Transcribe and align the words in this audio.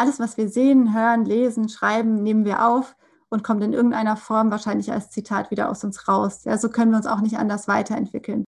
alles, 0.00 0.18
was 0.18 0.38
wir 0.38 0.48
sehen, 0.48 0.94
hören, 0.94 1.26
lesen, 1.26 1.68
schreiben, 1.68 2.22
nehmen 2.22 2.46
wir 2.46 2.66
auf 2.66 2.96
und 3.28 3.44
kommt 3.44 3.62
in 3.62 3.74
irgendeiner 3.74 4.16
Form 4.16 4.50
wahrscheinlich 4.50 4.90
als 4.90 5.10
Zitat 5.10 5.50
wieder 5.50 5.68
aus 5.68 5.84
uns 5.84 6.08
raus. 6.08 6.44
Ja, 6.44 6.56
so 6.56 6.70
können 6.70 6.90
wir 6.90 6.96
uns 6.96 7.06
auch 7.06 7.20
nicht 7.20 7.36
anders 7.36 7.68
weiterentwickeln. 7.68 8.44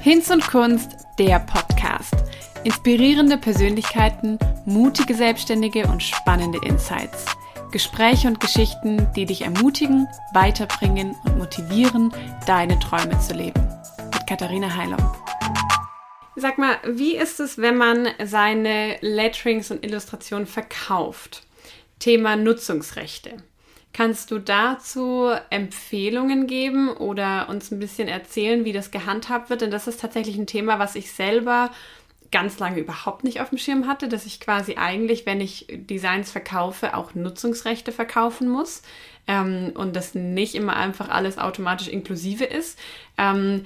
Hinz 0.00 0.30
und 0.30 0.46
Kunst, 0.46 0.88
der 1.18 1.40
Podcast. 1.40 2.14
Inspirierende 2.62 3.38
Persönlichkeiten, 3.38 4.38
mutige 4.66 5.14
Selbstständige 5.14 5.88
und 5.88 6.00
spannende 6.00 6.60
Insights. 6.64 7.26
Gespräche 7.72 8.28
und 8.28 8.38
Geschichten, 8.38 9.08
die 9.16 9.26
dich 9.26 9.42
ermutigen, 9.42 10.06
weiterbringen 10.32 11.16
und 11.24 11.38
motivieren, 11.38 12.12
deine 12.46 12.78
Träume 12.78 13.18
zu 13.18 13.34
leben. 13.34 13.66
Mit 14.12 14.26
Katharina 14.28 14.76
Heilung. 14.76 15.21
Sag 16.42 16.58
mal, 16.58 16.76
wie 16.84 17.14
ist 17.14 17.38
es, 17.38 17.58
wenn 17.58 17.76
man 17.76 18.08
seine 18.20 18.96
Letterings 19.00 19.70
und 19.70 19.84
Illustrationen 19.84 20.48
verkauft? 20.48 21.44
Thema 22.00 22.34
Nutzungsrechte. 22.34 23.36
Kannst 23.92 24.32
du 24.32 24.40
dazu 24.40 25.30
Empfehlungen 25.50 26.48
geben 26.48 26.88
oder 26.88 27.48
uns 27.48 27.70
ein 27.70 27.78
bisschen 27.78 28.08
erzählen, 28.08 28.64
wie 28.64 28.72
das 28.72 28.90
gehandhabt 28.90 29.50
wird? 29.50 29.60
Denn 29.60 29.70
das 29.70 29.86
ist 29.86 30.00
tatsächlich 30.00 30.36
ein 30.36 30.48
Thema, 30.48 30.80
was 30.80 30.96
ich 30.96 31.12
selber 31.12 31.70
ganz 32.32 32.58
lange 32.58 32.80
überhaupt 32.80 33.22
nicht 33.22 33.40
auf 33.40 33.50
dem 33.50 33.58
Schirm 33.58 33.86
hatte, 33.86 34.08
dass 34.08 34.26
ich 34.26 34.40
quasi 34.40 34.74
eigentlich, 34.74 35.26
wenn 35.26 35.40
ich 35.40 35.68
Designs 35.70 36.32
verkaufe, 36.32 36.96
auch 36.96 37.14
Nutzungsrechte 37.14 37.92
verkaufen 37.92 38.48
muss 38.48 38.82
ähm, 39.28 39.70
und 39.76 39.94
das 39.94 40.16
nicht 40.16 40.56
immer 40.56 40.74
einfach 40.74 41.08
alles 41.08 41.38
automatisch 41.38 41.86
inklusive 41.86 42.42
ist. 42.42 42.80
Ähm, 43.16 43.64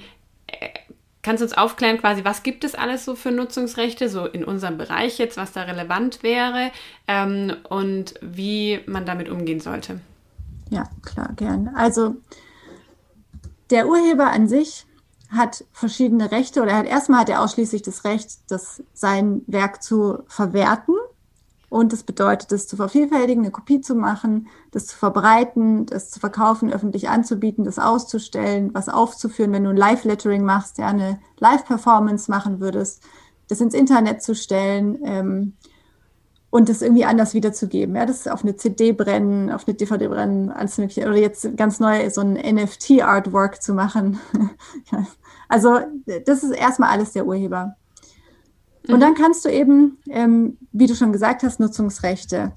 Kannst 1.27 1.41
du 1.41 1.45
uns 1.45 1.57
aufklären, 1.57 1.97
quasi, 1.97 2.23
was 2.23 2.41
gibt 2.41 2.63
es 2.63 2.73
alles 2.73 3.03
so 3.03 3.13
für 3.13 3.31
Nutzungsrechte, 3.31 4.07
so 4.07 4.25
in 4.25 4.45
unserem 4.45 4.77
Bereich 4.77 5.17
jetzt, 5.17 5.35
was 5.35 5.51
da 5.51 5.63
relevant 5.63 6.23
wäre 6.23 6.71
ähm, 7.05 7.53
und 7.67 8.13
wie 8.21 8.79
man 8.85 9.05
damit 9.05 9.27
umgehen 9.27 9.59
sollte? 9.59 9.99
Ja, 10.69 10.85
klar, 11.03 11.33
gern. 11.35 11.67
Also 11.75 12.15
der 13.71 13.89
Urheber 13.89 14.27
an 14.27 14.47
sich 14.47 14.85
hat 15.29 15.65
verschiedene 15.73 16.31
Rechte 16.31 16.61
oder 16.61 16.71
er 16.71 16.77
hat 16.77 16.87
erstmal 16.87 17.19
hat 17.19 17.29
er 17.29 17.41
ausschließlich 17.41 17.81
das 17.81 18.05
Recht, 18.05 18.29
das 18.47 18.81
sein 18.93 19.41
Werk 19.47 19.83
zu 19.83 20.19
verwerten 20.27 20.95
und 21.69 21.91
das 21.91 22.03
bedeutet, 22.03 22.51
das 22.51 22.67
zu 22.67 22.77
vervielfältigen, 22.77 23.43
eine 23.43 23.51
Kopie 23.51 23.81
zu 23.81 23.93
machen, 23.93 24.47
das 24.71 24.87
zu 24.87 24.97
verbreiten, 24.97 25.85
das 25.85 26.09
zu 26.09 26.19
verkaufen, 26.19 26.71
öffentlich 26.71 27.09
anzubieten, 27.09 27.65
das 27.65 27.77
auszustellen, 27.77 28.73
was 28.73 28.87
aufzuführen, 28.87 29.51
wenn 29.51 29.65
du 29.65 29.71
ein 29.71 29.77
Live-Lettering 29.77 30.43
machst, 30.43 30.77
ja, 30.77 30.87
eine 30.87 31.19
Live-Performance 31.39 32.31
machen 32.31 32.61
würdest, 32.61 33.03
das 33.49 33.59
ins 33.59 33.73
Internet 33.73 34.21
zu 34.21 34.33
stellen 34.33 34.99
ähm, 35.03 35.53
und 36.49 36.69
das 36.69 36.81
irgendwie 36.81 37.03
anders 37.03 37.33
wiederzugeben. 37.33 37.97
Ja, 37.97 38.05
das 38.05 38.27
auf 38.29 38.43
eine 38.43 38.55
CD 38.55 38.93
brennen, 38.93 39.51
auf 39.51 39.67
eine 39.67 39.75
DVD 39.75 40.07
brennen, 40.07 40.49
alles 40.49 40.77
mögliche. 40.77 41.05
Oder 41.05 41.17
jetzt 41.17 41.57
ganz 41.57 41.81
neu 41.81 42.09
so 42.09 42.21
ein 42.21 42.33
NFT-Artwork 42.33 43.61
zu 43.61 43.73
machen. 43.73 44.19
also 45.49 45.79
das 46.25 46.43
ist 46.43 46.51
erstmal 46.51 46.91
alles 46.91 47.11
der 47.11 47.25
Urheber. 47.25 47.75
Und 48.87 48.95
mhm. 48.95 48.99
dann 48.99 49.15
kannst 49.15 49.45
du 49.45 49.49
eben, 49.49 49.97
ähm, 50.09 50.57
wie 50.71 50.87
du 50.87 50.95
schon 50.95 51.11
gesagt 51.11 51.43
hast, 51.43 51.59
Nutzungsrechte 51.59 52.51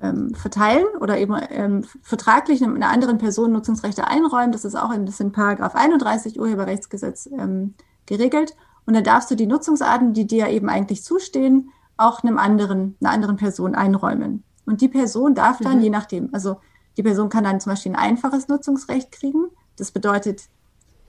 ähm, 0.00 0.34
verteilen 0.34 0.86
oder 1.00 1.18
eben 1.18 1.36
ähm, 1.50 1.84
vertraglich 2.02 2.62
einer 2.62 2.88
anderen 2.88 3.18
Person 3.18 3.52
Nutzungsrechte 3.52 4.06
einräumen. 4.06 4.52
Das 4.52 4.64
ist 4.64 4.74
auch 4.74 4.92
in, 4.92 5.06
das 5.06 5.20
in 5.20 5.32
Paragraph 5.32 5.74
31 5.74 6.38
Urheberrechtsgesetz 6.40 7.26
ähm, 7.26 7.74
geregelt. 8.06 8.56
Und 8.84 8.94
dann 8.94 9.04
darfst 9.04 9.30
du 9.30 9.36
die 9.36 9.46
Nutzungsarten, 9.46 10.12
die 10.12 10.26
dir 10.26 10.48
eben 10.48 10.68
eigentlich 10.68 11.04
zustehen, 11.04 11.70
auch 11.96 12.24
einem 12.24 12.38
anderen, 12.38 12.96
einer 13.00 13.12
anderen 13.12 13.36
Person 13.36 13.74
einräumen. 13.74 14.42
Und 14.66 14.80
die 14.80 14.88
Person 14.88 15.34
darf 15.34 15.58
dann, 15.58 15.78
mhm. 15.78 15.84
je 15.84 15.90
nachdem, 15.90 16.28
also 16.32 16.56
die 16.96 17.02
Person 17.02 17.28
kann 17.28 17.44
dann 17.44 17.60
zum 17.60 17.72
Beispiel 17.72 17.92
ein 17.92 17.98
einfaches 17.98 18.48
Nutzungsrecht 18.48 19.12
kriegen. 19.12 19.46
Das 19.76 19.92
bedeutet, 19.92 20.48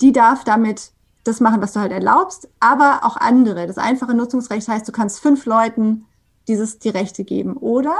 die 0.02 0.12
darf 0.12 0.44
damit 0.44 0.93
das 1.24 1.40
machen, 1.40 1.62
was 1.62 1.74
du 1.74 1.80
halt 1.80 1.92
erlaubst, 1.92 2.50
aber 2.60 3.02
auch 3.04 3.18
andere. 3.18 3.68
Das 3.68 3.78
einfache 3.78 4.14
Nutzungsrecht 4.14 4.68
heißt, 4.68 4.88
du 4.88 4.92
kannst 4.92 5.20
fünf 5.20 5.46
Leuten 5.46 6.06
dieses 6.48 6.80
die 6.80 6.90
Rechte 6.90 7.24
geben. 7.24 7.56
Oder 7.58 7.96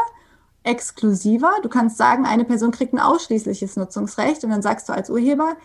exklusiver, 0.64 1.52
du 1.62 1.70
kannst 1.70 1.98
sagen, 1.98 2.26
eine 2.26 2.46
Person 2.46 2.72
kriegt 2.72 2.94
ein 2.94 3.00
ausschließliches 3.00 3.76
Nutzungsrecht 3.76 4.44
und 4.44 4.50
dann 4.50 4.62
sagst 4.62 4.88
du 4.88 4.94
als 4.94 5.10
Urheber, 5.10 5.56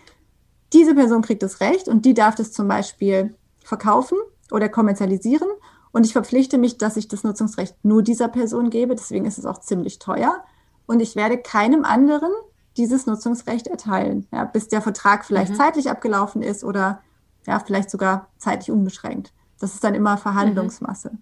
diese 0.73 0.93
Person 0.93 1.21
kriegt 1.21 1.41
das 1.41 1.61
Recht 1.61 1.87
und 1.87 2.05
die 2.05 2.13
darf 2.13 2.35
das 2.35 2.51
zum 2.51 2.67
Beispiel 2.67 3.35
verkaufen 3.63 4.17
oder 4.51 4.69
kommerzialisieren 4.69 5.47
und 5.91 6.05
ich 6.05 6.13
verpflichte 6.13 6.57
mich, 6.57 6.77
dass 6.77 6.97
ich 6.97 7.07
das 7.07 7.23
Nutzungsrecht 7.23 7.75
nur 7.83 8.03
dieser 8.03 8.27
Person 8.27 8.69
gebe, 8.69 8.95
deswegen 8.95 9.25
ist 9.25 9.37
es 9.37 9.45
auch 9.45 9.61
ziemlich 9.61 9.99
teuer 9.99 10.43
und 10.85 10.99
ich 10.99 11.15
werde 11.15 11.37
keinem 11.37 11.85
anderen 11.85 12.31
dieses 12.77 13.05
Nutzungsrecht 13.05 13.67
erteilen, 13.67 14.27
ja, 14.31 14.43
bis 14.43 14.67
der 14.67 14.81
Vertrag 14.81 15.25
vielleicht 15.25 15.53
mhm. 15.53 15.57
zeitlich 15.57 15.89
abgelaufen 15.89 16.41
ist 16.41 16.63
oder 16.63 17.01
ja, 17.49 17.59
vielleicht 17.59 17.89
sogar 17.89 18.27
zeitlich 18.37 18.71
unbeschränkt. 18.71 19.33
Das 19.59 19.73
ist 19.73 19.83
dann 19.83 19.95
immer 19.95 20.17
Verhandlungsmasse. 20.17 21.11
Mhm. 21.13 21.21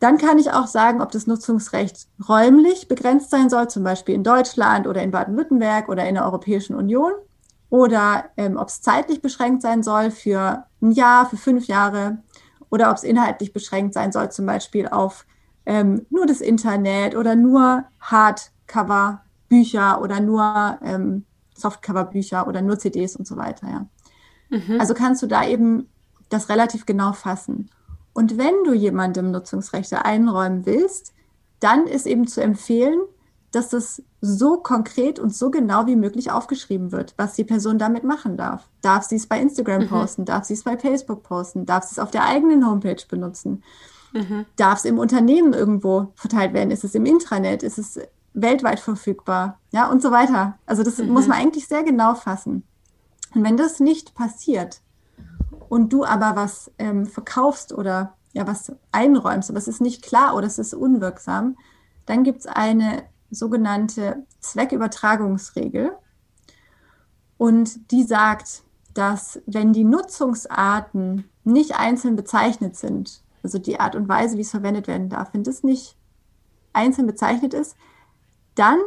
Dann 0.00 0.18
kann 0.18 0.38
ich 0.38 0.50
auch 0.50 0.66
sagen, 0.66 1.00
ob 1.00 1.12
das 1.12 1.26
Nutzungsrecht 1.26 2.08
räumlich 2.28 2.88
begrenzt 2.88 3.30
sein 3.30 3.48
soll, 3.48 3.68
zum 3.68 3.84
Beispiel 3.84 4.14
in 4.14 4.24
Deutschland 4.24 4.86
oder 4.86 5.02
in 5.02 5.12
Baden-Württemberg 5.12 5.88
oder 5.88 6.06
in 6.06 6.16
der 6.16 6.24
Europäischen 6.24 6.74
Union, 6.74 7.12
oder 7.70 8.26
ähm, 8.36 8.58
ob 8.58 8.68
es 8.68 8.82
zeitlich 8.82 9.22
beschränkt 9.22 9.62
sein 9.62 9.82
soll 9.82 10.10
für 10.10 10.64
ein 10.82 10.90
Jahr, 10.90 11.30
für 11.30 11.36
fünf 11.36 11.66
Jahre, 11.66 12.18
oder 12.68 12.90
ob 12.90 12.96
es 12.96 13.04
inhaltlich 13.04 13.52
beschränkt 13.52 13.94
sein 13.94 14.12
soll, 14.12 14.30
zum 14.30 14.44
Beispiel 14.44 14.88
auf 14.88 15.24
ähm, 15.64 16.04
nur 16.10 16.26
das 16.26 16.40
Internet 16.40 17.16
oder 17.16 17.36
nur 17.36 17.84
Hardcover-Bücher 18.00 20.02
oder 20.02 20.20
nur 20.20 20.78
ähm, 20.82 21.24
Softcover-Bücher 21.54 22.46
oder 22.46 22.60
nur 22.60 22.78
CDs 22.78 23.16
und 23.16 23.26
so 23.26 23.36
weiter. 23.36 23.68
Ja. 23.68 23.86
Mhm. 24.50 24.80
Also 24.80 24.94
kannst 24.94 25.22
du 25.22 25.26
da 25.26 25.46
eben 25.46 25.88
das 26.28 26.48
relativ 26.48 26.86
genau 26.86 27.12
fassen. 27.12 27.70
Und 28.12 28.38
wenn 28.38 28.64
du 28.64 28.72
jemandem 28.72 29.30
Nutzungsrechte 29.30 30.04
einräumen 30.04 30.66
willst, 30.66 31.12
dann 31.60 31.86
ist 31.86 32.06
eben 32.06 32.26
zu 32.26 32.42
empfehlen, 32.42 33.00
dass 33.52 33.70
das 33.70 34.02
so 34.20 34.58
konkret 34.58 35.18
und 35.18 35.34
so 35.34 35.50
genau 35.50 35.86
wie 35.86 35.96
möglich 35.96 36.30
aufgeschrieben 36.30 36.92
wird, 36.92 37.14
was 37.16 37.34
die 37.34 37.44
Person 37.44 37.78
damit 37.78 38.04
machen 38.04 38.36
darf. 38.36 38.68
Darf 38.82 39.04
sie 39.04 39.16
es 39.16 39.26
bei 39.26 39.40
Instagram 39.40 39.82
mhm. 39.82 39.88
posten? 39.88 40.24
Darf 40.24 40.44
sie 40.44 40.54
es 40.54 40.64
bei 40.64 40.76
Facebook 40.76 41.22
posten? 41.22 41.64
Darf 41.64 41.84
sie 41.84 41.92
es 41.92 41.98
auf 41.98 42.10
der 42.10 42.24
eigenen 42.24 42.66
Homepage 42.66 43.02
benutzen? 43.08 43.62
Mhm. 44.12 44.46
Darf 44.56 44.80
es 44.80 44.84
im 44.84 44.98
Unternehmen 44.98 45.52
irgendwo 45.52 46.12
verteilt 46.14 46.52
werden? 46.54 46.70
Ist 46.70 46.84
es 46.84 46.94
im 46.94 47.06
Intranet? 47.06 47.62
Ist 47.62 47.78
es 47.78 48.00
weltweit 48.34 48.80
verfügbar? 48.80 49.58
Ja, 49.72 49.90
und 49.90 50.02
so 50.02 50.10
weiter. 50.10 50.58
Also 50.66 50.82
das 50.82 50.98
mhm. 50.98 51.10
muss 51.10 51.26
man 51.26 51.38
eigentlich 51.38 51.68
sehr 51.68 51.82
genau 51.82 52.14
fassen. 52.14 52.64
Und 53.36 53.44
wenn 53.44 53.58
das 53.58 53.80
nicht 53.80 54.14
passiert 54.14 54.80
und 55.68 55.92
du 55.92 56.06
aber 56.06 56.36
was 56.36 56.72
ähm, 56.78 57.04
verkaufst 57.04 57.74
oder 57.74 58.14
ja 58.32 58.46
was 58.46 58.72
einräumst, 58.92 59.50
aber 59.50 59.58
es 59.58 59.68
ist 59.68 59.82
nicht 59.82 60.02
klar 60.02 60.34
oder 60.34 60.46
es 60.46 60.58
ist 60.58 60.72
unwirksam, 60.72 61.58
dann 62.06 62.24
gibt 62.24 62.40
es 62.40 62.46
eine 62.46 63.02
sogenannte 63.30 64.24
Zweckübertragungsregel. 64.40 65.92
Und 67.36 67.90
die 67.90 68.04
sagt, 68.04 68.62
dass 68.94 69.38
wenn 69.44 69.74
die 69.74 69.84
Nutzungsarten 69.84 71.28
nicht 71.44 71.78
einzeln 71.78 72.16
bezeichnet 72.16 72.74
sind, 72.74 73.22
also 73.42 73.58
die 73.58 73.78
Art 73.78 73.96
und 73.96 74.08
Weise, 74.08 74.38
wie 74.38 74.42
es 74.42 74.50
verwendet 74.50 74.88
werden 74.88 75.10
darf, 75.10 75.34
wenn 75.34 75.44
das 75.44 75.62
nicht 75.62 75.94
einzeln 76.72 77.06
bezeichnet 77.06 77.52
ist, 77.52 77.76
dann 78.54 78.78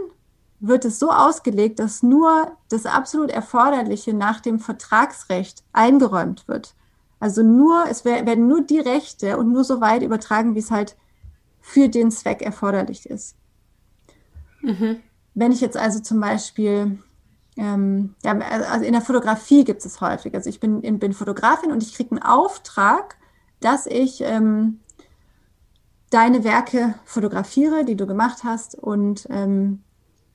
wird 0.60 0.86
es 0.86 1.00
so 1.00 1.12
ausgelegt, 1.12 1.80
dass 1.80 2.04
nur 2.04 2.52
das 2.70 2.86
absolut 2.86 3.32
Erforderliche 3.32 4.14
nach 4.14 4.42
dem 4.42 4.60
Vertragsrecht 4.60 5.64
eingeräumt 5.72 6.48
wird. 6.48 6.76
Also 7.20 7.44
nur, 7.44 7.86
es 7.90 8.06
werden 8.06 8.48
nur 8.48 8.62
die 8.62 8.80
Rechte 8.80 9.38
und 9.38 9.52
nur 9.52 9.64
so 9.64 9.82
weit 9.82 10.04
übertragen, 10.04 10.56
wie 10.56 10.60
es 10.60 10.72
halt 10.72 10.96
für 11.60 11.90
den 11.90 12.12
Zweck 12.12 12.42
erforderlich 12.42 13.10
ist. 13.10 13.36
Mhm. 14.62 15.00
Wenn 15.34 15.52
ich 15.52 15.62
jetzt 15.62 15.78
also 15.78 16.00
zum 16.00 16.20
Beispiel, 16.20 17.00
ähm, 17.58 18.16
ja, 18.24 18.38
also 18.38 18.86
in 18.86 18.94
der 18.94 19.02
Fotografie 19.02 19.64
gibt 19.64 19.86
es 19.86 20.02
häufig. 20.02 20.34
Also 20.34 20.50
ich 20.50 20.60
bin, 20.60 20.82
bin 21.00 21.14
Fotografin 21.14 21.72
und 21.72 21.84
ich 21.84 21.94
kriege 21.94 22.12
einen 22.12 22.24
Auftrag, 22.24 23.18
dass 23.60 23.86
ich 23.86 24.22
ähm, 24.22 24.80
deine 26.10 26.44
Werke 26.44 26.96
fotografiere, 27.06 27.86
die 27.86 27.96
du 27.96 28.08
gemacht 28.08 28.44
hast 28.44 28.76
und 28.76 29.28
ähm, 29.30 29.84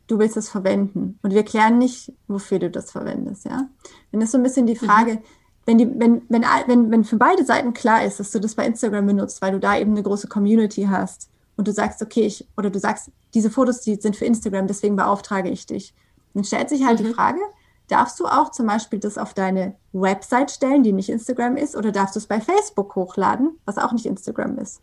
du 0.06 0.18
willst 0.18 0.36
es 0.36 0.48
verwenden. 0.48 1.18
Und 1.22 1.32
wir 1.32 1.44
klären 1.44 1.78
nicht, 1.78 2.12
wofür 2.28 2.58
du 2.58 2.70
das 2.70 2.90
verwendest, 2.90 3.44
ja. 3.44 3.68
Dann 4.12 4.20
ist 4.20 4.32
so 4.32 4.38
ein 4.38 4.42
bisschen 4.42 4.66
die 4.66 4.76
Frage, 4.76 5.14
mhm. 5.14 5.18
wenn, 5.66 5.78
die, 5.78 6.00
wenn, 6.00 6.22
wenn, 6.28 6.44
wenn, 6.66 6.90
wenn 6.90 7.04
für 7.04 7.16
beide 7.16 7.44
Seiten 7.44 7.72
klar 7.72 8.04
ist, 8.04 8.20
dass 8.20 8.30
du 8.30 8.40
das 8.40 8.54
bei 8.54 8.66
Instagram 8.66 9.06
benutzt, 9.06 9.40
weil 9.42 9.52
du 9.52 9.60
da 9.60 9.78
eben 9.78 9.92
eine 9.92 10.02
große 10.02 10.28
Community 10.28 10.86
hast 10.90 11.30
und 11.56 11.68
du 11.68 11.72
sagst, 11.72 12.02
okay, 12.02 12.22
ich, 12.22 12.46
oder 12.56 12.70
du 12.70 12.78
sagst, 12.78 13.10
diese 13.32 13.50
Fotos, 13.50 13.80
die 13.80 13.96
sind 13.96 14.16
für 14.16 14.24
Instagram, 14.24 14.66
deswegen 14.66 14.96
beauftrage 14.96 15.50
ich 15.50 15.66
dich. 15.66 15.94
Dann 16.34 16.44
stellt 16.44 16.68
sich 16.68 16.84
halt 16.84 17.00
mhm. 17.00 17.04
die 17.04 17.14
Frage, 17.14 17.40
darfst 17.88 18.18
du 18.20 18.26
auch 18.26 18.50
zum 18.50 18.66
Beispiel 18.66 18.98
das 18.98 19.18
auf 19.18 19.34
deine 19.34 19.74
Website 19.92 20.50
stellen, 20.50 20.82
die 20.82 20.92
nicht 20.92 21.08
Instagram 21.08 21.56
ist, 21.56 21.76
oder 21.76 21.92
darfst 21.92 22.16
du 22.16 22.18
es 22.18 22.26
bei 22.26 22.40
Facebook 22.40 22.94
hochladen, 22.94 23.58
was 23.64 23.78
auch 23.78 23.92
nicht 23.92 24.06
Instagram 24.06 24.58
ist. 24.58 24.80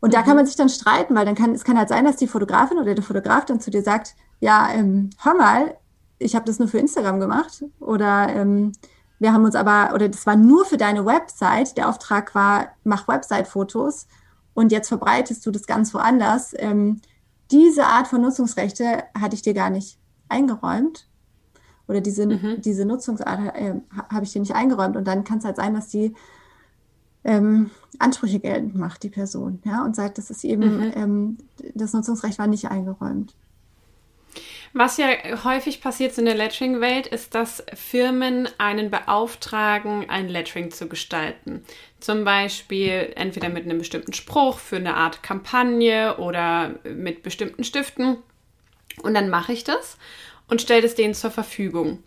Und 0.00 0.10
mhm. 0.10 0.12
da 0.12 0.22
kann 0.22 0.36
man 0.36 0.46
sich 0.46 0.56
dann 0.56 0.68
streiten, 0.68 1.14
weil 1.14 1.26
dann 1.26 1.34
kann 1.34 1.52
es 1.52 1.64
kann 1.64 1.78
halt 1.78 1.88
sein, 1.88 2.04
dass 2.04 2.16
die 2.16 2.26
Fotografin 2.26 2.78
oder 2.78 2.94
der 2.94 3.04
Fotograf 3.04 3.44
dann 3.44 3.60
zu 3.60 3.70
dir 3.70 3.82
sagt, 3.82 4.14
ja, 4.40 4.70
ähm, 4.72 5.10
hör 5.22 5.34
mal, 5.34 5.76
ich 6.18 6.34
habe 6.34 6.44
das 6.44 6.58
nur 6.58 6.68
für 6.68 6.78
Instagram 6.78 7.20
gemacht 7.20 7.64
oder 7.80 8.28
ähm, 8.28 8.72
wir 9.18 9.32
haben 9.32 9.44
uns 9.44 9.54
aber, 9.54 9.94
oder 9.94 10.08
das 10.08 10.26
war 10.26 10.36
nur 10.36 10.64
für 10.64 10.78
deine 10.78 11.04
Website, 11.04 11.76
der 11.76 11.88
Auftrag 11.88 12.34
war, 12.34 12.68
mach 12.84 13.06
Website-Fotos 13.06 14.06
und 14.54 14.72
jetzt 14.72 14.88
verbreitest 14.88 15.44
du 15.44 15.50
das 15.50 15.66
ganz 15.66 15.92
woanders. 15.92 16.54
Ähm, 16.56 17.00
diese 17.50 17.86
Art 17.86 18.08
von 18.08 18.22
Nutzungsrechte 18.22 19.04
hatte 19.18 19.34
ich 19.34 19.42
dir 19.42 19.54
gar 19.54 19.70
nicht 19.70 19.98
eingeräumt 20.28 21.06
oder 21.86 22.00
diese, 22.00 22.26
mhm. 22.26 22.60
diese 22.60 22.84
Nutzungsart 22.86 23.56
äh, 23.56 23.74
habe 24.10 24.24
ich 24.24 24.32
dir 24.32 24.40
nicht 24.40 24.54
eingeräumt 24.54 24.96
und 24.96 25.06
dann 25.06 25.24
kann 25.24 25.38
es 25.38 25.44
halt 25.44 25.56
sein, 25.56 25.74
dass 25.74 25.88
die 25.88 26.14
ähm, 27.24 27.70
Ansprüche 27.98 28.40
geltend 28.40 28.74
macht, 28.74 29.02
die 29.02 29.10
Person, 29.10 29.60
ja, 29.64 29.84
und 29.84 29.94
sagt, 29.94 30.18
das 30.18 30.30
ist 30.30 30.44
eben, 30.44 30.78
mhm. 30.78 30.92
ähm, 30.94 31.38
das 31.74 31.92
Nutzungsrecht 31.92 32.38
war 32.38 32.46
nicht 32.46 32.70
eingeräumt. 32.70 33.34
Was 34.72 34.98
ja 34.98 35.08
häufig 35.44 35.80
passiert 35.80 36.16
in 36.16 36.26
der 36.26 36.36
Lettering-Welt, 36.36 37.08
ist, 37.08 37.34
dass 37.34 37.64
Firmen 37.74 38.48
einen 38.58 38.88
beauftragen, 38.88 40.08
ein 40.08 40.28
Lettering 40.28 40.70
zu 40.70 40.86
gestalten. 40.86 41.64
Zum 41.98 42.24
Beispiel 42.24 43.12
entweder 43.16 43.48
mit 43.48 43.64
einem 43.64 43.78
bestimmten 43.78 44.12
Spruch 44.12 44.60
für 44.60 44.76
eine 44.76 44.94
Art 44.94 45.24
Kampagne 45.24 46.18
oder 46.18 46.76
mit 46.84 47.24
bestimmten 47.24 47.64
Stiften. 47.64 48.18
Und 49.02 49.14
dann 49.14 49.28
mache 49.28 49.52
ich 49.52 49.64
das 49.64 49.98
und 50.48 50.62
stelle 50.62 50.86
es 50.86 50.94
denen 50.94 51.14
zur 51.14 51.32
Verfügung. 51.32 52.04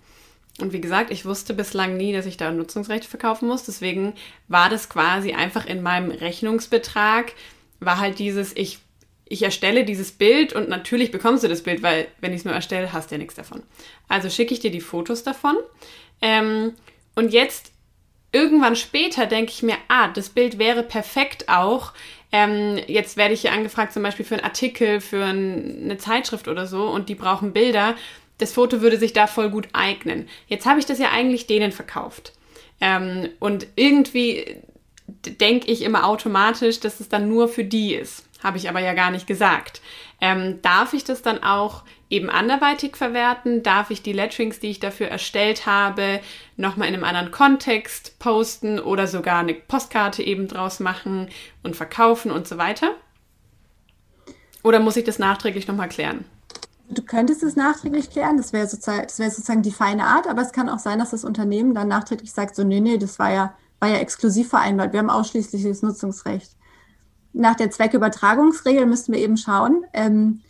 Und 0.59 0.71
wie 0.71 0.81
gesagt, 0.81 1.09
ich 1.11 1.25
wusste 1.25 1.53
bislang 1.53 1.97
nie, 1.97 2.13
dass 2.13 2.27
ich 2.27 2.37
da 2.37 2.51
Nutzungsrechte 2.51 3.07
verkaufen 3.07 3.47
muss. 3.47 3.63
Deswegen 3.63 4.13
war 4.47 4.69
das 4.69 4.87
quasi 4.87 5.33
einfach 5.33 5.65
in 5.65 5.81
meinem 5.81 6.11
Rechnungsbetrag, 6.11 7.33
war 7.79 7.99
halt 7.99 8.19
dieses, 8.19 8.55
ich, 8.55 8.79
ich 9.25 9.41
erstelle 9.41 9.83
dieses 9.83 10.11
Bild 10.11 10.53
und 10.53 10.69
natürlich 10.69 11.11
bekommst 11.11 11.43
du 11.43 11.47
das 11.47 11.63
Bild, 11.63 11.81
weil 11.81 12.07
wenn 12.21 12.33
ich 12.33 12.39
es 12.39 12.45
nur 12.45 12.53
erstelle, 12.53 12.93
hast 12.93 13.09
du 13.09 13.15
ja 13.15 13.19
nichts 13.19 13.35
davon. 13.35 13.63
Also 14.07 14.29
schicke 14.29 14.53
ich 14.53 14.59
dir 14.59 14.71
die 14.71 14.81
Fotos 14.81 15.23
davon. 15.23 15.55
Ähm, 16.21 16.73
und 17.15 17.33
jetzt, 17.33 17.71
irgendwann 18.31 18.75
später, 18.75 19.25
denke 19.25 19.51
ich 19.51 19.63
mir, 19.63 19.77
ah, 19.87 20.09
das 20.09 20.29
Bild 20.29 20.59
wäre 20.59 20.83
perfekt 20.83 21.49
auch. 21.49 21.93
Ähm, 22.31 22.79
jetzt 22.87 23.17
werde 23.17 23.33
ich 23.33 23.41
hier 23.41 23.53
angefragt, 23.53 23.91
zum 23.91 24.03
Beispiel 24.03 24.25
für 24.25 24.35
einen 24.35 24.43
Artikel, 24.43 25.01
für 25.01 25.23
ein, 25.23 25.83
eine 25.83 25.97
Zeitschrift 25.97 26.47
oder 26.47 26.67
so, 26.67 26.87
und 26.87 27.09
die 27.09 27.15
brauchen 27.15 27.53
Bilder 27.53 27.95
das 28.37 28.53
Foto 28.53 28.81
würde 28.81 28.97
sich 28.97 29.13
da 29.13 29.27
voll 29.27 29.49
gut 29.49 29.67
eignen. 29.73 30.27
Jetzt 30.47 30.65
habe 30.65 30.79
ich 30.79 30.85
das 30.85 30.99
ja 30.99 31.11
eigentlich 31.11 31.47
denen 31.47 31.71
verkauft. 31.71 32.33
Ähm, 32.81 33.29
und 33.39 33.67
irgendwie 33.75 34.57
denke 35.07 35.71
ich 35.71 35.81
immer 35.81 36.05
automatisch, 36.05 36.79
dass 36.79 36.99
es 36.99 37.09
dann 37.09 37.29
nur 37.29 37.47
für 37.47 37.63
die 37.63 37.93
ist. 37.95 38.25
Habe 38.43 38.57
ich 38.57 38.67
aber 38.67 38.79
ja 38.79 38.93
gar 38.93 39.11
nicht 39.11 39.27
gesagt. 39.27 39.81
Ähm, 40.19 40.61
darf 40.61 40.93
ich 40.93 41.03
das 41.03 41.21
dann 41.21 41.43
auch 41.43 41.83
eben 42.09 42.29
anderweitig 42.29 42.97
verwerten? 42.97 43.63
Darf 43.63 43.89
ich 43.89 44.01
die 44.01 44.13
Letterings, 44.13 44.59
die 44.59 44.71
ich 44.71 44.79
dafür 44.79 45.07
erstellt 45.07 45.65
habe, 45.65 46.19
nochmal 46.57 46.89
in 46.89 46.93
einem 46.93 47.05
anderen 47.05 47.31
Kontext 47.31 48.19
posten 48.19 48.79
oder 48.79 49.07
sogar 49.07 49.39
eine 49.39 49.53
Postkarte 49.53 50.23
eben 50.23 50.47
draus 50.47 50.79
machen 50.79 51.29
und 51.63 51.75
verkaufen 51.75 52.31
und 52.31 52.47
so 52.47 52.57
weiter? 52.57 52.95
Oder 54.61 54.79
muss 54.79 54.97
ich 54.97 55.03
das 55.05 55.19
nachträglich 55.19 55.67
nochmal 55.67 55.89
klären? 55.89 56.25
Du 56.89 57.01
könntest 57.01 57.43
es 57.43 57.55
nachträglich 57.55 58.09
klären, 58.09 58.37
das 58.37 58.53
wäre 58.53 58.67
sozusagen, 58.67 59.07
wäre 59.17 59.31
sozusagen 59.31 59.61
die 59.61 59.71
feine 59.71 60.05
Art, 60.05 60.27
aber 60.27 60.41
es 60.41 60.51
kann 60.51 60.69
auch 60.69 60.79
sein, 60.79 60.99
dass 60.99 61.11
das 61.11 61.23
Unternehmen 61.23 61.73
dann 61.73 61.87
nachträglich 61.87 62.31
sagt, 62.31 62.55
so, 62.55 62.63
nee, 62.63 62.81
nee, 62.81 62.97
das 62.97 63.19
war 63.19 63.31
ja, 63.31 63.53
war 63.79 63.89
ja 63.89 63.97
exklusiv 63.97 64.49
vereinbart, 64.49 64.91
wir 64.91 64.99
haben 64.99 65.09
ausschließliches 65.09 65.81
Nutzungsrecht. 65.81 66.55
Nach 67.31 67.55
der 67.55 67.71
Zweckübertragungsregel 67.71 68.85
müssten 68.85 69.13
wir 69.13 69.19
eben 69.19 69.37
schauen, 69.37 69.85
ähm, 69.93 70.41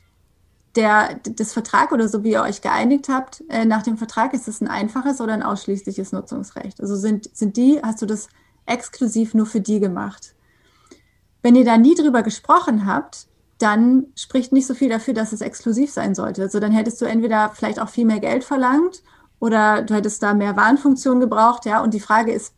der, 0.76 1.20
das 1.24 1.54
Vertrag 1.54 1.92
oder 1.92 2.08
so 2.08 2.24
wie 2.24 2.32
ihr 2.32 2.42
euch 2.42 2.62
geeinigt 2.62 3.10
habt, 3.10 3.44
äh, 3.50 3.66
nach 3.66 3.84
dem 3.84 3.98
Vertrag 3.98 4.34
ist 4.34 4.48
es 4.48 4.60
ein 4.60 4.68
einfaches 4.68 5.22
oder 5.22 5.34
ein 5.34 5.44
ausschließliches 5.44 6.12
Nutzungsrecht. 6.12 6.82
Also 6.82 6.96
sind, 6.96 7.30
sind 7.36 7.58
die, 7.58 7.80
hast 7.84 8.02
du 8.02 8.06
das 8.06 8.28
exklusiv 8.66 9.34
nur 9.34 9.46
für 9.46 9.62
die 9.62 9.80
gemacht. 9.80 10.34
Wenn 11.42 11.56
ihr 11.56 11.66
da 11.66 11.78
nie 11.78 11.96
drüber 11.96 12.24
gesprochen 12.24 12.86
habt, 12.86 13.28
dann 13.58 14.08
spricht 14.16 14.52
nicht 14.52 14.68
so 14.68 14.74
viel 14.74 14.90
dafür, 14.90 15.14
dass 15.14 15.32
es 15.32 15.42
exklusiv 15.42 15.92
sein 15.92 16.16
sollte. 16.16 16.42
Also 16.42 16.60
dann 16.60 16.72
hättest 16.72 17.02
du 17.02 17.06
entweder 17.06 17.52
vielleicht 17.54 17.80
auch 17.80 17.90
viel 17.90 18.06
mehr 18.06 18.20
Geld 18.20 18.44
verlangt 18.44 19.04
oder 19.40 19.84
du 19.84 19.94
hättest 19.94 20.24
da 20.24 20.34
mehr 20.34 20.56
Warnfunktionen 20.56 21.20
gebraucht, 21.20 21.66
ja. 21.66 21.82
Und 21.82 21.94
die 21.94 22.00
Frage 22.00 22.32
ist, 22.32 22.54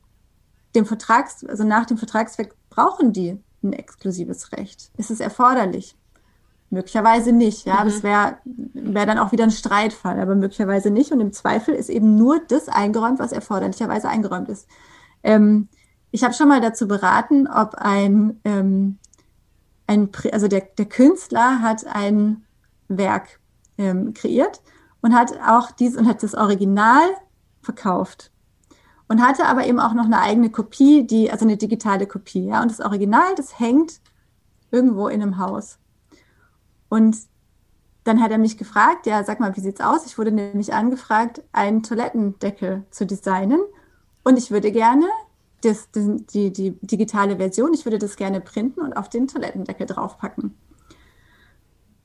dem 0.76 0.86
Vertrags, 0.86 1.46
also 1.46 1.64
nach 1.64 1.86
dem 1.86 1.98
Vertragsweg 1.98 2.54
brauchen 2.70 3.14
die 3.14 3.40
ein 3.64 3.74
exklusives 3.74 4.52
Recht? 4.52 4.92
Ist 4.98 5.12
es 5.12 5.20
erforderlich? 5.20 5.96
Möglicherweise 6.70 7.32
nicht, 7.32 7.66
ja. 7.66 7.84
Mhm. 7.84 7.86
Das 7.86 8.04
wäre 8.04 8.38
wär 8.74 9.06
dann 9.06 9.20
auch 9.20 9.32
wieder 9.32 9.46
ein 9.46 9.52
Streitfall, 9.52 10.20
aber 10.20 10.36
möglicherweise 10.36 10.92
nicht. 10.92 11.12
Und 11.12 11.22
im 11.22 11.34
Zweifel 11.34 11.74
ist 11.74 11.90
eben 11.90 12.16
nur 12.16 12.40
das 12.48 12.68
eingeräumt, 12.68 13.20
was 13.20 13.32
erforderlicherweise 13.32 14.10
eingeräumt 14.10 14.50
ist. 14.50 14.68
Ähm, 15.24 15.70
ich 16.12 16.24
habe 16.24 16.34
schon 16.34 16.48
mal 16.48 16.62
dazu 16.62 16.88
beraten, 16.88 17.48
ob 17.48 17.76
ein 17.76 18.40
ähm, 18.46 19.00
ein, 19.88 20.10
also 20.32 20.48
der, 20.48 20.62
der 20.62 20.86
Künstler 20.86 21.62
hat 21.62 21.86
ein 21.86 22.46
Werk 22.88 23.40
ähm, 23.78 24.14
kreiert 24.14 24.62
und 25.02 25.14
hat 25.14 25.34
auch 25.48 25.72
dies 25.72 25.96
und 25.96 26.08
hat 26.08 26.24
das 26.24 26.36
Original 26.36 27.04
verkauft 27.62 28.32
und 29.08 29.22
hatte 29.22 29.46
aber 29.46 29.66
eben 29.68 29.80
auch 29.80 29.94
noch 29.94 30.06
eine 30.06 30.22
eigene 30.22 30.50
Kopie, 30.50 31.06
die 31.06 31.32
also 31.32 31.46
eine 31.46 31.58
digitale 31.58 32.08
Kopie, 32.08 32.48
ja 32.48 32.62
und 32.62 32.72
das 32.72 32.82
Original, 32.82 33.36
das 33.36 33.60
hängt 33.60 34.02
irgendwo 34.72 35.08
in 35.08 35.22
einem 35.22 35.38
Haus 35.38 35.78
und 36.90 37.18
dann 38.04 38.22
hat 38.22 38.32
er 38.32 38.38
mich 38.38 38.58
gefragt, 38.58 39.08
ja, 39.08 39.24
sag 39.24 39.40
mal, 39.40 39.56
wie 39.58 39.62
sieht's 39.62 39.82
aus? 39.82 40.06
Ich 40.06 40.20
wurde 40.20 40.32
nämlich 40.32 40.74
angefragt, 40.74 41.42
einen 41.52 41.82
Toilettendeckel 41.82 42.86
zu 42.92 43.06
designen 43.06 43.60
und 44.24 44.38
ich 44.38 44.52
würde 44.52 44.72
gerne 44.72 45.08
das, 45.66 45.90
die, 45.94 46.52
die 46.52 46.72
digitale 46.82 47.38
Version. 47.38 47.74
Ich 47.74 47.86
würde 47.86 48.00
das 48.00 48.16
gerne 48.16 48.42
printen 48.42 48.82
und 48.82 48.94
auf 48.94 49.10
den 49.10 49.28
Toilettendeckel 49.28 49.88
draufpacken. 49.88 50.56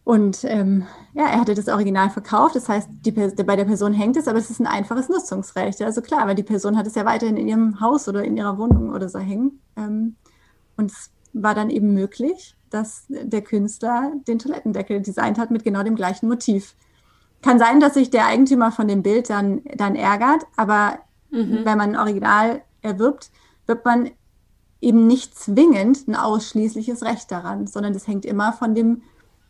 Und 0.04 0.44
ähm, 0.44 0.86
ja, 1.14 1.26
er 1.26 1.40
hatte 1.40 1.54
das 1.54 1.68
Original 1.68 2.10
verkauft. 2.10 2.56
Das 2.56 2.68
heißt, 2.68 2.88
die, 2.90 3.12
bei 3.12 3.56
der 3.56 3.64
Person 3.64 3.92
hängt 3.92 4.16
es, 4.16 4.26
aber 4.26 4.38
es 4.38 4.50
ist 4.50 4.60
ein 4.60 4.66
einfaches 4.66 5.08
Nutzungsrecht. 5.08 5.80
Also 5.82 6.00
klar, 6.02 6.26
weil 6.26 6.34
die 6.34 6.42
Person 6.42 6.76
hat 6.76 6.86
es 6.86 6.94
ja 6.94 7.04
weiterhin 7.04 7.36
in 7.36 7.46
ihrem 7.46 7.80
Haus 7.80 8.08
oder 8.08 8.24
in 8.24 8.36
ihrer 8.36 8.58
Wohnung 8.58 8.90
oder 8.90 9.08
so 9.08 9.18
hängen. 9.18 9.60
Ähm, 9.76 10.16
und 10.76 10.90
es 10.90 11.10
war 11.32 11.54
dann 11.54 11.70
eben 11.70 11.94
möglich, 11.94 12.56
dass 12.70 13.04
der 13.08 13.42
Künstler 13.42 14.12
den 14.26 14.38
Toilettendeckel 14.38 15.00
designt 15.00 15.38
hat 15.38 15.50
mit 15.50 15.64
genau 15.64 15.82
dem 15.82 15.96
gleichen 15.96 16.28
Motiv. 16.28 16.74
Kann 17.42 17.58
sein, 17.58 17.80
dass 17.80 17.94
sich 17.94 18.10
der 18.10 18.26
Eigentümer 18.26 18.72
von 18.72 18.88
dem 18.88 19.02
Bild 19.02 19.30
dann, 19.30 19.62
dann 19.76 19.94
ärgert, 19.94 20.46
aber 20.56 20.98
mhm. 21.30 21.60
wenn 21.64 21.78
man 21.78 21.94
ein 21.94 21.96
Original 21.96 22.62
erwirbt, 22.82 23.30
wird 23.66 23.84
man 23.84 24.10
eben 24.80 25.06
nicht 25.06 25.38
zwingend 25.38 26.08
ein 26.08 26.16
ausschließliches 26.16 27.02
Recht 27.02 27.30
daran, 27.30 27.66
sondern 27.66 27.92
das 27.92 28.06
hängt 28.06 28.24
immer 28.24 28.52
von 28.52 28.74
dem, 28.74 29.02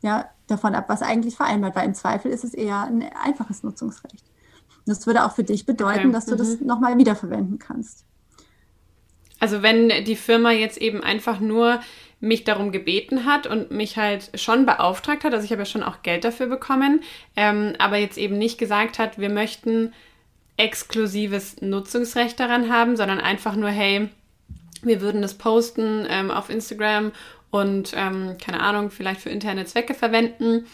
ja, 0.02 0.29
davon 0.47 0.75
ab, 0.75 0.87
was 0.88 1.02
eigentlich 1.02 1.37
vereinbart 1.37 1.76
war. 1.76 1.85
Im 1.85 1.95
Zweifel 1.95 2.31
ist 2.31 2.45
es 2.45 2.55
eher 2.55 2.83
ein 2.83 3.05
einfaches 3.25 3.62
Nutzungsrecht. 3.62 4.25
Das 4.87 5.07
würde 5.07 5.25
auch 5.25 5.33
für 5.33 5.45
dich 5.45 5.67
bedeuten, 5.67 6.07
okay. 6.07 6.12
dass 6.12 6.26
du 6.26 6.35
mhm. 6.35 6.38
das 6.38 6.61
nochmal 6.61 6.99
wiederverwenden 6.99 7.59
kannst. 7.59 8.05
Also 9.38 9.62
wenn 9.62 10.05
die 10.05 10.17
Firma 10.17 10.50
jetzt 10.50 10.79
eben 10.79 11.02
einfach 11.02 11.40
nur 11.40 11.81
mich 12.21 12.45
darum 12.45 12.73
gebeten 12.73 13.25
hat 13.25 13.47
und 13.47 13.71
mich 13.71 13.97
halt 13.97 14.31
schon 14.38 14.67
beauftragt 14.67 15.25
hat, 15.25 15.33
also 15.33 15.45
ich 15.45 15.52
habe 15.52 15.62
ja 15.62 15.67
schon 15.67 15.83
auch 15.83 16.02
Geld 16.02 16.25
dafür 16.25 16.47
bekommen, 16.47 17.02
ähm, 17.37 17.73
aber 17.79 17.97
jetzt 17.97 18.19
eben 18.19 18.37
nicht 18.37 18.59
gesagt 18.59 18.99
hat, 18.99 19.19
wir 19.19 19.31
möchten 19.31 19.95
exklusives 20.61 21.61
Nutzungsrecht 21.62 22.38
daran 22.38 22.71
haben, 22.71 22.97
sondern 22.97 23.19
einfach 23.19 23.57
nur, 23.57 23.71
hey, 23.71 24.09
wir 24.83 25.00
würden 25.00 25.23
das 25.23 25.35
posten 25.35 26.07
ähm, 26.09 26.31
auf 26.31 26.50
Instagram 26.50 27.12
und 27.50 27.93
ähm, 27.97 28.37
keine 28.43 28.61
Ahnung, 28.61 28.90
vielleicht 28.90 29.21
für 29.21 29.31
interne 29.31 29.64
Zwecke 29.64 29.95
verwenden. 29.95 30.67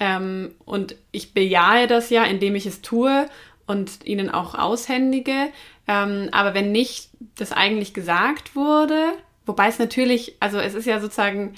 Ähm, 0.00 0.54
und 0.64 0.96
ich 1.12 1.34
bejahe 1.34 1.86
das 1.86 2.10
ja, 2.10 2.24
indem 2.24 2.54
ich 2.54 2.66
es 2.66 2.82
tue 2.82 3.26
und 3.66 4.04
ihnen 4.04 4.28
auch 4.28 4.54
aushändige. 4.54 5.48
Ähm, 5.86 6.28
aber 6.32 6.54
wenn 6.54 6.72
nicht 6.72 7.10
das 7.36 7.52
eigentlich 7.52 7.94
gesagt 7.94 8.56
wurde, 8.56 9.12
wobei 9.46 9.68
es 9.68 9.78
natürlich, 9.78 10.36
also 10.40 10.58
es 10.58 10.74
ist 10.74 10.86
ja 10.86 11.00
sozusagen 11.00 11.54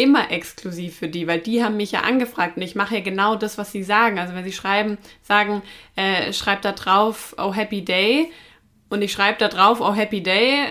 immer 0.00 0.30
exklusiv 0.30 0.96
für 0.96 1.08
die, 1.08 1.26
weil 1.26 1.40
die 1.40 1.62
haben 1.62 1.76
mich 1.76 1.92
ja 1.92 2.00
angefragt 2.00 2.56
und 2.56 2.62
ich 2.62 2.74
mache 2.74 2.94
ja 2.96 3.00
genau 3.02 3.36
das, 3.36 3.58
was 3.58 3.70
sie 3.70 3.82
sagen. 3.82 4.18
Also 4.18 4.34
wenn 4.34 4.44
sie 4.44 4.52
schreiben, 4.52 4.96
sagen, 5.22 5.60
äh, 5.94 6.32
schreibt 6.32 6.64
da 6.64 6.72
drauf, 6.72 7.34
oh 7.38 7.52
Happy 7.52 7.84
Day 7.84 8.30
und 8.88 9.02
ich 9.02 9.12
schreibe 9.12 9.38
da 9.38 9.48
drauf, 9.48 9.80
oh 9.82 9.92
Happy 9.92 10.22
Day 10.22 10.68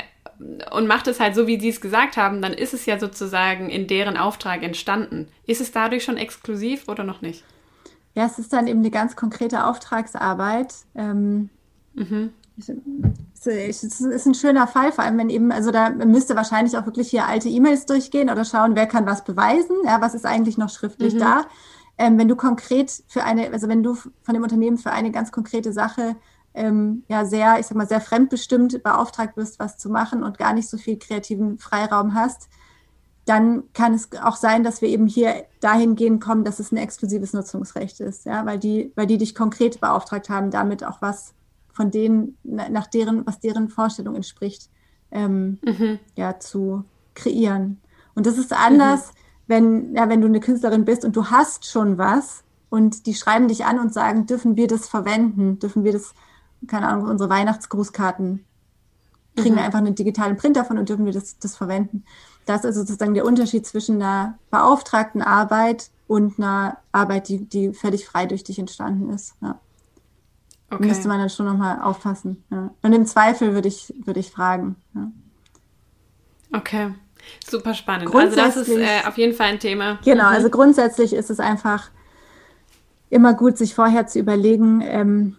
und 0.72 0.88
mache 0.88 1.06
das 1.06 1.20
halt 1.20 1.36
so, 1.36 1.46
wie 1.46 1.60
sie 1.60 1.70
es 1.70 1.80
gesagt 1.80 2.18
haben, 2.18 2.42
dann 2.42 2.54
ist 2.54 2.74
es 2.74 2.88
ja 2.88 2.98
sozusagen 2.98 3.70
in 3.70 3.86
deren 3.86 4.18
Auftrag 4.18 4.64
entstanden. 4.64 5.28
Ist 5.46 5.62
es 5.62 5.72
dadurch 5.72 6.04
schon 6.04 6.18
exklusiv 6.18 6.88
oder 6.88 7.04
noch 7.04 7.22
nicht? 7.22 7.44
Ja, 8.16 8.26
es 8.26 8.40
ist 8.40 8.52
dann 8.52 8.66
eben 8.66 8.80
eine 8.80 8.90
ganz 8.90 9.16
konkrete 9.16 9.66
Auftragsarbeit. 9.66 10.74
Ähm, 10.96 11.50
mhm. 11.94 12.34
Es 13.42 13.84
ist 13.84 14.26
ein 14.26 14.34
schöner 14.34 14.68
Fall, 14.68 14.92
vor 14.92 15.04
allem 15.04 15.18
wenn 15.18 15.30
eben, 15.30 15.52
also 15.52 15.72
da 15.72 15.90
müsste 15.90 16.36
wahrscheinlich 16.36 16.78
auch 16.78 16.86
wirklich 16.86 17.10
hier 17.10 17.26
alte 17.26 17.48
E-Mails 17.48 17.86
durchgehen 17.86 18.30
oder 18.30 18.44
schauen, 18.44 18.76
wer 18.76 18.86
kann 18.86 19.06
was 19.06 19.24
beweisen, 19.24 19.76
ja, 19.86 20.02
was 20.02 20.14
ist 20.14 20.26
eigentlich 20.26 20.58
noch 20.58 20.70
schriftlich 20.70 21.14
mhm. 21.14 21.20
da. 21.20 21.46
Ähm, 21.98 22.18
wenn 22.18 22.28
du 22.28 22.36
konkret 22.36 23.04
für 23.08 23.24
eine, 23.24 23.52
also 23.52 23.68
wenn 23.68 23.84
du 23.84 23.96
von 23.96 24.34
dem 24.34 24.44
Unternehmen 24.44 24.78
für 24.78 24.92
eine 24.92 25.12
ganz 25.12 25.32
konkrete 25.32 25.74
Sache 25.74 26.16
ähm, 26.54 27.04
ja 27.08 27.26
sehr, 27.26 27.60
ich 27.60 27.68
sag 27.68 27.78
mal, 27.78 27.88
sehr 27.88 28.02
fremdbestimmt 28.02 28.84
beauftragt 28.84 29.38
wirst, 29.38 29.60
was 29.60 29.78
zu 29.78 29.90
machen 29.90 30.24
und 30.24 30.38
gar 30.38 30.54
nicht 30.54 30.70
so 30.70 30.78
viel 30.78 30.98
kreativen 30.98 31.60
Freiraum 31.60 32.14
hast, 32.14 32.50
dann 33.26 33.72
kann 33.74 33.94
es 33.94 34.10
auch 34.24 34.36
sein, 34.36 34.64
dass 34.64 34.82
wir 34.82 34.90
eben 34.90 35.06
hier 35.06 35.46
dahingehend 35.60 36.22
kommen, 36.22 36.44
dass 36.44 36.60
es 36.60 36.72
ein 36.72 36.78
exklusives 36.78 37.34
Nutzungsrecht 37.34 38.00
ist, 38.00 38.26
ja, 38.26 38.46
weil 38.46 38.58
die, 38.58 38.92
weil 38.96 39.06
die 39.06 39.18
dich 39.20 39.36
konkret 39.36 39.80
beauftragt 39.80 40.30
haben, 40.30 40.50
damit 40.50 40.84
auch 40.84 41.02
was 41.02 41.34
von 41.80 41.92
denen, 41.92 42.38
nach 42.44 42.88
deren, 42.88 43.26
was 43.26 43.40
deren 43.40 43.70
Vorstellung 43.70 44.14
entspricht, 44.14 44.70
ähm, 45.12 45.60
mhm. 45.64 45.98
ja, 46.18 46.38
zu 46.38 46.84
kreieren. 47.14 47.80
Und 48.16 48.26
das 48.26 48.38
ist 48.38 48.52
anders, 48.52 49.08
mhm. 49.08 49.14
wenn, 49.48 49.96
ja, 49.96 50.10
wenn 50.10 50.20
du 50.20 50.28
eine 50.28 50.42
Künstlerin 50.42 50.84
bist 50.84 51.06
und 51.06 51.16
du 51.16 51.28
hast 51.28 51.66
schon 51.66 51.98
was 51.98 52.44
und 52.70 53.06
die 53.06 53.14
schreiben 53.14 53.48
dich 53.48 53.64
an 53.64 53.80
und 53.80 53.94
sagen, 53.94 54.26
dürfen 54.26 54.58
wir 54.58 54.68
das 54.68 54.90
verwenden? 54.90 55.58
Dürfen 55.60 55.86
wir 55.86 55.94
das, 55.94 56.14
keine 56.68 56.90
Ahnung, 56.90 57.08
unsere 57.08 57.30
Weihnachtsgrußkarten, 57.30 58.44
kriegen 59.38 59.56
mhm. 59.56 59.60
wir 59.60 59.64
einfach 59.64 59.80
einen 59.80 59.96
digitalen 59.96 60.36
Print 60.36 60.58
davon 60.58 60.78
und 60.78 60.90
dürfen 60.90 61.06
wir 61.06 61.14
das, 61.14 61.40
das 61.40 61.56
verwenden? 61.56 62.04
Das 62.46 62.66
ist 62.66 62.76
sozusagen 62.76 63.14
der 63.14 63.24
Unterschied 63.24 63.66
zwischen 63.66 64.02
einer 64.02 64.38
beauftragten 64.52 65.22
Arbeit 65.22 65.92
und 66.08 66.40
einer 66.40 66.80
Arbeit, 66.92 67.30
die, 67.30 67.46
die 67.46 67.74
völlig 67.74 68.06
frei 68.06 68.26
durch 68.26 68.44
dich 68.44 68.60
entstanden 68.60 69.10
ist. 69.12 69.36
Ja. 69.40 69.62
Okay. 70.80 70.88
Müsste 70.88 71.10
man 71.10 71.20
dann 71.20 71.30
schon 71.30 71.46
nochmal 71.46 71.82
aufpassen. 71.82 72.42
Ja. 72.50 72.70
Und 72.82 72.94
im 72.94 73.06
Zweifel 73.06 73.54
würde 73.54 73.68
ich, 73.68 73.94
würde 74.06 74.22
ich 74.22 74.32
fragen. 74.32 74.78
Ja. 74.96 75.12
Okay, 76.58 76.94
super 77.46 77.74
spannend. 77.74 78.16
Also 78.16 78.36
das 78.36 78.56
ist 78.56 78.70
äh, 78.70 79.06
auf 79.06 79.18
jeden 79.18 79.34
Fall 79.34 79.48
ein 79.48 79.60
Thema. 79.60 80.00
Genau, 80.06 80.24
mhm. 80.24 80.36
also 80.36 80.50
grundsätzlich 80.50 81.14
ist 81.14 81.30
es 81.30 81.42
einfach 81.42 81.90
immer 83.10 83.34
gut, 83.34 83.58
sich 83.58 83.76
vorher 83.76 84.08
zu 84.08 84.20
überlegen, 84.20 84.82
ähm, 84.82 85.36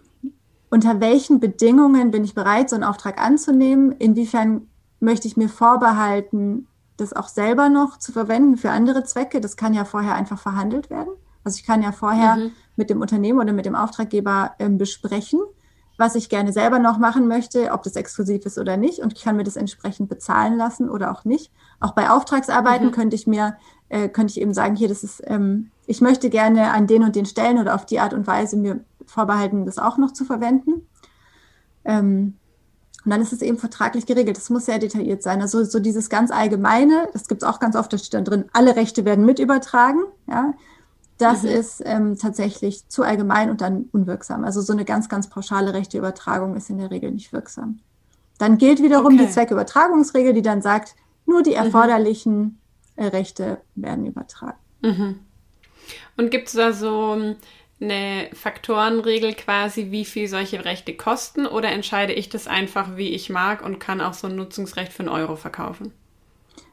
unter 0.69 1.01
welchen 1.01 1.39
Bedingungen 1.39 2.11
bin 2.11 2.23
ich 2.23 2.35
bereit, 2.35 2.69
so 2.69 2.75
einen 2.75 2.85
Auftrag 2.85 3.19
anzunehmen? 3.19 3.93
Inwiefern 3.93 4.67
möchte 4.99 5.27
ich 5.27 5.35
mir 5.37 5.49
vorbehalten, 5.49 6.67
das 6.97 7.13
auch 7.13 7.29
selber 7.29 7.67
noch 7.67 7.97
zu 7.97 8.11
verwenden 8.11 8.57
für 8.57 8.69
andere 8.69 9.03
Zwecke? 9.03 9.41
Das 9.41 9.57
kann 9.57 9.73
ja 9.73 9.85
vorher 9.85 10.13
einfach 10.13 10.39
verhandelt 10.39 10.91
werden. 10.91 11.11
Also 11.43 11.57
ich 11.57 11.65
kann 11.65 11.81
ja 11.81 11.91
vorher 11.91 12.35
mhm. 12.35 12.51
mit 12.75 12.89
dem 12.89 13.01
Unternehmen 13.01 13.39
oder 13.39 13.53
mit 13.53 13.65
dem 13.65 13.75
Auftraggeber 13.75 14.53
ähm, 14.59 14.77
besprechen, 14.77 15.39
was 15.97 16.15
ich 16.15 16.29
gerne 16.29 16.53
selber 16.53 16.79
noch 16.79 16.97
machen 16.97 17.27
möchte, 17.27 17.71
ob 17.71 17.83
das 17.83 17.95
exklusiv 17.95 18.45
ist 18.45 18.57
oder 18.57 18.77
nicht. 18.77 18.99
Und 18.99 19.13
ich 19.13 19.23
kann 19.23 19.35
mir 19.35 19.43
das 19.43 19.55
entsprechend 19.55 20.09
bezahlen 20.09 20.57
lassen 20.57 20.89
oder 20.89 21.11
auch 21.11 21.25
nicht. 21.25 21.51
Auch 21.79 21.91
bei 21.91 22.09
Auftragsarbeiten 22.09 22.87
mhm. 22.87 22.91
könnte 22.91 23.15
ich 23.15 23.27
mir, 23.27 23.55
äh, 23.89 24.09
könnte 24.09 24.31
ich 24.31 24.41
eben 24.41 24.53
sagen, 24.53 24.75
hier, 24.75 24.87
das 24.87 25.03
ist, 25.03 25.21
ähm, 25.25 25.71
ich 25.85 26.01
möchte 26.01 26.29
gerne 26.29 26.71
an 26.71 26.87
den 26.87 27.03
und 27.03 27.15
den 27.15 27.25
Stellen 27.25 27.59
oder 27.59 27.75
auf 27.75 27.85
die 27.85 27.99
Art 27.99 28.13
und 28.13 28.27
Weise 28.27 28.57
mir 28.57 28.83
vorbehalten, 29.05 29.65
das 29.65 29.77
auch 29.77 29.97
noch 29.97 30.11
zu 30.11 30.25
verwenden. 30.25 30.87
Ähm, 31.83 32.35
und 33.03 33.11
dann 33.11 33.21
ist 33.21 33.33
es 33.33 33.41
eben 33.41 33.57
vertraglich 33.57 34.05
geregelt. 34.05 34.37
Das 34.37 34.49
muss 34.49 34.65
sehr 34.65 34.77
detailliert 34.77 35.23
sein. 35.23 35.41
Also 35.41 35.63
so 35.63 35.79
dieses 35.79 36.09
ganz 36.09 36.29
Allgemeine, 36.29 37.07
das 37.13 37.27
gibt 37.27 37.41
es 37.41 37.47
auch 37.47 37.59
ganz 37.59 37.75
oft, 37.75 37.91
da 37.91 37.97
steht 37.97 38.13
dann 38.13 38.25
drin, 38.25 38.45
alle 38.53 38.75
Rechte 38.75 39.05
werden 39.05 39.25
mit 39.25 39.39
übertragen. 39.39 40.01
Ja, 40.27 40.53
das 41.21 41.43
mhm. 41.43 41.49
ist 41.49 41.83
ähm, 41.85 42.17
tatsächlich 42.17 42.87
zu 42.89 43.03
allgemein 43.03 43.49
und 43.49 43.61
dann 43.61 43.89
unwirksam. 43.91 44.43
Also 44.43 44.61
so 44.61 44.73
eine 44.73 44.85
ganz, 44.85 45.07
ganz 45.07 45.29
pauschale 45.29 45.73
Rechteübertragung 45.73 46.55
ist 46.55 46.69
in 46.69 46.79
der 46.79 46.91
Regel 46.91 47.11
nicht 47.11 47.31
wirksam. 47.31 47.79
Dann 48.37 48.57
gilt 48.57 48.81
wiederum 48.81 49.13
okay. 49.13 49.25
die 49.25 49.29
Zweckübertragungsregel, 49.29 50.33
die 50.33 50.41
dann 50.41 50.61
sagt, 50.61 50.95
nur 51.25 51.43
die 51.43 51.51
mhm. 51.51 51.57
erforderlichen 51.57 52.59
mhm. 52.95 53.03
Rechte 53.03 53.59
werden 53.75 54.05
übertragen. 54.05 54.57
Mhm. 54.81 55.19
Und 56.17 56.31
gibt 56.31 56.47
es 56.47 56.53
da 56.53 56.73
so 56.73 57.13
ähm, 57.13 57.35
eine 57.79 58.29
Faktorenregel 58.33 59.33
quasi, 59.33 59.91
wie 59.91 60.05
viel 60.05 60.27
solche 60.27 60.63
Rechte 60.65 60.95
kosten 60.95 61.45
oder 61.45 61.69
entscheide 61.69 62.13
ich 62.13 62.29
das 62.29 62.47
einfach, 62.47 62.97
wie 62.97 63.09
ich 63.09 63.29
mag 63.29 63.63
und 63.63 63.79
kann 63.79 64.01
auch 64.01 64.13
so 64.13 64.27
ein 64.27 64.35
Nutzungsrecht 64.35 64.91
für 64.91 65.01
einen 65.01 65.09
Euro 65.09 65.35
verkaufen? 65.35 65.91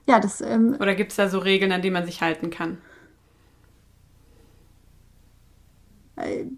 Ja, 0.06 0.20
das. 0.20 0.40
Ähm, 0.40 0.76
oder 0.80 0.94
gibt 0.94 1.12
es 1.12 1.16
da 1.16 1.28
so 1.28 1.38
Regeln, 1.38 1.72
an 1.72 1.82
die 1.82 1.90
man 1.90 2.06
sich 2.06 2.22
halten 2.22 2.50
kann? 2.50 2.72
Äh, 2.72 2.78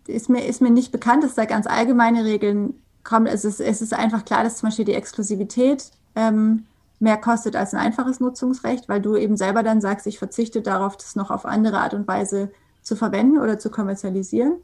ist 0.07 0.29
mir, 0.29 0.47
ist 0.47 0.61
mir 0.61 0.71
nicht 0.71 0.93
bekannt, 0.93 1.25
dass 1.25 1.35
da 1.35 1.45
ganz 1.45 1.67
allgemeine 1.67 2.25
Regeln 2.25 2.75
kommen. 3.05 3.27
Es 3.27 3.45
ist, 3.45 3.61
es 3.61 3.83
ist 3.83 3.95
einfach 3.95 4.25
klar, 4.25 4.45
dass 4.45 4.59
zum 4.59 4.69
Beispiel 4.69 4.85
die 4.85 4.95
Exklusivität 4.95 5.91
ähm, 6.15 6.65
mehr 6.99 7.17
kostet 7.17 7.57
als 7.57 7.75
ein 7.75 7.81
einfaches 7.81 8.21
Nutzungsrecht, 8.21 8.89
weil 8.89 9.01
du 9.01 9.17
eben 9.17 9.37
selber 9.37 9.63
dann 9.63 9.81
sagst, 9.81 10.07
ich 10.07 10.19
verzichte 10.19 10.61
darauf, 10.61 10.97
das 10.97 11.17
noch 11.17 11.31
auf 11.31 11.47
andere 11.47 11.79
Art 11.81 11.95
und 11.95 12.07
Weise 12.07 12.51
zu 12.83 12.97
verwenden 12.97 13.39
oder 13.39 13.59
zu 13.59 13.71
kommerzialisieren. 13.71 14.55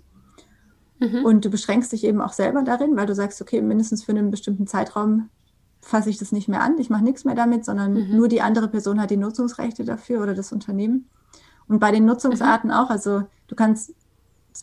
Mhm. 0.98 1.24
Und 1.24 1.44
du 1.44 1.50
beschränkst 1.50 1.92
dich 1.92 2.04
eben 2.04 2.20
auch 2.20 2.32
selber 2.32 2.62
darin, 2.62 2.96
weil 2.96 3.06
du 3.06 3.14
sagst, 3.14 3.40
okay, 3.40 3.60
mindestens 3.60 4.04
für 4.04 4.12
einen 4.12 4.30
bestimmten 4.30 4.66
Zeitraum 4.66 5.28
fasse 5.80 6.10
ich 6.10 6.18
das 6.18 6.32
nicht 6.32 6.48
mehr 6.48 6.62
an, 6.62 6.78
ich 6.78 6.90
mache 6.90 7.04
nichts 7.04 7.24
mehr 7.24 7.34
damit, 7.34 7.64
sondern 7.64 7.94
mhm. 7.94 8.16
nur 8.16 8.28
die 8.28 8.42
andere 8.42 8.68
Person 8.68 9.00
hat 9.00 9.10
die 9.10 9.16
Nutzungsrechte 9.16 9.84
dafür 9.84 10.22
oder 10.22 10.34
das 10.34 10.52
Unternehmen. 10.52 11.08
Und 11.68 11.78
bei 11.78 11.90
den 11.90 12.04
Nutzungsarten 12.04 12.70
mhm. 12.70 12.76
auch, 12.76 12.90
also 12.90 13.22
du 13.46 13.54
kannst 13.54 13.94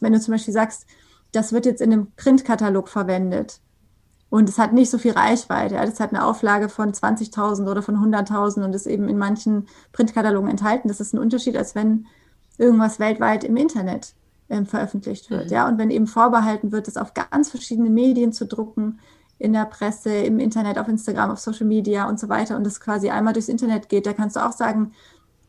wenn 0.01 0.13
du 0.13 0.19
zum 0.19 0.33
Beispiel 0.33 0.53
sagst, 0.53 0.85
das 1.31 1.51
wird 1.51 1.65
jetzt 1.65 1.81
in 1.81 1.91
einem 1.91 2.11
Printkatalog 2.15 2.89
verwendet 2.89 3.59
und 4.29 4.49
es 4.49 4.57
hat 4.57 4.73
nicht 4.73 4.89
so 4.89 4.97
viel 4.97 5.11
Reichweite, 5.11 5.75
ja, 5.75 5.85
das 5.85 5.99
hat 5.99 6.09
eine 6.09 6.25
Auflage 6.25 6.69
von 6.69 6.91
20.000 6.91 7.69
oder 7.69 7.81
von 7.81 7.95
100.000 7.95 8.63
und 8.63 8.73
ist 8.73 8.87
eben 8.87 9.07
in 9.07 9.17
manchen 9.17 9.67
Printkatalogen 9.91 10.49
enthalten. 10.49 10.87
Das 10.87 10.99
ist 10.99 11.13
ein 11.13 11.19
Unterschied, 11.19 11.55
als 11.55 11.75
wenn 11.75 12.07
irgendwas 12.57 12.99
weltweit 12.99 13.43
im 13.43 13.57
Internet 13.57 14.15
ähm, 14.49 14.65
veröffentlicht 14.65 15.29
wird. 15.29 15.45
Mhm. 15.45 15.51
Ja, 15.51 15.67
und 15.67 15.77
wenn 15.77 15.91
eben 15.91 16.07
vorbehalten 16.07 16.71
wird, 16.71 16.87
das 16.87 16.97
auf 16.97 17.13
ganz 17.13 17.49
verschiedene 17.49 17.89
Medien 17.89 18.33
zu 18.33 18.45
drucken, 18.45 18.99
in 19.39 19.53
der 19.53 19.65
Presse, 19.65 20.09
im 20.11 20.39
Internet, 20.39 20.77
auf 20.77 20.87
Instagram, 20.87 21.31
auf 21.31 21.39
Social 21.39 21.67
Media 21.67 22.07
und 22.07 22.19
so 22.19 22.29
weiter 22.29 22.55
und 22.55 22.63
das 22.63 22.79
quasi 22.79 23.09
einmal 23.09 23.33
durchs 23.33 23.49
Internet 23.49 23.89
geht, 23.89 24.05
da 24.05 24.13
kannst 24.13 24.35
du 24.35 24.45
auch 24.45 24.53
sagen, 24.53 24.93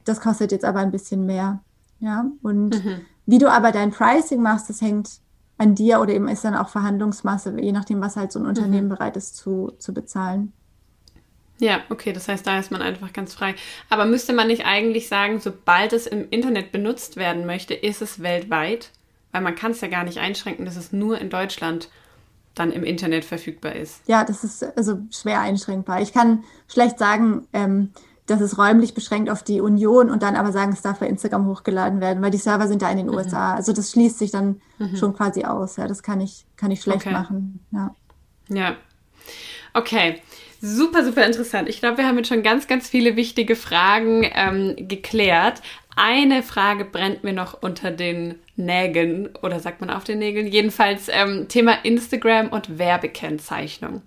das 0.05 0.21
kostet 0.21 0.53
jetzt 0.53 0.65
aber 0.65 0.81
ein 0.81 0.91
bisschen 0.91 1.27
mehr. 1.27 1.61
Ja, 2.01 2.31
und 2.43 2.85
mhm. 2.85 3.01
Wie 3.27 3.39
du 3.39 3.51
aber 3.51 3.73
dein 3.73 3.91
Pricing 3.91 4.43
machst, 4.43 4.69
das 4.69 4.81
hängt 4.81 5.21
an 5.57 5.75
dir 5.75 6.01
oder 6.01 6.13
eben 6.13 6.29
ist 6.29 6.45
dann 6.45 6.57
auch 6.57 6.69
Verhandlungsmasse, 6.69 7.59
je 7.61 7.73
nachdem, 7.73 8.01
was 8.01 8.17
halt 8.17 8.33
so 8.33 8.39
ein 8.39 8.47
Unternehmen 8.47 8.87
mhm. 8.87 8.91
bereit 8.91 9.17
ist 9.17 9.37
zu, 9.37 9.73
zu 9.79 9.95
bezahlen. 9.95 10.53
Ja, 11.59 11.81
okay, 11.89 12.13
das 12.13 12.27
heißt, 12.27 12.47
da 12.47 12.59
ist 12.59 12.73
man 12.73 12.83
einfach 12.83 13.13
ganz 13.13 13.33
frei. 13.33 13.55
Aber 13.89 14.07
müsste 14.07 14.33
man 14.33 14.49
nicht 14.49 14.67
eigentlich 14.67 15.09
sagen, 15.09 15.39
sobald 15.39 15.93
es 15.93 16.07
im 16.07 16.29
Internet 16.31 16.73
benutzt 16.73 17.17
werden 17.17 17.47
möchte, 17.47 17.75
ist 17.75 18.03
es 18.03 18.23
weltweit? 18.23 18.91
Weil 19.31 19.43
man 19.43 19.55
kann 19.55 19.71
es 19.71 19.81
ja 19.81 19.89
gar 19.89 20.05
nicht 20.05 20.19
einschränken, 20.19 20.65
dass 20.65 20.77
es 20.77 20.93
nur 20.93 21.19
in 21.21 21.31
Deutschland 21.31 21.89
dann 22.55 22.73
im 22.73 22.85
Internet 22.85 23.25
verfügbar 23.25 23.75
ist. 23.75 24.01
Ja, 24.07 24.25
das 24.25 24.45
ist 24.45 24.65
also 24.77 24.99
schwer 25.11 25.41
einschränkbar. 25.41 26.03
Ich 26.03 26.13
kann 26.13 26.45
schlecht 26.69 26.99
sagen, 26.99 27.47
ähm, 27.53 27.91
das 28.27 28.41
ist 28.41 28.57
räumlich 28.57 28.95
beschränkt 28.95 29.29
auf 29.29 29.43
die 29.43 29.61
Union 29.61 30.11
und 30.11 30.23
dann 30.23 30.37
aber 30.37 30.51
sagen, 30.53 30.73
es 30.73 30.83
darf 30.83 30.99
bei 30.99 31.07
Instagram 31.07 31.47
hochgeladen 31.47 32.01
werden, 32.01 32.23
weil 32.23 32.31
die 32.31 32.39
Server 32.39 32.69
sind 32.69 32.81
ja 32.81 32.89
in 32.89 32.97
den 32.97 33.07
mhm. 33.09 33.15
USA. 33.15 33.55
Also 33.55 33.73
das 33.73 33.91
schließt 33.91 34.19
sich 34.19 34.31
dann 34.31 34.61
mhm. 34.79 34.97
schon 34.97 35.15
quasi 35.15 35.45
aus. 35.45 35.77
Ja, 35.77 35.87
das 35.87 36.03
kann 36.03 36.21
ich, 36.21 36.47
kann 36.57 36.71
ich 36.71 36.81
schlecht 36.81 37.07
okay. 37.07 37.13
machen. 37.13 37.61
Ja. 37.71 37.95
Ja. 38.49 38.77
Okay. 39.75 40.23
Super, 40.61 41.05
super 41.05 41.27
interessant. 41.27 41.69
Ich 41.69 41.81
glaube, 41.81 41.99
wir 41.99 42.07
haben 42.07 42.17
jetzt 42.17 42.29
schon 42.29 42.43
ganz, 42.43 42.67
ganz 42.67 42.89
viele 42.89 43.17
wichtige 43.17 43.55
Fragen 43.55 44.27
ähm, 44.35 44.75
geklärt. 44.89 45.61
Eine 45.95 46.43
Frage 46.43 46.87
brennt 46.87 47.23
mir 47.23 47.35
noch 47.35 47.63
unter 47.63 47.91
den 47.91 48.37
Nägeln 48.57 49.29
oder 49.43 49.61
sagt 49.61 49.83
man 49.83 49.91
auf 49.91 50.05
den 50.05 50.19
Nägeln. 50.21 50.47
Jedenfalls 50.47 51.09
ähm, 51.11 51.49
Thema 51.49 51.85
Instagram 51.85 52.49
und 52.49 52.79
Werbekennzeichnung. 52.79 54.01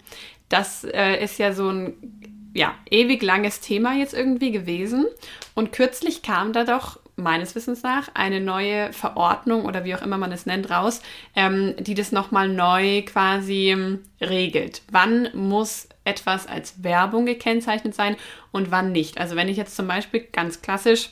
Das 0.50 0.84
äh, 0.84 1.24
ist 1.24 1.38
ja 1.38 1.54
so 1.54 1.70
ein 1.70 2.17
ja, 2.58 2.74
ewig 2.90 3.22
langes 3.22 3.60
Thema 3.60 3.96
jetzt 3.96 4.16
irgendwie 4.16 4.52
gewesen. 4.52 5.06
Und 5.54 5.72
kürzlich 5.72 6.24
kam 6.24 6.54
da 6.54 6.64
doch 6.64 7.00
meines 7.16 7.54
Wissens 7.54 7.84
nach 7.84 8.10
eine 8.16 8.42
neue 8.42 8.92
Verordnung 8.94 9.66
oder 9.66 9.86
wie 9.86 9.94
auch 9.94 10.02
immer 10.02 10.18
man 10.18 10.32
es 10.32 10.48
nennt 10.48 10.70
raus, 10.72 11.02
ähm, 11.36 11.76
die 11.80 11.94
das 11.94 12.12
nochmal 12.12 12.50
neu 12.50 13.04
quasi 13.04 13.70
ähm, 13.70 14.04
regelt. 14.20 14.82
Wann 14.92 15.30
muss 15.34 15.88
etwas 16.04 16.48
als 16.48 16.84
Werbung 16.84 17.28
gekennzeichnet 17.28 17.94
sein 17.94 18.16
und 18.52 18.72
wann 18.72 18.92
nicht? 18.92 19.20
Also 19.20 19.36
wenn 19.36 19.50
ich 19.50 19.58
jetzt 19.58 19.76
zum 19.76 19.88
Beispiel 19.88 20.22
ganz 20.32 20.62
klassisch 20.64 21.12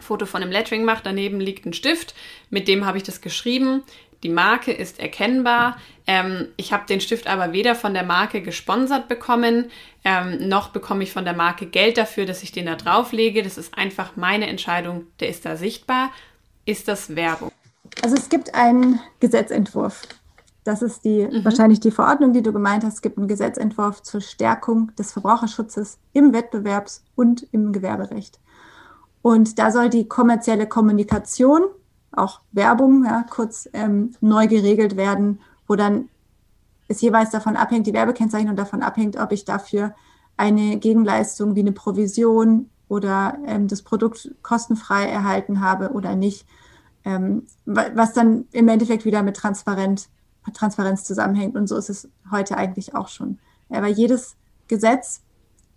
Foto 0.00 0.24
von 0.24 0.42
einem 0.42 0.50
Lettering 0.50 0.84
mache, 0.84 1.02
daneben 1.04 1.40
liegt 1.40 1.66
ein 1.66 1.74
Stift, 1.74 2.14
mit 2.48 2.68
dem 2.68 2.86
habe 2.86 2.96
ich 2.96 3.04
das 3.04 3.20
geschrieben, 3.20 3.82
die 4.24 4.30
Marke 4.30 4.72
ist 4.72 4.98
erkennbar. 4.98 5.76
Ähm, 6.06 6.48
ich 6.56 6.72
habe 6.72 6.86
den 6.86 7.00
Stift 7.00 7.26
aber 7.28 7.52
weder 7.52 7.74
von 7.74 7.94
der 7.94 8.02
Marke 8.02 8.42
gesponsert 8.42 9.06
bekommen, 9.06 9.70
ähm, 10.04 10.48
noch 10.48 10.70
bekomme 10.70 11.04
ich 11.04 11.12
von 11.12 11.24
der 11.24 11.34
Marke 11.34 11.66
Geld 11.66 11.98
dafür, 11.98 12.26
dass 12.26 12.42
ich 12.42 12.50
den 12.50 12.66
da 12.66 12.74
drauflege. 12.74 13.42
Das 13.42 13.58
ist 13.58 13.76
einfach 13.76 14.16
meine 14.16 14.46
Entscheidung. 14.46 15.06
Der 15.20 15.28
ist 15.28 15.46
da 15.46 15.56
sichtbar. 15.56 16.10
Ist 16.64 16.88
das 16.88 17.14
Werbung? 17.14 17.52
Also 18.02 18.16
es 18.16 18.28
gibt 18.28 18.54
einen 18.54 18.98
Gesetzentwurf. 19.20 20.02
Das 20.64 20.80
ist 20.80 21.04
die 21.04 21.26
mhm. 21.26 21.44
wahrscheinlich 21.44 21.80
die 21.80 21.90
Verordnung, 21.90 22.32
die 22.32 22.42
du 22.42 22.52
gemeint 22.52 22.84
hast. 22.84 22.94
Es 22.94 23.02
gibt 23.02 23.18
einen 23.18 23.28
Gesetzentwurf 23.28 24.02
zur 24.02 24.22
Stärkung 24.22 24.92
des 24.98 25.12
Verbraucherschutzes 25.12 25.98
im 26.14 26.32
Wettbewerbs- 26.32 27.02
und 27.14 27.46
im 27.52 27.72
Gewerberecht. 27.72 28.40
Und 29.20 29.58
da 29.58 29.70
soll 29.70 29.90
die 29.90 30.08
kommerzielle 30.08 30.66
Kommunikation, 30.66 31.62
auch 32.16 32.40
Werbung, 32.52 33.04
ja, 33.04 33.24
kurz 33.28 33.68
ähm, 33.72 34.12
neu 34.20 34.46
geregelt 34.46 34.96
werden, 34.96 35.40
wo 35.66 35.76
dann 35.76 36.08
es 36.88 37.00
jeweils 37.00 37.30
davon 37.30 37.56
abhängt, 37.56 37.86
die 37.86 37.94
Werbekennzeichnung 37.94 38.56
davon 38.56 38.82
abhängt, 38.82 39.16
ob 39.16 39.32
ich 39.32 39.44
dafür 39.44 39.94
eine 40.36 40.78
Gegenleistung 40.78 41.54
wie 41.54 41.60
eine 41.60 41.72
Provision 41.72 42.70
oder 42.88 43.38
ähm, 43.46 43.68
das 43.68 43.82
Produkt 43.82 44.34
kostenfrei 44.42 45.04
erhalten 45.06 45.60
habe 45.60 45.92
oder 45.92 46.14
nicht, 46.14 46.46
ähm, 47.04 47.44
was 47.64 48.12
dann 48.12 48.46
im 48.52 48.68
Endeffekt 48.68 49.04
wieder 49.04 49.22
mit 49.22 49.36
Transparent, 49.36 50.08
Transparenz 50.52 51.04
zusammenhängt. 51.04 51.56
Und 51.56 51.68
so 51.68 51.76
ist 51.76 51.90
es 51.90 52.08
heute 52.30 52.56
eigentlich 52.56 52.94
auch 52.94 53.08
schon. 53.08 53.38
Ja, 53.70 53.82
weil 53.82 53.92
jedes 53.92 54.36
Gesetz 54.68 55.22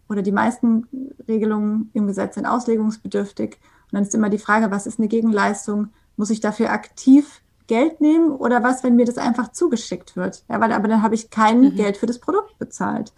oder 0.09 0.21
die 0.21 0.31
meisten 0.31 0.87
Regelungen 1.27 1.89
im 1.93 2.07
Gesetz 2.07 2.35
sind 2.35 2.45
auslegungsbedürftig. 2.45 3.57
Und 3.85 3.93
dann 3.93 4.03
ist 4.03 4.15
immer 4.15 4.29
die 4.29 4.37
Frage, 4.37 4.71
was 4.71 4.87
ist 4.87 4.99
eine 4.99 5.07
Gegenleistung? 5.07 5.89
Muss 6.17 6.29
ich 6.29 6.41
dafür 6.41 6.71
aktiv 6.71 7.41
Geld 7.67 8.01
nehmen 8.01 8.31
oder 8.31 8.63
was, 8.63 8.83
wenn 8.83 8.95
mir 8.95 9.05
das 9.05 9.17
einfach 9.17 9.51
zugeschickt 9.51 10.15
wird? 10.15 10.43
Ja, 10.49 10.59
weil 10.59 10.73
aber 10.73 10.87
dann 10.87 11.01
habe 11.01 11.15
ich 11.15 11.29
kein 11.29 11.61
mhm. 11.61 11.75
Geld 11.75 11.97
für 11.97 12.05
das 12.05 12.19
Produkt 12.19 12.57
bezahlt. 12.59 13.13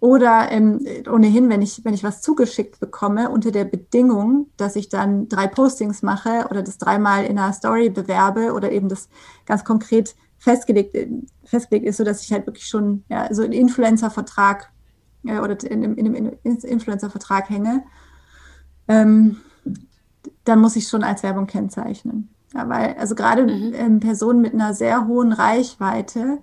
Oder 0.00 0.50
ähm, 0.50 0.80
ohnehin, 1.10 1.50
wenn 1.50 1.60
ich, 1.60 1.84
wenn 1.84 1.92
ich 1.92 2.02
was 2.02 2.22
zugeschickt 2.22 2.80
bekomme, 2.80 3.30
unter 3.30 3.50
der 3.50 3.66
Bedingung, 3.66 4.46
dass 4.56 4.76
ich 4.76 4.88
dann 4.88 5.28
drei 5.28 5.46
Postings 5.46 6.02
mache 6.02 6.46
oder 6.50 6.62
das 6.62 6.78
dreimal 6.78 7.24
in 7.24 7.38
einer 7.38 7.52
Story 7.52 7.90
bewerbe 7.90 8.54
oder 8.54 8.72
eben 8.72 8.88
das 8.88 9.10
ganz 9.44 9.62
konkret 9.62 10.14
festgelegt, 10.38 10.96
festgelegt 11.44 11.86
ist, 11.86 11.98
so 11.98 12.04
dass 12.04 12.22
ich 12.22 12.32
halt 12.32 12.46
wirklich 12.46 12.66
schon 12.66 13.04
ja, 13.10 13.32
so 13.32 13.42
einen 13.42 13.52
Influencer-Vertrag 13.52 14.70
äh, 15.26 15.38
oder 15.38 15.62
in, 15.64 15.82
in, 15.82 16.14
in 16.14 16.16
einem 16.16 16.38
Influencer-Vertrag 16.42 17.50
hänge, 17.50 17.84
ähm, 18.88 19.36
dann 20.44 20.60
muss 20.60 20.76
ich 20.76 20.88
schon 20.88 21.02
als 21.02 21.22
Werbung 21.22 21.46
kennzeichnen. 21.46 22.28
Ja, 22.54 22.68
weil, 22.68 22.96
also 22.98 23.14
gerade 23.14 23.44
mhm. 23.44 23.72
ähm, 23.74 24.00
Personen 24.00 24.40
mit 24.40 24.54
einer 24.54 24.74
sehr 24.74 25.06
hohen 25.06 25.32
Reichweite, 25.32 26.38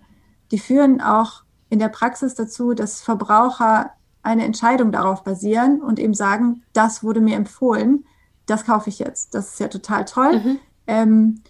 die 0.52 0.60
führen 0.60 1.02
auch 1.02 1.44
in 1.70 1.80
der 1.80 1.90
Praxis 1.90 2.36
dazu, 2.36 2.74
dass 2.74 3.02
Verbraucher 3.02 3.92
eine 4.24 4.46
Entscheidung 4.46 4.92
darauf 4.92 5.24
basieren 5.24 5.82
und 5.82 6.00
eben 6.00 6.14
sagen, 6.14 6.64
das 6.74 7.04
wurde 7.04 7.22
mir 7.22 7.36
empfohlen, 7.36 8.06
das 8.46 8.66
kaufe 8.66 8.90
ich 8.90 9.00
jetzt. 9.00 9.36
Das 9.36 9.54
ist 9.54 9.60
ja 9.60 9.68
total 9.68 10.06
toll. 10.06 10.40
Mhm. 10.40 10.60
Ähm, 10.88 11.42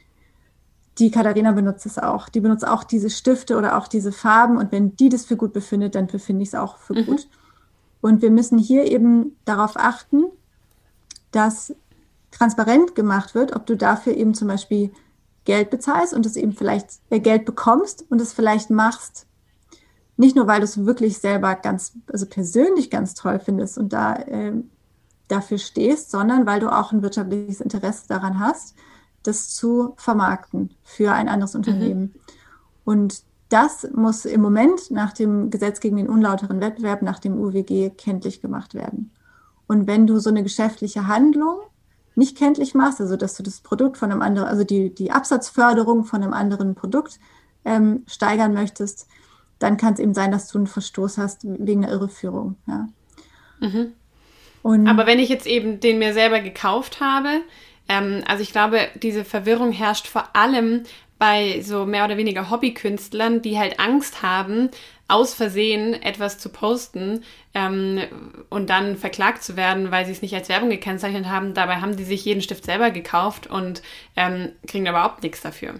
die 0.98 1.12
Katharina 1.12 1.52
benutzt 1.52 1.86
es 1.86 2.00
auch. 2.00 2.28
Die 2.28 2.40
benutzt 2.40 2.68
auch 2.68 2.84
diese 2.84 3.10
Stifte 3.10 3.58
oder 3.58 3.78
auch 3.78 3.88
diese 3.88 4.12
Farben 4.12 4.58
und 4.58 4.72
wenn 4.72 4.96
die 4.96 5.10
das 5.10 5.26
für 5.26 5.38
gut 5.38 5.54
befindet, 5.54 5.94
dann 5.96 6.08
befinde 6.08 6.42
ich 6.42 6.50
es 6.50 6.56
auch 6.56 6.78
für 6.78 6.96
mhm. 6.96 7.06
gut. 7.06 7.28
Und 8.02 8.22
wir 8.22 8.32
müssen 8.32 8.58
hier 8.58 8.92
eben 8.92 9.36
darauf 9.46 9.78
achten, 9.78 10.26
dass 11.32 11.76
transparent 12.38 12.96
gemacht 12.96 13.36
wird, 13.36 13.56
ob 13.56 13.66
du 13.66 13.76
dafür 13.76 14.16
eben 14.16 14.34
zum 14.34 14.48
Beispiel 14.48 14.92
Geld 15.46 15.70
bezahlst 15.70 16.14
und 16.14 16.26
es 16.26 16.36
eben 16.36 16.54
vielleicht 16.54 17.00
äh, 17.10 17.20
Geld 17.20 17.46
bekommst 17.46 18.06
und 18.10 18.22
es 18.22 18.34
vielleicht 18.34 18.70
machst, 18.70 19.26
nicht 20.18 20.36
nur, 20.36 20.48
weil 20.48 20.60
du 20.60 20.66
es 20.66 20.86
wirklich 20.86 21.20
selber 21.20 21.56
ganz, 21.56 21.94
also 22.12 22.26
persönlich 22.26 22.90
ganz 22.90 23.14
toll 23.14 23.40
findest 23.40 23.78
und 23.78 23.94
da 23.94 24.16
äh, 24.16 24.54
dafür 25.28 25.58
stehst, 25.58 26.12
sondern 26.12 26.46
weil 26.46 26.60
du 26.60 26.70
auch 26.70 26.92
ein 26.92 27.02
wirtschaftliches 27.02 27.62
Interesse 27.62 28.08
daran 28.08 28.40
hast, 28.40 28.76
das 29.24 29.50
zu 29.50 29.94
vermarkten 29.98 30.74
für 30.84 31.12
ein 31.12 31.30
anderes 31.30 31.54
mhm. 31.54 31.60
Unternehmen. 31.60 32.02
Mhm. 32.02 32.14
Und 32.84 33.24
das 33.50 33.88
muss 33.94 34.26
im 34.26 34.42
Moment 34.42 34.92
nach 34.92 35.14
dem 35.14 35.50
Gesetz 35.50 35.80
gegen 35.80 35.98
den 35.98 36.10
unlauteren 36.10 36.60
Wettbewerb, 36.60 37.02
nach 37.02 37.20
dem 37.20 37.40
UWG, 37.40 37.92
kenntlich 37.92 38.42
gemacht 38.42 38.74
werden. 38.74 39.12
Und 39.68 39.88
wenn 39.88 40.08
du 40.08 40.20
so 40.20 40.30
eine 40.30 40.44
geschäftliche 40.44 41.08
Handlung 41.08 41.60
nicht 42.18 42.38
kenntlich 42.38 42.74
machst, 42.74 43.00
also 43.00 43.16
dass 43.16 43.36
du 43.36 43.44
das 43.44 43.62
Produkt 43.62 43.98
von 43.98 44.12
einem 44.12 44.22
anderen, 44.22 44.48
also 44.48 44.64
die, 44.64 44.94
die 44.94 45.12
Absatzförderung 45.12 46.04
von 46.04 46.24
einem 46.24 46.34
anderen 46.34 46.74
Produkt 46.74 47.20
ähm, 47.64 48.04
steigern 48.08 48.54
möchtest, 48.54 49.08
dann 49.60 49.78
kann 49.78 49.94
es 49.94 50.00
eben 50.00 50.14
sein, 50.14 50.32
dass 50.32 50.48
du 50.48 50.58
einen 50.58 50.68
Verstoß 50.68 51.20
hast 51.20 51.42
wegen 51.44 51.86
einer 51.86 51.94
Irreführung. 51.94 52.56
Ja. 52.68 52.88
Mhm. 53.60 53.94
Und 54.64 54.88
Aber 54.88 55.06
wenn 55.06 55.20
ich 55.20 55.30
jetzt 55.30 55.46
eben 55.46 55.80
den 55.80 56.00
mir 56.00 56.14
selber 56.14 56.40
gekauft 56.40 57.00
habe, 57.02 57.42
ähm, 57.88 58.24
also 58.28 58.42
ich 58.42 58.52
glaube, 58.52 58.80
diese 59.02 59.24
Verwirrung 59.24 59.72
herrscht 59.72 60.08
vor 60.08 60.36
allem 60.36 60.84
bei 61.20 61.62
so 61.62 61.86
mehr 61.86 62.06
oder 62.06 62.18
weniger 62.18 62.50
Hobbykünstlern, 62.50 63.42
die 63.42 63.60
halt 63.60 63.80
Angst 63.80 64.24
haben, 64.24 64.70
aus 65.08 65.34
Versehen 65.34 65.94
etwas 65.94 66.38
zu 66.38 66.50
posten 66.50 67.24
ähm, 67.54 68.00
und 68.50 68.70
dann 68.70 68.98
verklagt 68.98 69.44
zu 69.44 69.56
werden, 69.56 69.92
weil 69.92 70.06
sie 70.06 70.12
es 70.12 70.22
nicht 70.22 70.36
als 70.36 70.50
Werbung 70.50 70.70
gekennzeichnet 70.70 71.28
haben. 71.28 71.54
Dabei 71.54 71.78
haben 71.78 71.96
die 71.96 72.04
sich 72.04 72.26
jeden 72.26 72.42
Stift 72.42 72.66
selber 72.66 72.92
gekauft 72.92 73.48
und 73.48 73.82
ähm, 74.16 74.52
kriegen 74.68 74.86
überhaupt 74.86 75.24
nichts 75.24 75.42
dafür. 75.42 75.76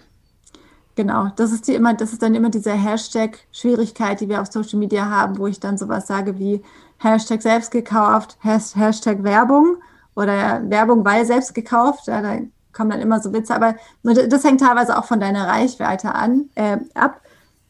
Genau, 0.96 1.30
das 1.36 1.52
ist 1.52 1.68
die 1.68 1.74
immer, 1.74 1.94
das 1.94 2.12
ist 2.12 2.22
dann 2.22 2.34
immer 2.34 2.50
diese 2.50 2.72
Hashtag-Schwierigkeit, 2.72 4.20
die 4.20 4.28
wir 4.28 4.40
auf 4.40 4.50
Social 4.50 4.80
Media 4.80 5.08
haben, 5.08 5.38
wo 5.38 5.46
ich 5.46 5.60
dann 5.60 5.78
sowas 5.78 6.08
sage 6.08 6.38
wie 6.40 6.60
Hashtag 6.98 7.42
selbst 7.42 7.70
gekauft, 7.70 8.36
Hashtag 8.42 9.22
Werbung 9.22 9.76
oder 10.16 10.68
Werbung 10.68 11.04
weil 11.04 11.24
selbst 11.24 11.54
gekauft. 11.54 12.08
Ja, 12.08 12.20
da 12.20 12.38
kommen 12.72 12.90
dann 12.90 13.00
immer 13.00 13.20
so 13.20 13.32
Witze, 13.32 13.54
aber 13.54 13.76
das 14.02 14.42
hängt 14.42 14.60
teilweise 14.60 14.98
auch 14.98 15.04
von 15.04 15.20
deiner 15.20 15.46
Reichweite 15.46 16.14
an 16.14 16.50
äh, 16.56 16.78
ab, 16.94 17.20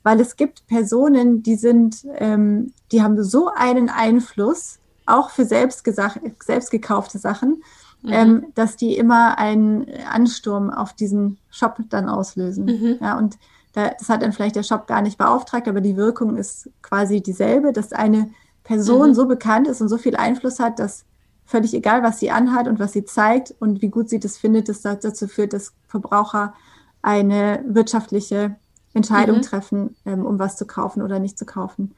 weil 0.09 0.21
es 0.21 0.37
gibt 0.37 0.66
Personen, 0.68 1.42
die 1.42 1.57
sind, 1.57 2.07
ähm, 2.14 2.73
die 2.92 3.03
haben 3.03 3.23
so 3.23 3.51
einen 3.55 3.90
Einfluss, 3.90 4.79
auch 5.05 5.29
für 5.29 5.44
selbst, 5.44 5.85
gekaufte 5.85 7.18
Sachen, 7.18 7.62
mhm. 8.01 8.12
ähm, 8.12 8.47
dass 8.55 8.77
die 8.77 8.97
immer 8.97 9.37
einen 9.37 9.87
Ansturm 10.11 10.71
auf 10.71 10.94
diesen 10.94 11.37
Shop 11.51 11.77
dann 11.90 12.09
auslösen. 12.09 12.64
Mhm. 12.64 12.97
Ja, 13.03 13.18
und 13.18 13.37
da, 13.75 13.90
das 13.99 14.09
hat 14.09 14.23
dann 14.23 14.33
vielleicht 14.33 14.57
der 14.57 14.62
Shop 14.62 14.87
gar 14.87 15.03
nicht 15.03 15.18
beauftragt, 15.18 15.68
aber 15.68 15.83
die 15.83 15.99
Wirkung 15.99 16.38
ist 16.38 16.71
quasi 16.81 17.21
dieselbe, 17.21 17.75
dass 17.75 17.92
eine 17.92 18.31
Person 18.64 19.11
mhm. 19.11 19.14
so 19.14 19.27
bekannt 19.27 19.68
ist 19.68 19.83
und 19.83 19.90
so 19.90 19.99
viel 19.99 20.16
Einfluss 20.16 20.59
hat, 20.59 20.79
dass 20.79 21.05
völlig 21.44 21.75
egal, 21.75 22.03
was 22.03 22.18
sie 22.18 22.31
anhat 22.31 22.66
und 22.66 22.79
was 22.79 22.94
sie 22.94 23.05
zeigt 23.05 23.55
und 23.59 23.83
wie 23.83 23.90
gut 23.90 24.09
sie 24.09 24.21
das 24.21 24.38
findet, 24.38 24.71
das 24.71 24.81
dazu 24.81 25.29
führt, 25.29 25.53
dass 25.53 25.75
Verbraucher 25.87 26.55
eine 27.03 27.62
wirtschaftliche 27.68 28.57
Entscheidung 28.94 29.38
mhm. 29.38 29.42
treffen, 29.42 29.96
ähm, 30.05 30.24
um 30.24 30.38
was 30.38 30.57
zu 30.57 30.66
kaufen 30.66 31.03
oder 31.03 31.18
nicht 31.18 31.38
zu 31.38 31.46
kaufen. 31.46 31.94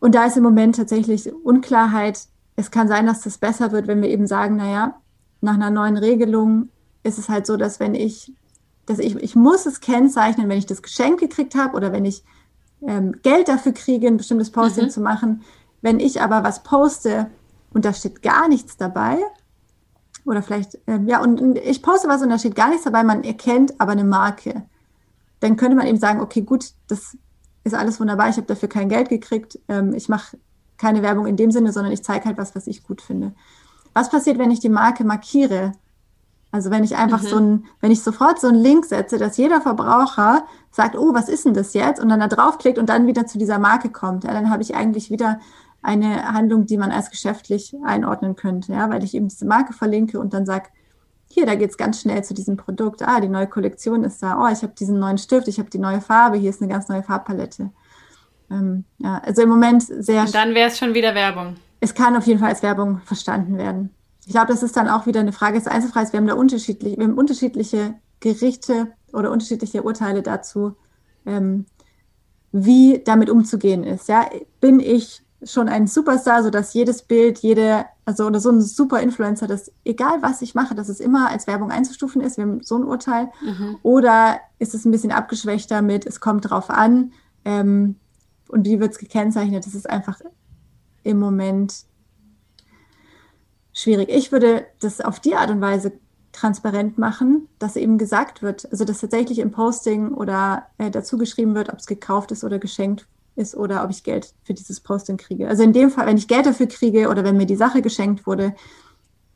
Und 0.00 0.14
da 0.14 0.24
ist 0.24 0.36
im 0.36 0.42
Moment 0.42 0.76
tatsächlich 0.76 1.32
Unklarheit, 1.44 2.20
es 2.56 2.70
kann 2.70 2.88
sein, 2.88 3.06
dass 3.06 3.20
das 3.20 3.38
besser 3.38 3.72
wird, 3.72 3.86
wenn 3.86 4.02
wir 4.02 4.08
eben 4.08 4.26
sagen, 4.26 4.56
naja, 4.56 5.00
nach 5.40 5.54
einer 5.54 5.70
neuen 5.70 5.96
Regelung 5.96 6.68
ist 7.02 7.18
es 7.18 7.28
halt 7.28 7.46
so, 7.46 7.56
dass 7.56 7.80
wenn 7.80 7.94
ich, 7.94 8.32
dass 8.86 8.98
ich, 8.98 9.16
ich 9.16 9.36
muss 9.36 9.66
es 9.66 9.80
kennzeichnen, 9.80 10.48
wenn 10.48 10.58
ich 10.58 10.66
das 10.66 10.82
Geschenk 10.82 11.20
gekriegt 11.20 11.54
habe 11.54 11.76
oder 11.76 11.92
wenn 11.92 12.04
ich 12.04 12.24
ähm, 12.86 13.14
Geld 13.22 13.48
dafür 13.48 13.72
kriege, 13.72 14.06
ein 14.06 14.16
bestimmtes 14.16 14.50
Posting 14.50 14.86
mhm. 14.86 14.90
zu 14.90 15.00
machen. 15.00 15.42
Wenn 15.82 16.00
ich 16.00 16.20
aber 16.20 16.42
was 16.42 16.62
poste 16.62 17.30
und 17.72 17.84
da 17.84 17.92
steht 17.92 18.22
gar 18.22 18.48
nichts 18.48 18.76
dabei, 18.76 19.18
oder 20.24 20.42
vielleicht, 20.42 20.78
ähm, 20.86 21.08
ja, 21.08 21.22
und, 21.22 21.40
und 21.40 21.56
ich 21.58 21.82
poste 21.82 22.08
was 22.08 22.22
und 22.22 22.28
da 22.28 22.38
steht 22.38 22.54
gar 22.54 22.68
nichts 22.68 22.84
dabei, 22.84 23.02
man 23.02 23.24
erkennt 23.24 23.80
aber 23.80 23.92
eine 23.92 24.04
Marke, 24.04 24.66
dann 25.40 25.56
könnte 25.56 25.76
man 25.76 25.86
eben 25.86 25.98
sagen, 25.98 26.20
okay, 26.20 26.42
gut, 26.42 26.72
das 26.88 27.16
ist 27.64 27.74
alles 27.74 28.00
wunderbar, 28.00 28.28
ich 28.28 28.36
habe 28.36 28.46
dafür 28.46 28.68
kein 28.68 28.88
Geld 28.88 29.08
gekriegt, 29.08 29.58
ähm, 29.68 29.94
ich 29.94 30.08
mache 30.08 30.38
keine 30.76 31.02
Werbung 31.02 31.26
in 31.26 31.36
dem 31.36 31.50
Sinne, 31.50 31.72
sondern 31.72 31.92
ich 31.92 32.02
zeige 32.02 32.26
halt 32.26 32.38
was, 32.38 32.54
was 32.54 32.66
ich 32.66 32.84
gut 32.84 33.02
finde. 33.02 33.32
Was 33.94 34.10
passiert, 34.10 34.38
wenn 34.38 34.50
ich 34.50 34.60
die 34.60 34.68
Marke 34.68 35.04
markiere? 35.04 35.72
Also 36.50 36.70
wenn 36.70 36.84
ich 36.84 36.96
einfach 36.96 37.22
mhm. 37.22 37.26
so 37.26 37.36
ein, 37.36 37.64
wenn 37.80 37.90
ich 37.90 38.02
sofort 38.02 38.40
so 38.40 38.46
einen 38.46 38.62
Link 38.62 38.86
setze, 38.86 39.18
dass 39.18 39.36
jeder 39.36 39.60
Verbraucher 39.60 40.44
sagt, 40.70 40.96
oh, 40.96 41.12
was 41.12 41.28
ist 41.28 41.44
denn 41.44 41.54
das 41.54 41.74
jetzt? 41.74 42.00
Und 42.00 42.08
dann 42.08 42.20
da 42.20 42.28
draufklickt 42.28 42.78
und 42.78 42.88
dann 42.88 43.06
wieder 43.06 43.26
zu 43.26 43.38
dieser 43.38 43.58
Marke 43.58 43.90
kommt, 43.90 44.24
ja, 44.24 44.32
dann 44.32 44.50
habe 44.50 44.62
ich 44.62 44.74
eigentlich 44.74 45.10
wieder 45.10 45.40
eine 45.82 46.32
Handlung, 46.32 46.66
die 46.66 46.78
man 46.78 46.90
als 46.90 47.10
geschäftlich 47.10 47.76
einordnen 47.84 48.34
könnte, 48.34 48.72
ja, 48.72 48.88
weil 48.90 49.04
ich 49.04 49.14
eben 49.14 49.28
diese 49.28 49.46
Marke 49.46 49.72
verlinke 49.72 50.18
und 50.18 50.32
dann 50.32 50.46
sage, 50.46 50.70
hier, 51.30 51.46
da 51.46 51.54
geht 51.54 51.70
es 51.70 51.76
ganz 51.76 52.00
schnell 52.00 52.24
zu 52.24 52.34
diesem 52.34 52.56
Produkt. 52.56 53.02
Ah, 53.02 53.20
die 53.20 53.28
neue 53.28 53.46
Kollektion 53.46 54.02
ist 54.04 54.22
da. 54.22 54.42
Oh, 54.42 54.52
ich 54.52 54.62
habe 54.62 54.72
diesen 54.78 54.98
neuen 54.98 55.18
Stift, 55.18 55.46
ich 55.48 55.58
habe 55.58 55.70
die 55.70 55.78
neue 55.78 56.00
Farbe, 56.00 56.38
hier 56.38 56.50
ist 56.50 56.62
eine 56.62 56.72
ganz 56.72 56.88
neue 56.88 57.02
Farbpalette. 57.02 57.70
Ähm, 58.50 58.84
ja, 58.98 59.20
also 59.24 59.42
im 59.42 59.50
Moment 59.50 59.82
sehr. 59.82 60.22
Und 60.22 60.34
dann 60.34 60.54
wäre 60.54 60.68
es 60.68 60.78
schon 60.78 60.94
wieder 60.94 61.14
Werbung. 61.14 61.56
Es 61.80 61.94
kann 61.94 62.16
auf 62.16 62.26
jeden 62.26 62.40
Fall 62.40 62.48
als 62.48 62.62
Werbung 62.62 63.00
verstanden 63.04 63.58
werden. 63.58 63.90
Ich 64.26 64.32
glaube, 64.32 64.48
das 64.48 64.62
ist 64.62 64.76
dann 64.76 64.88
auch 64.88 65.06
wieder 65.06 65.20
eine 65.20 65.32
Frage 65.32 65.58
des 65.58 65.66
Einzelfreis. 65.66 66.12
Wir 66.12 66.18
haben 66.18 66.26
da 66.26 66.34
unterschiedlich, 66.34 66.98
wir 66.98 67.04
haben 67.04 67.18
unterschiedliche 67.18 67.94
Gerichte 68.20 68.88
oder 69.12 69.30
unterschiedliche 69.30 69.82
Urteile 69.82 70.22
dazu, 70.22 70.76
ähm, 71.24 71.66
wie 72.52 73.02
damit 73.04 73.30
umzugehen 73.30 73.84
ist. 73.84 74.08
Ja, 74.08 74.28
bin 74.60 74.80
ich 74.80 75.22
schon 75.42 75.68
ein 75.68 75.86
Superstar, 75.86 76.42
sodass 76.42 76.74
jedes 76.74 77.02
Bild, 77.02 77.38
jede 77.38 77.86
also 78.04 78.26
oder 78.26 78.40
so 78.40 78.50
ein 78.50 78.62
super 78.62 79.00
Influencer, 79.00 79.46
dass 79.46 79.70
egal 79.84 80.22
was 80.22 80.42
ich 80.42 80.54
mache, 80.54 80.74
dass 80.74 80.88
es 80.88 80.98
immer 80.98 81.28
als 81.28 81.46
Werbung 81.46 81.70
einzustufen 81.70 82.20
ist, 82.22 82.38
wir 82.38 82.44
haben 82.44 82.62
so 82.62 82.76
ein 82.76 82.84
Urteil, 82.84 83.30
mhm. 83.42 83.76
oder 83.82 84.40
ist 84.58 84.74
es 84.74 84.84
ein 84.84 84.90
bisschen 84.90 85.12
abgeschwächter 85.12 85.82
mit, 85.82 86.06
es 86.06 86.18
kommt 86.18 86.48
drauf 86.48 86.70
an 86.70 87.12
ähm, 87.44 87.96
und 88.48 88.66
wie 88.66 88.80
wird 88.80 88.92
es 88.92 88.98
gekennzeichnet, 88.98 89.66
das 89.66 89.74
ist 89.74 89.88
einfach 89.88 90.20
im 91.04 91.18
Moment 91.18 91.84
schwierig. 93.72 94.08
Ich 94.08 94.32
würde 94.32 94.66
das 94.80 95.00
auf 95.00 95.20
die 95.20 95.36
Art 95.36 95.50
und 95.50 95.60
Weise 95.60 95.92
transparent 96.32 96.98
machen, 96.98 97.48
dass 97.58 97.76
eben 97.76 97.98
gesagt 97.98 98.42
wird, 98.42 98.70
also 98.72 98.84
dass 98.84 99.00
tatsächlich 99.00 99.38
im 99.38 99.50
Posting 99.50 100.14
oder 100.14 100.66
äh, 100.78 100.90
dazu 100.90 101.18
geschrieben 101.18 101.54
wird, 101.54 101.68
ob 101.68 101.78
es 101.78 101.86
gekauft 101.86 102.32
ist 102.32 102.42
oder 102.42 102.58
geschenkt 102.58 103.06
ist 103.38 103.56
oder 103.56 103.84
ob 103.84 103.90
ich 103.90 104.04
Geld 104.04 104.34
für 104.42 104.54
dieses 104.54 104.80
Posting 104.80 105.16
kriege. 105.16 105.48
Also 105.48 105.62
in 105.62 105.72
dem 105.72 105.90
Fall, 105.90 106.06
wenn 106.06 106.18
ich 106.18 106.28
Geld 106.28 106.46
dafür 106.46 106.66
kriege 106.66 107.08
oder 107.08 107.24
wenn 107.24 107.36
mir 107.36 107.46
die 107.46 107.56
Sache 107.56 107.80
geschenkt 107.80 108.26
wurde 108.26 108.54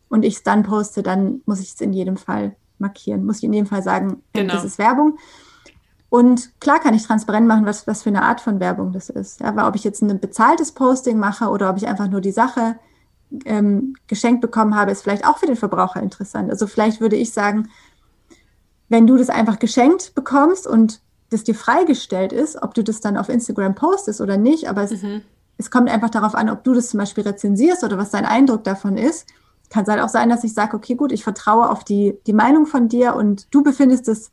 und 0.09 0.25
ich 0.25 0.35
es 0.35 0.43
dann 0.43 0.65
poste, 0.65 1.03
dann 1.03 1.41
muss 1.47 1.61
ich 1.61 1.73
es 1.73 1.81
in 1.81 1.93
jedem 1.93 2.17
Fall 2.17 2.57
markieren, 2.79 3.25
muss 3.25 3.39
ich 3.39 3.45
in 3.45 3.53
jedem 3.53 3.67
Fall 3.67 3.83
sagen, 3.83 4.23
genau. 4.33 4.53
das 4.53 4.65
ist 4.65 4.79
Werbung. 4.79 5.19
Und 6.11 6.61
klar 6.61 6.79
kann 6.79 6.93
ich 6.93 7.05
transparent 7.05 7.47
machen, 7.47 7.65
was, 7.65 7.87
was 7.87 8.03
für 8.03 8.11
eine 8.11 8.23
Art 8.23 8.43
von 8.43 8.61
Werbung 8.61 8.93
das 8.93 9.09
ist. 9.09 9.41
Ja, 9.41 9.57
weil 9.57 9.67
ob 9.67 9.77
ich 9.77 9.85
jetzt 9.85 10.03
ein 10.03 10.21
bezahltes 10.21 10.73
Posting 10.73 11.19
mache 11.19 11.49
oder 11.49 11.71
ob 11.71 11.79
ich 11.79 11.87
einfach 11.87 12.09
nur 12.09 12.21
die 12.21 12.33
Sache 12.33 12.77
ähm, 13.47 13.95
geschenkt 14.09 14.43
bekommen 14.43 14.77
habe, 14.77 14.91
ist 14.91 15.03
vielleicht 15.03 15.27
auch 15.27 15.39
für 15.39 15.47
den 15.47 15.57
Verbraucher 15.57 16.03
interessant. 16.03 16.51
Also 16.51 16.67
vielleicht 16.67 17.01
würde 17.01 17.17
ich 17.17 17.33
sagen, 17.33 17.71
wenn 18.91 19.07
du 19.07 19.17
das 19.17 19.31
einfach 19.31 19.59
geschenkt 19.59 20.15
bekommst 20.15 20.67
und 20.67 21.01
das 21.33 21.45
dir 21.45 21.55
freigestellt 21.55 22.33
ist, 22.33 22.63
ob 22.63 22.75
du 22.75 22.85
das 22.85 23.01
dann 23.01 23.17
auf 23.17 23.29
Instagram 23.29 23.75
postest 23.75 24.21
oder 24.21 24.37
nicht, 24.37 24.69
aber 24.69 24.83
es, 24.83 25.03
mhm. 25.03 25.23
es 25.59 25.71
kommt 25.71 25.89
einfach 25.91 26.11
darauf 26.11 26.35
an, 26.35 26.51
ob 26.51 26.65
du 26.65 26.75
das 26.75 26.91
zum 26.91 26.99
Beispiel 26.99 27.25
rezensierst 27.25 27.85
oder 27.85 27.99
was 27.99 28.11
dein 28.11 28.25
Eindruck 28.25 28.65
davon 28.65 28.97
ist. 28.97 29.27
Kann 29.71 29.85
es 29.85 29.89
halt 29.89 30.01
auch 30.01 30.09
sein, 30.09 30.29
dass 30.29 30.45
ich 30.45 30.55
sage, 30.55 30.77
okay, 30.77 30.95
gut, 30.95 31.13
ich 31.13 31.25
vertraue 31.25 31.71
auf 31.71 31.85
die, 31.85 32.19
die 32.27 32.35
Meinung 32.35 32.67
von 32.67 32.89
dir 32.89 33.15
und 33.15 33.53
du 33.55 33.63
befindest 33.63 34.09
es 34.09 34.31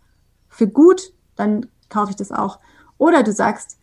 für 0.49 0.67
gut, 0.67 1.13
dann 1.35 1.67
kaufe 1.89 2.12
ich 2.12 2.17
das 2.17 2.31
auch. 2.31 2.59
Oder 2.97 3.23
du 3.23 3.31
sagst, 3.31 3.77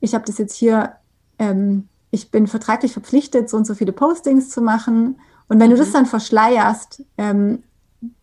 ich 0.00 0.14
habe 0.14 0.24
das 0.26 0.36
jetzt 0.36 0.54
hier 0.54 0.96
ähm, 1.38 1.88
ich 2.10 2.30
bin 2.30 2.46
vertraglich 2.46 2.92
verpflichtet, 2.92 3.48
so 3.50 3.56
und 3.56 3.66
so 3.66 3.74
viele 3.74 3.92
Postings 3.92 4.50
zu 4.50 4.60
machen. 4.60 5.20
Und 5.48 5.60
wenn 5.60 5.68
mhm. 5.68 5.74
du 5.74 5.76
das 5.78 5.88
mhm. 5.88 5.92
dann 5.92 6.06
verschleierst, 6.06 7.02
ähm, 7.18 7.62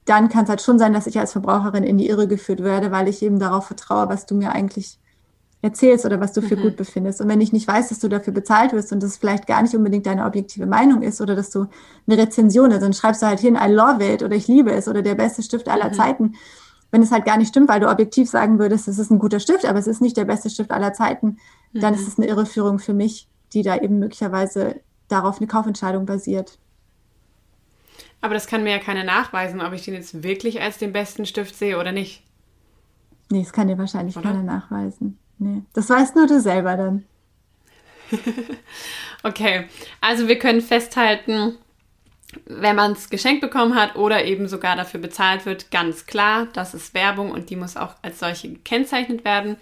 dann 0.06 0.30
kann 0.30 0.44
es 0.44 0.50
halt 0.50 0.62
schon 0.62 0.80
sein, 0.80 0.94
dass 0.94 1.08
ich 1.08 1.20
als 1.20 1.32
Verbraucherin 1.32 1.84
in 1.84 1.98
die 1.98 2.10
Irre 2.10 2.28
geführt 2.28 2.64
werde, 2.64 2.92
weil 2.92 3.08
ich 3.08 3.22
eben 3.22 3.40
darauf 3.40 3.68
vertraue, 3.68 4.10
was 4.10 4.26
du 4.26 4.36
mir 4.36 4.52
eigentlich 4.52 5.00
erzählst 5.62 6.06
oder 6.06 6.20
was 6.20 6.34
du 6.34 6.42
für 6.42 6.58
mhm. 6.58 6.62
gut 6.62 6.76
befindest. 6.76 7.22
Und 7.22 7.30
wenn 7.30 7.40
ich 7.40 7.54
nicht 7.54 7.68
weiß, 7.68 7.90
dass 7.90 8.00
du 8.00 8.10
dafür 8.10 8.34
bezahlt 8.34 8.74
wirst 8.74 8.92
und 8.92 9.02
das 9.02 9.18
vielleicht 9.18 9.48
gar 9.48 9.62
nicht 9.62 9.76
unbedingt 9.76 10.06
deine 10.06 10.26
objektive 10.26 10.66
Meinung 10.66 11.02
ist 11.02 11.22
oder 11.22 11.36
dass 11.36 11.52
du 11.52 11.68
eine 12.06 12.18
Rezension 12.18 12.72
ist, 12.72 12.82
dann 12.82 12.94
schreibst 12.94 13.22
du 13.22 13.28
halt 13.28 13.40
hin, 13.40 13.56
I 13.56 13.72
love 13.72 14.04
it 14.04 14.24
oder 14.24 14.36
ich 14.36 14.48
liebe 14.48 14.72
es 14.72 14.90
oder 14.90 15.02
der 15.02 15.16
beste 15.16 15.42
Stift 15.42 15.70
aller 15.70 15.90
mhm. 15.90 15.94
Zeiten. 15.94 16.36
Wenn 16.92 17.02
es 17.02 17.12
halt 17.12 17.26
gar 17.26 17.38
nicht 17.38 17.48
stimmt, 17.48 17.70
weil 17.70 17.80
du 17.80 17.90
objektiv 17.90 18.30
sagen 18.30 18.60
würdest, 18.60 18.88
es 18.88 19.00
ist 19.00 19.10
ein 19.10 19.20
guter 19.20 19.40
Stift, 19.40 19.66
aber 19.66 19.80
es 19.80 19.88
ist 19.88 20.02
nicht 20.02 20.18
der 20.18 20.26
beste 20.26 20.50
Stift 20.50 20.72
aller 20.72 20.94
Zeiten, 20.94 21.38
dann 21.74 21.94
mhm. 21.94 22.00
ist 22.00 22.08
es 22.08 22.18
eine 22.18 22.28
Irreführung 22.28 22.78
für 22.78 22.94
mich 22.94 23.30
die 23.54 23.62
da 23.62 23.78
eben 23.78 24.00
möglicherweise 24.00 24.82
darauf 25.08 25.38
eine 25.38 25.48
Kaufentscheidung 25.48 26.06
basiert. 26.06 26.58
Aber 28.24 28.36
das 28.36 28.48
kann 28.48 28.64
mir 28.64 28.72
ja 28.72 28.80
keiner 28.80 29.04
nachweisen, 29.04 29.60
ob 29.60 29.74
ich 29.74 29.84
den 29.84 29.96
jetzt 29.96 30.24
wirklich 30.24 30.62
als 30.62 30.78
den 30.78 30.94
besten 30.94 31.26
Stift 31.26 31.58
sehe 31.58 31.78
oder 31.78 31.92
nicht. 31.92 32.24
Nee, 33.30 33.44
das 33.44 33.52
kann 33.52 33.68
dir 33.68 33.78
wahrscheinlich 33.78 34.16
oder? 34.16 34.30
keiner 34.30 34.44
nachweisen. 34.44 35.20
Nee, 35.40 35.64
das 35.74 35.90
weißt 35.90 36.16
nur 36.16 36.26
du 36.26 36.40
selber 36.40 36.78
dann. 36.78 37.04
okay, 39.24 39.66
also 40.00 40.30
wir 40.30 40.40
können 40.40 40.62
festhalten, 40.62 41.58
wenn 42.46 42.78
man 42.78 42.94
es 42.94 43.10
geschenkt 43.10 43.42
bekommen 43.42 43.76
hat 43.76 43.98
oder 43.98 44.24
eben 44.24 44.48
sogar 44.48 44.78
dafür 44.78 45.02
bezahlt 45.02 45.46
wird, 45.46 45.70
ganz 45.70 46.06
klar, 46.06 46.48
das 46.54 46.74
ist 46.74 46.94
Werbung 46.94 47.30
und 47.30 47.50
die 47.50 47.58
muss 47.58 47.76
auch 47.76 47.96
als 48.04 48.20
solche 48.20 48.48
gekennzeichnet 48.48 49.26
werden. 49.26 49.58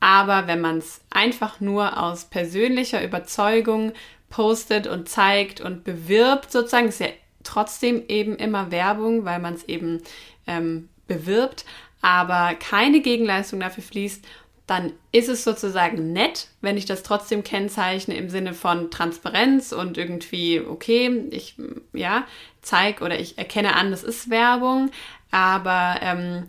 Aber 0.00 0.48
wenn 0.48 0.60
man 0.60 0.78
es 0.78 1.00
einfach 1.10 1.60
nur 1.60 2.02
aus 2.02 2.24
persönlicher 2.24 3.04
Überzeugung 3.04 3.92
postet 4.30 4.88
und 4.88 5.08
zeigt 5.08 5.60
und 5.60 5.84
bewirbt, 5.84 6.50
sozusagen, 6.50 6.88
ist 6.88 6.98
ja 6.98 7.06
trotzdem 7.42 8.02
eben 8.08 8.36
immer 8.36 8.70
Werbung, 8.70 9.24
weil 9.24 9.38
man 9.38 9.54
es 9.54 9.64
eben 9.64 10.02
ähm, 10.46 10.88
bewirbt, 11.06 11.64
aber 12.02 12.54
keine 12.54 13.00
Gegenleistung 13.00 13.60
dafür 13.60 13.82
fließt, 13.82 14.24
dann 14.66 14.92
ist 15.10 15.28
es 15.28 15.42
sozusagen 15.42 16.12
nett, 16.12 16.46
wenn 16.60 16.76
ich 16.76 16.84
das 16.84 17.02
trotzdem 17.02 17.42
kennzeichne 17.42 18.14
im 18.14 18.30
Sinne 18.30 18.54
von 18.54 18.90
Transparenz 18.92 19.72
und 19.72 19.98
irgendwie, 19.98 20.60
okay, 20.60 21.24
ich 21.30 21.56
ja, 21.92 22.24
zeige 22.62 23.02
oder 23.02 23.18
ich 23.18 23.36
erkenne 23.36 23.74
an, 23.74 23.90
das 23.90 24.04
ist 24.04 24.30
Werbung, 24.30 24.92
aber 25.32 25.96
ähm, 26.02 26.44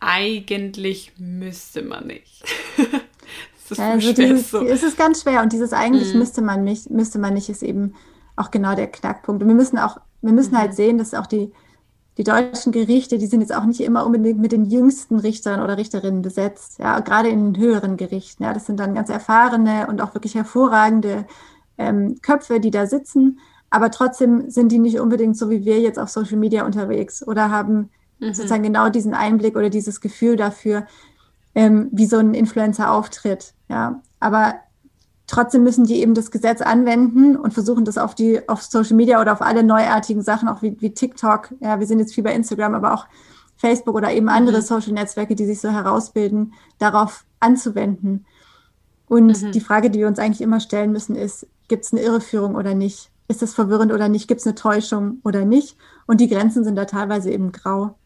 eigentlich 0.00 1.12
müsste 1.16 1.82
man 1.82 2.08
nicht. 2.08 2.42
das 2.76 3.70
ist 3.70 3.80
also 3.80 4.12
dieses, 4.12 4.50
so. 4.50 4.66
Es 4.66 4.82
ist 4.82 4.98
ganz 4.98 5.22
schwer 5.22 5.42
und 5.42 5.52
dieses 5.52 5.72
eigentlich 5.72 6.12
mhm. 6.12 6.18
müsste 6.18 6.42
man 6.42 6.64
nicht, 6.64 6.90
müsste 6.90 7.20
man 7.20 7.34
nicht, 7.34 7.48
ist 7.48 7.62
eben 7.62 7.94
auch 8.36 8.50
genau 8.50 8.74
der 8.74 8.86
Knackpunkt. 8.86 9.42
Und 9.42 9.48
wir 9.48 9.56
müssen 9.56 9.78
auch, 9.78 9.98
wir 10.22 10.32
müssen 10.32 10.52
mhm. 10.52 10.58
halt 10.58 10.74
sehen, 10.74 10.98
dass 10.98 11.14
auch 11.14 11.26
die, 11.26 11.52
die 12.18 12.24
deutschen 12.24 12.72
Gerichte, 12.72 13.18
die 13.18 13.26
sind 13.26 13.40
jetzt 13.40 13.54
auch 13.54 13.64
nicht 13.64 13.80
immer 13.80 14.06
unbedingt 14.06 14.38
mit 14.38 14.52
den 14.52 14.64
jüngsten 14.64 15.18
Richtern 15.18 15.62
oder 15.62 15.76
Richterinnen 15.76 16.22
besetzt. 16.22 16.78
Ja, 16.78 17.00
gerade 17.00 17.28
in 17.28 17.52
den 17.52 17.62
höheren 17.62 17.96
Gerichten. 17.96 18.44
Ja, 18.44 18.52
das 18.52 18.66
sind 18.66 18.80
dann 18.80 18.94
ganz 18.94 19.10
erfahrene 19.10 19.86
und 19.88 20.00
auch 20.00 20.14
wirklich 20.14 20.34
hervorragende 20.34 21.26
ähm, 21.78 22.16
Köpfe, 22.22 22.60
die 22.60 22.70
da 22.70 22.86
sitzen. 22.86 23.40
Aber 23.70 23.90
trotzdem 23.90 24.48
sind 24.48 24.70
die 24.70 24.78
nicht 24.78 25.00
unbedingt 25.00 25.36
so 25.36 25.50
wie 25.50 25.64
wir 25.64 25.80
jetzt 25.80 25.98
auf 25.98 26.08
Social 26.08 26.38
Media 26.38 26.64
unterwegs 26.64 27.26
oder 27.26 27.50
haben 27.50 27.90
mhm. 28.20 28.32
sozusagen 28.32 28.62
genau 28.62 28.88
diesen 28.88 29.14
Einblick 29.14 29.56
oder 29.56 29.70
dieses 29.70 30.00
Gefühl 30.00 30.36
dafür, 30.36 30.86
ähm, 31.54 31.88
wie 31.92 32.06
so 32.06 32.18
ein 32.18 32.34
Influencer 32.34 32.92
auftritt. 32.92 33.54
Ja, 33.68 34.00
aber 34.20 34.54
trotzdem 35.26 35.64
müssen 35.64 35.84
die 35.84 36.00
eben 36.00 36.14
das 36.14 36.30
Gesetz 36.30 36.60
anwenden 36.60 37.36
und 37.36 37.54
versuchen 37.54 37.84
das 37.84 37.98
auf 37.98 38.14
die 38.14 38.48
auf 38.48 38.62
Social 38.62 38.96
Media 38.96 39.20
oder 39.20 39.32
auf 39.32 39.42
alle 39.42 39.62
neuartigen 39.62 40.22
Sachen, 40.22 40.48
auch 40.48 40.62
wie, 40.62 40.76
wie 40.80 40.90
TikTok. 40.90 41.54
Ja, 41.60 41.80
wir 41.80 41.86
sind 41.86 41.98
jetzt 41.98 42.14
viel 42.14 42.24
bei 42.24 42.34
Instagram, 42.34 42.74
aber 42.74 42.94
auch 42.94 43.06
Facebook 43.56 43.94
oder 43.94 44.12
eben 44.12 44.28
andere 44.28 44.58
mhm. 44.58 44.62
Social 44.62 44.92
Netzwerke, 44.92 45.34
die 45.34 45.46
sich 45.46 45.60
so 45.60 45.70
herausbilden, 45.70 46.54
darauf 46.78 47.24
anzuwenden. 47.40 48.26
Und 49.08 49.42
mhm. 49.42 49.52
die 49.52 49.60
Frage, 49.60 49.90
die 49.90 50.00
wir 50.00 50.08
uns 50.08 50.18
eigentlich 50.18 50.40
immer 50.40 50.60
stellen 50.60 50.92
müssen, 50.92 51.16
ist, 51.16 51.46
gibt 51.68 51.84
es 51.84 51.92
eine 51.92 52.02
Irreführung 52.02 52.54
oder 52.54 52.74
nicht? 52.74 53.10
Ist 53.28 53.42
das 53.42 53.54
verwirrend 53.54 53.92
oder 53.92 54.08
nicht? 54.08 54.28
Gibt 54.28 54.40
es 54.40 54.46
eine 54.46 54.54
Täuschung 54.54 55.18
oder 55.24 55.44
nicht? 55.44 55.76
Und 56.06 56.20
die 56.20 56.28
Grenzen 56.28 56.64
sind 56.64 56.76
da 56.76 56.84
teilweise 56.84 57.30
eben 57.30 57.50
grau. 57.50 57.96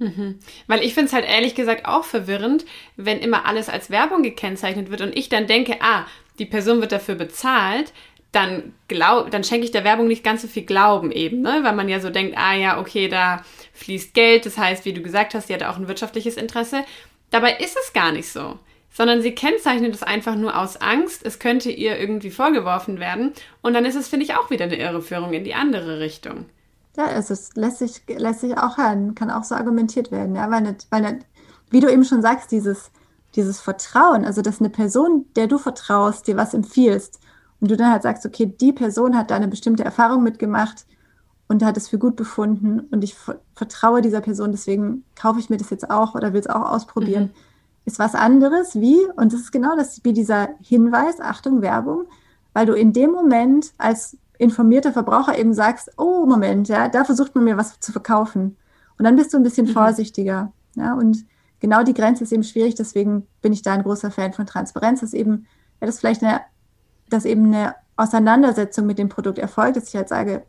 Mhm. 0.00 0.38
Weil 0.66 0.82
ich 0.82 0.94
finde 0.94 1.08
es 1.08 1.12
halt 1.12 1.26
ehrlich 1.26 1.54
gesagt 1.54 1.84
auch 1.84 2.04
verwirrend, 2.04 2.64
wenn 2.96 3.20
immer 3.20 3.44
alles 3.46 3.68
als 3.68 3.90
Werbung 3.90 4.22
gekennzeichnet 4.22 4.90
wird 4.90 5.02
und 5.02 5.14
ich 5.16 5.28
dann 5.28 5.46
denke, 5.46 5.76
ah, 5.80 6.06
die 6.38 6.46
Person 6.46 6.80
wird 6.80 6.90
dafür 6.90 7.16
bezahlt, 7.16 7.92
dann, 8.32 8.72
glaub, 8.88 9.30
dann 9.30 9.44
schenke 9.44 9.64
ich 9.64 9.72
der 9.72 9.84
Werbung 9.84 10.08
nicht 10.08 10.24
ganz 10.24 10.42
so 10.42 10.48
viel 10.48 10.64
Glauben 10.64 11.12
eben, 11.12 11.42
ne? 11.42 11.60
weil 11.62 11.74
man 11.74 11.88
ja 11.88 12.00
so 12.00 12.10
denkt, 12.10 12.36
ah 12.38 12.54
ja, 12.54 12.80
okay, 12.80 13.08
da 13.08 13.44
fließt 13.74 14.14
Geld, 14.14 14.46
das 14.46 14.56
heißt, 14.56 14.84
wie 14.84 14.92
du 14.94 15.02
gesagt 15.02 15.34
hast, 15.34 15.48
sie 15.48 15.54
hat 15.54 15.64
auch 15.64 15.76
ein 15.76 15.88
wirtschaftliches 15.88 16.36
Interesse. 16.36 16.84
Dabei 17.30 17.56
ist 17.56 17.76
es 17.76 17.92
gar 17.92 18.12
nicht 18.12 18.28
so, 18.28 18.58
sondern 18.90 19.20
sie 19.20 19.32
kennzeichnet 19.32 19.94
es 19.94 20.02
einfach 20.02 20.36
nur 20.36 20.58
aus 20.58 20.76
Angst, 20.80 21.26
es 21.26 21.38
könnte 21.40 21.70
ihr 21.70 21.98
irgendwie 21.98 22.30
vorgeworfen 22.30 23.00
werden 23.00 23.32
und 23.60 23.74
dann 23.74 23.84
ist 23.84 23.96
es, 23.96 24.08
finde 24.08 24.24
ich, 24.24 24.34
auch 24.34 24.48
wieder 24.48 24.64
eine 24.64 24.78
Irreführung 24.78 25.34
in 25.34 25.44
die 25.44 25.54
andere 25.54 26.00
Richtung. 26.00 26.46
Ja, 27.00 27.08
es 27.12 27.30
ist, 27.30 27.56
lässt, 27.56 27.78
sich, 27.78 28.02
lässt 28.08 28.40
sich 28.40 28.58
auch 28.58 28.76
hören, 28.76 29.14
kann 29.14 29.30
auch 29.30 29.42
so 29.42 29.54
argumentiert 29.54 30.10
werden, 30.10 30.36
ja, 30.36 30.50
weil, 30.50 30.60
nicht, 30.60 30.86
weil 30.90 31.00
nicht, 31.00 31.26
wie 31.70 31.80
du 31.80 31.90
eben 31.90 32.04
schon 32.04 32.20
sagst, 32.20 32.52
dieses, 32.52 32.90
dieses 33.36 33.58
Vertrauen, 33.58 34.26
also 34.26 34.42
dass 34.42 34.60
eine 34.60 34.68
Person, 34.68 35.24
der 35.34 35.46
du 35.46 35.56
vertraust, 35.56 36.26
dir 36.26 36.36
was 36.36 36.52
empfiehlst 36.52 37.18
und 37.58 37.70
du 37.70 37.78
dann 37.78 37.90
halt 37.90 38.02
sagst, 38.02 38.26
okay, 38.26 38.44
die 38.44 38.74
Person 38.74 39.16
hat 39.16 39.30
da 39.30 39.36
eine 39.36 39.48
bestimmte 39.48 39.82
Erfahrung 39.82 40.22
mitgemacht 40.22 40.84
und 41.48 41.64
hat 41.64 41.78
es 41.78 41.88
für 41.88 41.98
gut 41.98 42.16
befunden 42.16 42.80
und 42.90 43.02
ich 43.02 43.16
vertraue 43.54 44.02
dieser 44.02 44.20
Person, 44.20 44.52
deswegen 44.52 45.04
kaufe 45.16 45.40
ich 45.40 45.48
mir 45.48 45.56
das 45.56 45.70
jetzt 45.70 45.90
auch 45.90 46.14
oder 46.14 46.34
will 46.34 46.40
es 46.40 46.48
auch 46.48 46.70
ausprobieren, 46.70 47.24
mhm. 47.24 47.30
ist 47.86 47.98
was 47.98 48.14
anderes 48.14 48.78
wie, 48.78 48.98
und 49.16 49.32
das 49.32 49.40
ist 49.40 49.52
genau 49.52 49.74
das, 49.74 50.04
wie 50.04 50.12
dieser 50.12 50.50
Hinweis, 50.60 51.18
Achtung, 51.18 51.62
Werbung, 51.62 52.04
weil 52.52 52.66
du 52.66 52.74
in 52.74 52.92
dem 52.92 53.12
Moment 53.12 53.72
als 53.78 54.18
informierter 54.40 54.92
Verbraucher 54.92 55.38
eben 55.38 55.52
sagst, 55.52 55.90
oh 55.98 56.24
Moment, 56.26 56.68
ja, 56.68 56.88
da 56.88 57.04
versucht 57.04 57.34
man 57.34 57.44
mir 57.44 57.56
was 57.56 57.78
zu 57.78 57.92
verkaufen. 57.92 58.56
Und 58.98 59.04
dann 59.04 59.16
bist 59.16 59.32
du 59.32 59.36
ein 59.36 59.42
bisschen 59.42 59.66
mhm. 59.66 59.72
vorsichtiger. 59.72 60.52
Ja, 60.76 60.94
und 60.94 61.24
genau 61.60 61.82
die 61.82 61.94
Grenze 61.94 62.24
ist 62.24 62.32
eben 62.32 62.42
schwierig, 62.42 62.74
deswegen 62.74 63.26
bin 63.42 63.52
ich 63.52 63.62
da 63.62 63.72
ein 63.74 63.82
großer 63.82 64.10
Fan 64.10 64.32
von 64.32 64.46
Transparenz, 64.46 65.00
dass 65.00 65.12
eben, 65.12 65.46
ja, 65.80 65.86
das 65.86 66.00
vielleicht 66.00 66.22
eine, 66.22 66.40
dass 67.08 67.24
eben 67.24 67.46
eine 67.46 67.74
Auseinandersetzung 67.96 68.86
mit 68.86 68.98
dem 68.98 69.10
Produkt 69.10 69.38
erfolgt, 69.38 69.76
dass 69.76 69.88
ich 69.88 69.96
halt 69.96 70.08
sage, 70.08 70.44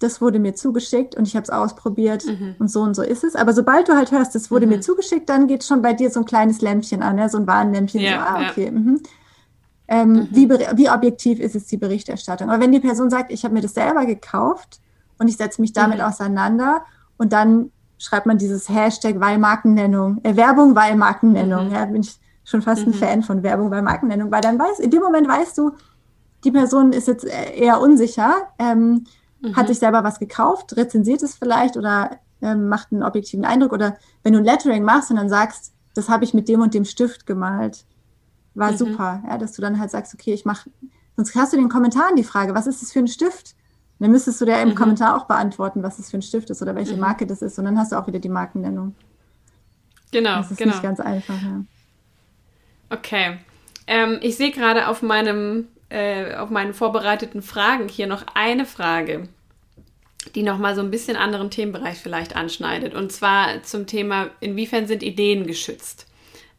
das 0.00 0.20
wurde 0.20 0.38
mir 0.38 0.54
zugeschickt 0.54 1.14
und 1.14 1.26
ich 1.26 1.36
habe 1.36 1.44
es 1.44 1.50
ausprobiert 1.50 2.26
mhm. 2.26 2.56
und 2.58 2.70
so 2.70 2.82
und 2.82 2.94
so 2.94 3.02
ist 3.02 3.24
es. 3.24 3.36
Aber 3.36 3.52
sobald 3.52 3.88
du 3.88 3.94
halt 3.94 4.10
hörst, 4.10 4.34
das 4.34 4.50
wurde 4.50 4.66
mhm. 4.66 4.72
mir 4.72 4.80
zugeschickt, 4.80 5.28
dann 5.28 5.46
geht 5.46 5.64
schon 5.64 5.82
bei 5.82 5.92
dir 5.92 6.10
so 6.10 6.20
ein 6.20 6.26
kleines 6.26 6.60
Lämpchen 6.60 7.02
an, 7.02 7.16
ja, 7.16 7.28
so 7.28 7.38
ein 7.38 7.46
Warnlämpchen. 7.46 8.00
Ja, 8.00 8.18
so, 8.18 8.18
ah, 8.18 8.50
okay. 8.50 8.72
Ja. 8.74 8.96
Mhm. 9.88 9.94
ähm, 9.94 10.12
mhm. 10.12 10.28
wie, 10.30 10.48
wie 10.48 10.90
objektiv 10.90 11.40
ist 11.40 11.54
es 11.54 11.66
die 11.66 11.76
Berichterstattung. 11.76 12.50
Aber 12.50 12.62
wenn 12.62 12.72
die 12.72 12.80
Person 12.80 13.10
sagt, 13.10 13.32
ich 13.32 13.44
habe 13.44 13.54
mir 13.54 13.62
das 13.62 13.74
selber 13.74 14.06
gekauft 14.06 14.80
und 15.18 15.28
ich 15.28 15.36
setze 15.36 15.60
mich 15.60 15.72
damit 15.72 15.98
mhm. 15.98 16.04
auseinander 16.04 16.82
und 17.16 17.32
dann 17.32 17.70
schreibt 17.98 18.26
man 18.26 18.38
dieses 18.38 18.68
Hashtag 18.68 19.20
weil 19.20 19.38
Markennennung, 19.38 20.20
äh, 20.22 20.36
Werbung 20.36 20.74
weil 20.74 20.96
Markennennung. 20.96 21.68
Mhm. 21.68 21.72
Ja, 21.72 21.84
bin 21.86 22.02
ich 22.02 22.18
schon 22.44 22.62
fast 22.62 22.82
ein 22.82 22.90
mhm. 22.90 22.94
Fan 22.94 23.22
von 23.22 23.42
Werbung 23.42 23.70
weil 23.70 23.82
Markennennung, 23.82 24.30
weil 24.30 24.40
dann 24.40 24.58
weiß, 24.58 24.78
in 24.80 24.90
dem 24.90 25.02
Moment 25.02 25.28
weißt 25.28 25.56
du, 25.58 25.72
die 26.44 26.50
Person 26.50 26.92
ist 26.92 27.08
jetzt 27.08 27.24
äh, 27.24 27.56
eher 27.56 27.80
unsicher, 27.80 28.34
ähm, 28.58 29.04
mhm. 29.40 29.56
hat 29.56 29.68
sich 29.68 29.78
selber 29.78 30.04
was 30.04 30.18
gekauft, 30.18 30.76
rezensiert 30.76 31.22
es 31.22 31.34
vielleicht 31.34 31.76
oder 31.76 32.10
ähm, 32.42 32.68
macht 32.68 32.92
einen 32.92 33.02
objektiven 33.02 33.44
Eindruck. 33.44 33.72
Oder 33.72 33.96
wenn 34.22 34.32
du 34.32 34.38
ein 34.38 34.44
Lettering 34.44 34.84
machst 34.84 35.10
und 35.10 35.16
dann 35.16 35.28
sagst, 35.28 35.72
das 35.94 36.08
habe 36.08 36.24
ich 36.24 36.34
mit 36.34 36.48
dem 36.48 36.60
und 36.60 36.74
dem 36.74 36.84
Stift 36.84 37.26
gemalt, 37.26 37.84
war 38.56 38.72
mhm. 38.72 38.76
super, 38.76 39.22
ja, 39.26 39.38
dass 39.38 39.52
du 39.52 39.62
dann 39.62 39.78
halt 39.78 39.90
sagst, 39.90 40.14
okay, 40.14 40.32
ich 40.32 40.44
mache, 40.44 40.70
sonst 41.16 41.34
hast 41.34 41.52
du 41.52 41.56
den 41.56 41.68
Kommentaren 41.68 42.16
die 42.16 42.24
Frage, 42.24 42.54
was 42.54 42.66
ist 42.66 42.82
das 42.82 42.92
für 42.92 42.98
ein 42.98 43.08
Stift? 43.08 43.54
Und 43.98 44.04
dann 44.04 44.10
müsstest 44.10 44.40
du 44.40 44.44
dir 44.44 44.60
im 44.60 44.70
mhm. 44.70 44.74
Kommentar 44.74 45.16
auch 45.16 45.26
beantworten, 45.26 45.82
was 45.82 45.96
das 45.96 46.10
für 46.10 46.18
ein 46.18 46.22
Stift 46.22 46.50
ist 46.50 46.60
oder 46.62 46.74
welche 46.74 46.94
mhm. 46.94 47.00
Marke 47.00 47.26
das 47.26 47.42
ist. 47.42 47.58
Und 47.58 47.64
dann 47.64 47.78
hast 47.78 47.92
du 47.92 47.96
auch 47.96 48.06
wieder 48.06 48.18
die 48.18 48.28
Markennennung. 48.28 48.94
Genau, 50.12 50.36
das 50.36 50.50
ist 50.50 50.58
genau. 50.58 50.72
nicht 50.72 50.82
ganz 50.82 51.00
einfach, 51.00 51.40
ja. 51.40 51.64
Okay. 52.90 53.38
Ähm, 53.86 54.18
ich 54.20 54.36
sehe 54.36 54.50
gerade 54.50 54.88
auf 54.88 55.02
meinem 55.02 55.68
äh, 55.88 56.34
auf 56.34 56.50
meinen 56.50 56.74
vorbereiteten 56.74 57.42
Fragen 57.42 57.88
hier 57.88 58.06
noch 58.06 58.24
eine 58.34 58.66
Frage, 58.66 59.28
die 60.34 60.42
nochmal 60.42 60.74
so 60.74 60.80
ein 60.80 60.90
bisschen 60.90 61.16
anderen 61.16 61.50
Themenbereich 61.50 61.98
vielleicht 61.98 62.34
anschneidet. 62.34 62.94
Und 62.94 63.12
zwar 63.12 63.62
zum 63.62 63.86
Thema, 63.86 64.30
inwiefern 64.40 64.86
sind 64.86 65.02
Ideen 65.02 65.46
geschützt? 65.46 66.06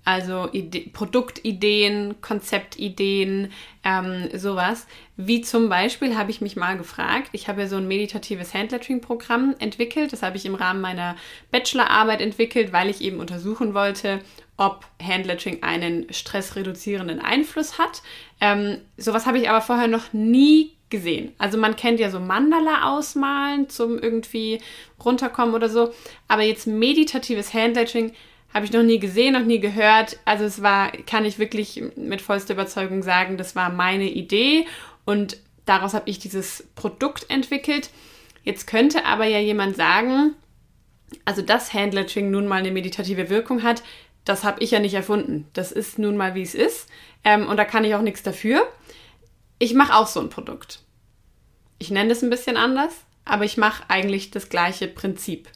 Also 0.07 0.47
Ide 0.53 0.89
Produktideen, 0.93 2.21
Konzeptideen, 2.21 3.51
ähm, 3.83 4.29
sowas. 4.33 4.87
Wie 5.17 5.41
zum 5.41 5.67
Beispiel 5.67 6.15
habe 6.15 6.31
ich 6.31 6.39
mich 6.39 6.55
mal 6.55 6.77
gefragt, 6.77 7.27
ich 7.33 7.49
habe 7.49 7.59
ja 7.59 7.67
so 7.67 7.75
ein 7.75 7.89
meditatives 7.89 8.53
Handlettering-Programm 8.53 9.55
entwickelt. 9.59 10.13
Das 10.13 10.23
habe 10.23 10.37
ich 10.37 10.45
im 10.45 10.55
Rahmen 10.55 10.79
meiner 10.79 11.17
Bachelorarbeit 11.51 12.21
entwickelt, 12.21 12.71
weil 12.71 12.89
ich 12.89 13.01
eben 13.01 13.19
untersuchen 13.19 13.73
wollte, 13.73 14.21
ob 14.55 14.85
Handlettering 15.05 15.61
einen 15.61 16.05
stressreduzierenden 16.09 17.19
Einfluss 17.19 17.77
hat. 17.77 18.01
Ähm, 18.39 18.77
sowas 18.95 19.25
habe 19.25 19.39
ich 19.39 19.49
aber 19.49 19.59
vorher 19.59 19.89
noch 19.89 20.13
nie 20.13 20.71
gesehen. 20.89 21.33
Also 21.37 21.57
man 21.57 21.75
kennt 21.75 21.99
ja 21.99 22.09
so 22.09 22.21
Mandala 22.21 22.95
ausmalen 22.95 23.67
zum 23.67 23.99
irgendwie 23.99 24.61
runterkommen 25.03 25.53
oder 25.53 25.67
so, 25.67 25.93
aber 26.29 26.43
jetzt 26.43 26.65
meditatives 26.65 27.53
Handlettering 27.53 28.13
habe 28.57 28.65
ich 28.65 28.73
noch 28.73 28.81
nie 28.81 28.97
gesehen, 28.97 29.33
noch 29.33 29.45
nie 29.45 29.59
gehört. 29.59 30.17
Also 30.25 30.43
es 30.43 30.63
war, 30.63 30.91
kann 31.05 31.25
ich 31.25 31.37
wirklich 31.37 31.83
mit 31.95 32.21
vollster 32.21 32.55
Überzeugung 32.55 33.03
sagen, 33.03 33.37
das 33.37 33.55
war 33.55 33.69
meine 33.69 34.09
Idee 34.09 34.65
und 35.05 35.37
daraus 35.65 35.93
habe 35.93 36.09
ich 36.09 36.17
dieses 36.17 36.65
Produkt 36.73 37.29
entwickelt. 37.29 37.91
Jetzt 38.43 38.65
könnte 38.65 39.05
aber 39.05 39.25
ja 39.25 39.37
jemand 39.37 39.75
sagen, 39.75 40.33
also 41.23 41.43
dass 41.43 41.71
Handlettering 41.71 42.31
nun 42.31 42.47
mal 42.47 42.55
eine 42.55 42.71
meditative 42.71 43.29
Wirkung 43.29 43.61
hat, 43.61 43.83
das 44.25 44.43
habe 44.43 44.63
ich 44.63 44.71
ja 44.71 44.79
nicht 44.79 44.95
erfunden. 44.95 45.45
Das 45.53 45.71
ist 45.71 45.99
nun 45.99 46.17
mal, 46.17 46.33
wie 46.33 46.41
es 46.41 46.55
ist. 46.55 46.89
Ähm, 47.23 47.47
und 47.47 47.57
da 47.57 47.63
kann 47.63 47.83
ich 47.83 47.93
auch 47.93 48.01
nichts 48.01 48.23
dafür. 48.23 48.67
Ich 49.59 49.75
mache 49.75 49.95
auch 49.95 50.07
so 50.07 50.19
ein 50.19 50.29
Produkt. 50.29 50.79
Ich 51.77 51.91
nenne 51.91 52.11
es 52.11 52.23
ein 52.23 52.31
bisschen 52.31 52.57
anders, 52.57 52.93
aber 53.23 53.45
ich 53.45 53.55
mache 53.55 53.83
eigentlich 53.87 54.31
das 54.31 54.49
gleiche 54.49 54.87
Prinzip. 54.87 55.47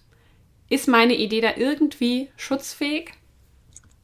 Ist 0.71 0.87
meine 0.87 1.17
Idee 1.17 1.41
da 1.41 1.49
irgendwie 1.57 2.29
schutzfähig? 2.37 3.11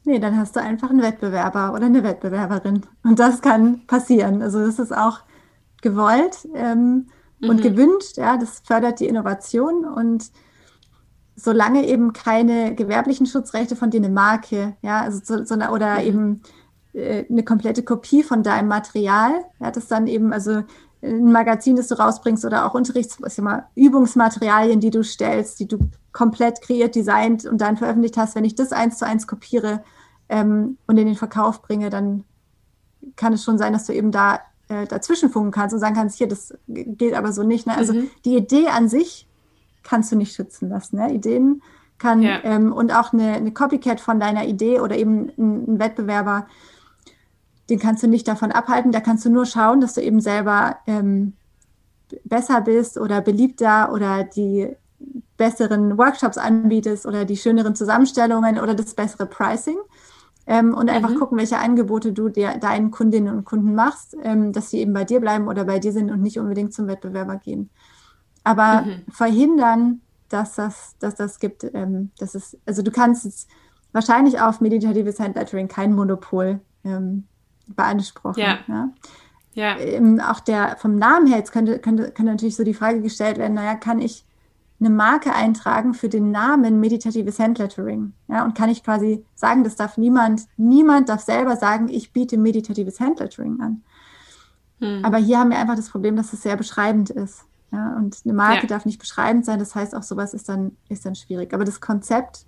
Nee, 0.03 0.19
dann 0.19 0.37
hast 0.37 0.53
du 0.57 0.61
einfach 0.61 0.89
einen 0.89 1.01
Wettbewerber 1.01 1.71
oder 1.73 1.85
eine 1.85 2.03
Wettbewerberin. 2.03 2.81
Und 3.03 3.19
das 3.19 3.41
kann 3.41 3.87
passieren. 3.87 4.41
Also 4.41 4.59
das 4.65 4.77
ist 4.77 4.93
auch 4.93 5.21
gewollt 5.81 6.45
ähm, 6.53 7.07
mhm. 7.39 7.49
und 7.49 7.61
gewünscht. 7.61 8.17
Ja, 8.17 8.35
das 8.35 8.63
fördert 8.65 8.99
die 8.99 9.07
Innovation 9.07 9.85
und 9.85 10.29
solange 11.37 11.87
eben 11.87 12.11
keine 12.11 12.75
gewerblichen 12.75 13.27
Schutzrechte 13.27 13.77
von 13.77 13.89
dir 13.89 14.01
eine 14.01 14.09
Marke, 14.09 14.75
ja, 14.81 15.03
also 15.03 15.21
so, 15.23 15.45
so 15.45 15.53
eine, 15.53 15.71
oder 15.71 16.01
mhm. 16.01 16.05
eben 16.05 16.41
äh, 16.91 17.23
eine 17.29 17.43
komplette 17.43 17.83
Kopie 17.83 18.23
von 18.23 18.43
deinem 18.43 18.67
Material, 18.67 19.31
ja, 19.61 19.71
das 19.71 19.87
dann 19.87 20.07
eben, 20.07 20.33
also 20.33 20.63
ein 21.01 21.31
Magazin, 21.31 21.77
das 21.77 21.87
du 21.87 21.95
rausbringst 21.95 22.43
oder 22.43 22.65
auch 22.65 22.73
Unterrichts, 22.73 23.21
was 23.21 23.37
immer 23.37 23.69
Übungsmaterialien, 23.75 24.81
die 24.81 24.89
du 24.89 25.01
stellst, 25.01 25.61
die 25.61 25.67
du 25.69 25.77
komplett 26.17 26.61
kreiert, 26.61 26.95
designt 26.95 27.45
und 27.45 27.61
dann 27.61 27.77
veröffentlicht 27.77 28.17
hast, 28.17 28.33
wenn 28.33 28.43
ich 28.43 28.55
das 28.55 28.71
eins 28.71 28.97
zu 28.97 29.05
eins 29.05 29.27
kopiere 29.27 29.83
ähm, 30.29 30.79
und 30.87 30.97
in 30.97 31.05
den 31.05 31.15
Verkauf 31.15 31.61
bringe, 31.61 31.91
dann 31.91 32.23
kann 33.15 33.33
es 33.33 33.43
schon 33.43 33.59
sein, 33.59 33.71
dass 33.71 33.85
du 33.85 33.93
eben 33.93 34.11
da 34.11 34.39
äh, 34.67 34.87
dazwischen 34.87 35.29
funken 35.29 35.51
kannst 35.51 35.75
und 35.75 35.79
sagen 35.79 35.93
kannst, 35.93 36.17
hier, 36.17 36.27
das 36.27 36.55
gilt 36.67 37.13
aber 37.13 37.31
so 37.33 37.43
nicht. 37.43 37.67
Ne? 37.67 37.77
Also 37.77 37.93
mhm. 37.93 38.09
die 38.25 38.35
Idee 38.35 38.69
an 38.69 38.89
sich 38.89 39.27
kannst 39.83 40.11
du 40.11 40.15
nicht 40.15 40.33
schützen 40.33 40.69
lassen. 40.69 40.95
Ne? 40.95 41.13
Ideen 41.13 41.61
kann 41.99 42.23
ja. 42.23 42.39
ähm, 42.43 42.73
und 42.73 42.91
auch 42.91 43.13
eine, 43.13 43.33
eine, 43.33 43.51
Copycat 43.51 44.01
von 44.01 44.19
deiner 44.19 44.47
Idee 44.47 44.79
oder 44.79 44.97
eben 44.97 45.31
ein, 45.37 45.65
ein, 45.67 45.79
Wettbewerber, 45.79 46.47
den 47.69 47.77
kannst 47.77 48.01
du 48.01 48.07
nicht 48.07 48.27
davon 48.27 48.51
abhalten. 48.51 48.91
Da 48.91 49.01
kannst 49.01 49.23
du 49.23 49.29
nur 49.29 49.45
schauen, 49.45 49.81
dass 49.81 49.93
du 49.93 50.01
eben 50.01 50.19
selber 50.19 50.77
ähm, 50.87 51.33
besser 52.23 52.61
bist 52.61 52.97
oder 52.97 53.21
beliebter 53.21 53.93
oder 53.93 54.23
die 54.23 54.75
besseren 55.37 55.97
Workshops 55.97 56.37
anbietest 56.37 57.05
oder 57.05 57.25
die 57.25 57.37
schöneren 57.37 57.75
Zusammenstellungen 57.75 58.59
oder 58.59 58.73
das 58.73 58.93
bessere 58.93 59.25
Pricing. 59.25 59.77
Ähm, 60.49 60.73
und 60.73 60.89
einfach 60.89 61.09
mhm. 61.09 61.19
gucken, 61.19 61.37
welche 61.37 61.57
Angebote 61.57 62.13
du 62.13 62.29
dir, 62.29 62.57
deinen 62.57 62.89
Kundinnen 62.89 63.35
und 63.35 63.43
Kunden 63.43 63.75
machst, 63.75 64.15
ähm, 64.23 64.53
dass 64.53 64.69
sie 64.69 64.79
eben 64.79 64.93
bei 64.93 65.03
dir 65.03 65.19
bleiben 65.19 65.47
oder 65.49 65.65
bei 65.65 65.77
dir 65.77 65.91
sind 65.91 66.09
und 66.09 66.21
nicht 66.21 66.39
unbedingt 66.39 66.73
zum 66.73 66.87
Wettbewerber 66.87 67.35
gehen 67.35 67.69
aber 68.47 68.83
mhm. 68.83 69.03
verhindern, 69.11 70.01
dass 70.29 70.55
das, 70.55 70.95
dass 70.99 71.15
das 71.15 71.39
gibt, 71.39 71.65
ähm, 71.73 72.11
dass 72.17 72.33
es, 72.33 72.57
also 72.65 72.81
du 72.81 72.91
kannst 72.91 73.25
jetzt 73.25 73.49
wahrscheinlich 73.91 74.39
auf 74.39 74.61
meditatives 74.61 75.19
Handlettering 75.19 75.67
kein 75.67 75.93
Monopol 75.93 76.61
ähm, 76.85 77.25
beanspruchen. 77.67 78.41
Ja. 78.41 78.59
ja? 78.67 78.89
ja. 79.53 79.77
Ähm, 79.77 80.21
auch 80.21 80.39
der 80.39 80.77
vom 80.77 80.95
Namen 80.95 81.27
her, 81.27 81.37
jetzt 81.37 81.51
könnte, 81.51 81.79
könnte, 81.79 82.03
könnte 82.11 82.31
natürlich 82.31 82.55
so 82.55 82.63
die 82.63 82.73
Frage 82.73 83.01
gestellt 83.01 83.37
werden, 83.37 83.53
naja, 83.53 83.75
kann 83.75 83.99
ich 83.99 84.25
eine 84.79 84.89
Marke 84.89 85.33
eintragen 85.33 85.93
für 85.93 86.09
den 86.09 86.31
Namen 86.31 86.79
meditatives 86.79 87.39
Handlettering? 87.39 88.13
Ja, 88.27 88.45
und 88.45 88.55
kann 88.55 88.69
ich 88.69 88.83
quasi 88.83 89.25
sagen, 89.35 89.63
das 89.63 89.75
darf 89.75 89.97
niemand, 89.97 90.43
niemand 90.57 91.09
darf 91.09 91.21
selber 91.21 91.55
sagen, 91.55 91.89
ich 91.89 92.11
biete 92.11 92.37
meditatives 92.37 92.99
Handlettering 92.99 93.59
an. 93.59 93.83
Hm. 94.79 95.03
Aber 95.03 95.17
hier 95.17 95.39
haben 95.39 95.49
wir 95.49 95.57
einfach 95.57 95.75
das 95.75 95.89
Problem, 95.89 96.15
dass 96.15 96.33
es 96.33 96.43
sehr 96.43 96.55
beschreibend 96.55 97.09
ist. 97.09 97.45
Ja, 97.71 97.95
und 97.97 98.17
eine 98.23 98.33
Marke 98.33 98.61
ja. 98.61 98.67
darf 98.67 98.85
nicht 98.85 98.99
beschreibend 98.99 99.45
sein, 99.45 99.59
das 99.59 99.75
heißt 99.75 99.93
auch 99.93 100.03
sowas 100.03 100.33
ist 100.33 100.47
dann, 100.47 100.77
ist 100.87 101.05
dann 101.05 101.15
schwierig. 101.15 101.53
Aber 101.53 101.65
das 101.65 101.81
Konzept, 101.81 102.45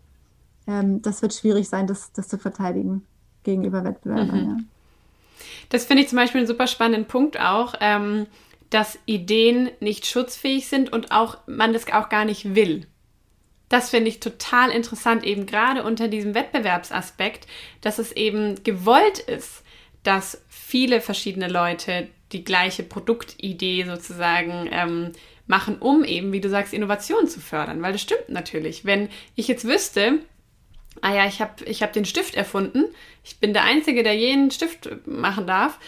ähm, 0.65 1.01
das 1.01 1.21
wird 1.21 1.33
schwierig 1.33 1.67
sein, 1.67 1.87
das, 1.87 2.13
das 2.13 2.29
zu 2.29 2.37
verteidigen 2.37 3.05
gegenüber 3.43 3.83
Wettbewerbern. 3.83 4.43
Mhm. 4.43 4.49
Ja. 4.49 4.57
Das 5.69 5.85
finde 5.85 6.03
ich 6.03 6.09
zum 6.09 6.17
Beispiel 6.17 6.39
einen 6.39 6.47
super 6.47 6.67
spannenden 6.67 7.07
Punkt 7.07 7.39
auch, 7.39 7.73
ähm, 7.79 8.27
dass 8.69 8.99
Ideen 9.05 9.71
nicht 9.79 10.05
schutzfähig 10.05 10.67
sind 10.67 10.91
und 10.93 11.11
auch 11.11 11.37
man 11.47 11.73
das 11.73 11.91
auch 11.91 12.09
gar 12.09 12.25
nicht 12.25 12.55
will. 12.55 12.85
Das 13.67 13.91
finde 13.91 14.09
ich 14.09 14.19
total 14.19 14.71
interessant, 14.71 15.23
eben 15.23 15.45
gerade 15.45 15.83
unter 15.83 16.07
diesem 16.07 16.33
Wettbewerbsaspekt, 16.33 17.47
dass 17.81 17.99
es 17.99 18.11
eben 18.11 18.63
gewollt 18.63 19.19
ist, 19.19 19.63
dass 20.03 20.41
viele 20.47 21.01
verschiedene 21.01 21.47
Leute 21.47 22.09
die 22.31 22.43
gleiche 22.43 22.83
Produktidee 22.83 23.85
sozusagen 23.85 24.69
ähm, 24.71 25.11
machen, 25.47 25.77
um 25.79 26.03
eben, 26.03 26.31
wie 26.31 26.41
du 26.41 26.49
sagst, 26.49 26.73
Innovation 26.73 27.27
zu 27.27 27.39
fördern. 27.39 27.81
Weil 27.81 27.91
das 27.91 28.01
stimmt 28.01 28.29
natürlich. 28.29 28.85
Wenn 28.85 29.09
ich 29.35 29.47
jetzt 29.47 29.65
wüsste, 29.65 30.19
ah 31.01 31.13
ja, 31.13 31.27
ich 31.27 31.41
habe 31.41 31.63
ich 31.65 31.83
hab 31.83 31.93
den 31.93 32.05
Stift 32.05 32.35
erfunden, 32.35 32.85
ich 33.23 33.37
bin 33.37 33.53
der 33.53 33.63
Einzige, 33.63 34.03
der 34.03 34.15
jenen 34.15 34.51
Stift 34.51 34.89
machen 35.07 35.47
darf, 35.47 35.79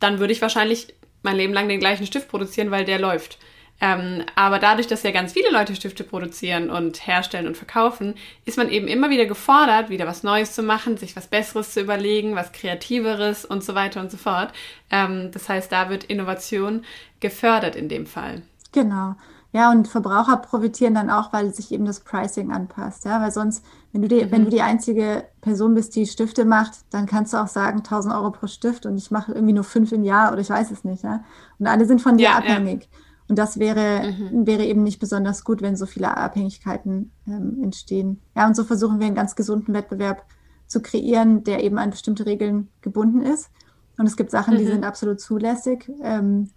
dann 0.00 0.18
würde 0.18 0.32
ich 0.32 0.42
wahrscheinlich 0.42 0.94
mein 1.24 1.36
Leben 1.36 1.52
lang 1.52 1.68
den 1.68 1.80
gleichen 1.80 2.06
Stift 2.06 2.28
produzieren, 2.28 2.70
weil 2.70 2.84
der 2.84 2.98
läuft. 2.98 3.38
Ähm, 3.80 4.22
aber 4.36 4.58
dadurch, 4.58 4.86
dass 4.86 5.02
ja 5.02 5.10
ganz 5.10 5.32
viele 5.32 5.50
Leute 5.50 5.74
Stifte 5.74 6.04
produzieren 6.04 6.70
und 6.70 7.06
herstellen 7.06 7.46
und 7.46 7.56
verkaufen, 7.56 8.14
ist 8.44 8.56
man 8.56 8.68
eben 8.70 8.86
immer 8.86 9.10
wieder 9.10 9.26
gefordert, 9.26 9.90
wieder 9.90 10.06
was 10.06 10.22
Neues 10.22 10.54
zu 10.54 10.62
machen, 10.62 10.96
sich 10.96 11.16
was 11.16 11.26
Besseres 11.26 11.72
zu 11.72 11.80
überlegen, 11.80 12.36
was 12.36 12.52
Kreativeres 12.52 13.44
und 13.44 13.64
so 13.64 13.74
weiter 13.74 14.00
und 14.00 14.10
so 14.10 14.16
fort. 14.16 14.52
Ähm, 14.90 15.30
das 15.32 15.48
heißt, 15.48 15.72
da 15.72 15.90
wird 15.90 16.04
Innovation 16.04 16.84
gefördert 17.20 17.74
in 17.74 17.88
dem 17.88 18.06
Fall. 18.06 18.42
Genau. 18.72 19.16
Ja, 19.52 19.70
und 19.70 19.86
Verbraucher 19.86 20.36
profitieren 20.38 20.94
dann 20.94 21.10
auch, 21.10 21.32
weil 21.32 21.52
sich 21.52 21.70
eben 21.70 21.84
das 21.84 22.00
Pricing 22.00 22.52
anpasst. 22.52 23.04
Ja, 23.04 23.20
weil 23.20 23.30
sonst, 23.30 23.64
wenn 23.94 24.02
du 24.02 24.08
die, 24.08 24.24
mhm. 24.24 24.30
wenn 24.32 24.44
du 24.44 24.50
die 24.50 24.60
einzige 24.60 25.24
Person 25.40 25.74
bist, 25.74 25.94
die 25.94 26.06
Stifte 26.06 26.44
macht, 26.44 26.78
dann 26.90 27.06
kannst 27.06 27.32
du 27.32 27.36
auch 27.36 27.46
sagen 27.46 27.78
1000 27.78 28.12
Euro 28.12 28.32
pro 28.32 28.48
Stift 28.48 28.86
und 28.86 28.96
ich 28.96 29.12
mache 29.12 29.32
irgendwie 29.32 29.52
nur 29.52 29.62
fünf 29.62 29.92
im 29.92 30.02
Jahr 30.02 30.32
oder 30.32 30.40
ich 30.40 30.50
weiß 30.50 30.72
es 30.72 30.82
nicht. 30.82 31.04
Ja, 31.04 31.22
und 31.60 31.68
alle 31.68 31.86
sind 31.86 32.02
von 32.02 32.16
dir 32.16 32.24
ja, 32.24 32.38
abhängig. 32.38 32.88
Ja. 32.90 32.98
Und 33.28 33.38
das 33.38 33.60
wäre, 33.60 34.12
mhm. 34.12 34.48
wäre 34.48 34.64
eben 34.64 34.82
nicht 34.82 34.98
besonders 34.98 35.44
gut, 35.44 35.62
wenn 35.62 35.76
so 35.76 35.86
viele 35.86 36.16
Abhängigkeiten 36.16 37.12
ähm, 37.28 37.60
entstehen. 37.62 38.20
Ja, 38.36 38.48
und 38.48 38.56
so 38.56 38.64
versuchen 38.64 38.98
wir 38.98 39.06
einen 39.06 39.14
ganz 39.14 39.36
gesunden 39.36 39.72
Wettbewerb 39.72 40.24
zu 40.66 40.82
kreieren, 40.82 41.44
der 41.44 41.62
eben 41.62 41.78
an 41.78 41.90
bestimmte 41.90 42.26
Regeln 42.26 42.70
gebunden 42.80 43.22
ist. 43.22 43.48
Und 43.96 44.06
es 44.06 44.16
gibt 44.16 44.32
Sachen, 44.32 44.54
mhm. 44.54 44.58
die 44.58 44.66
sind 44.66 44.84
absolut 44.84 45.20
zulässig. 45.20 45.88
Ähm, 46.02 46.50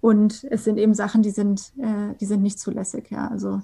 und 0.00 0.44
es 0.48 0.62
sind 0.62 0.78
eben 0.78 0.94
Sachen, 0.94 1.22
die 1.22 1.30
sind, 1.30 1.72
äh, 1.76 2.14
die 2.20 2.26
sind 2.26 2.40
nicht 2.40 2.60
zulässig. 2.60 3.10
Ja, 3.10 3.26
also 3.26 3.62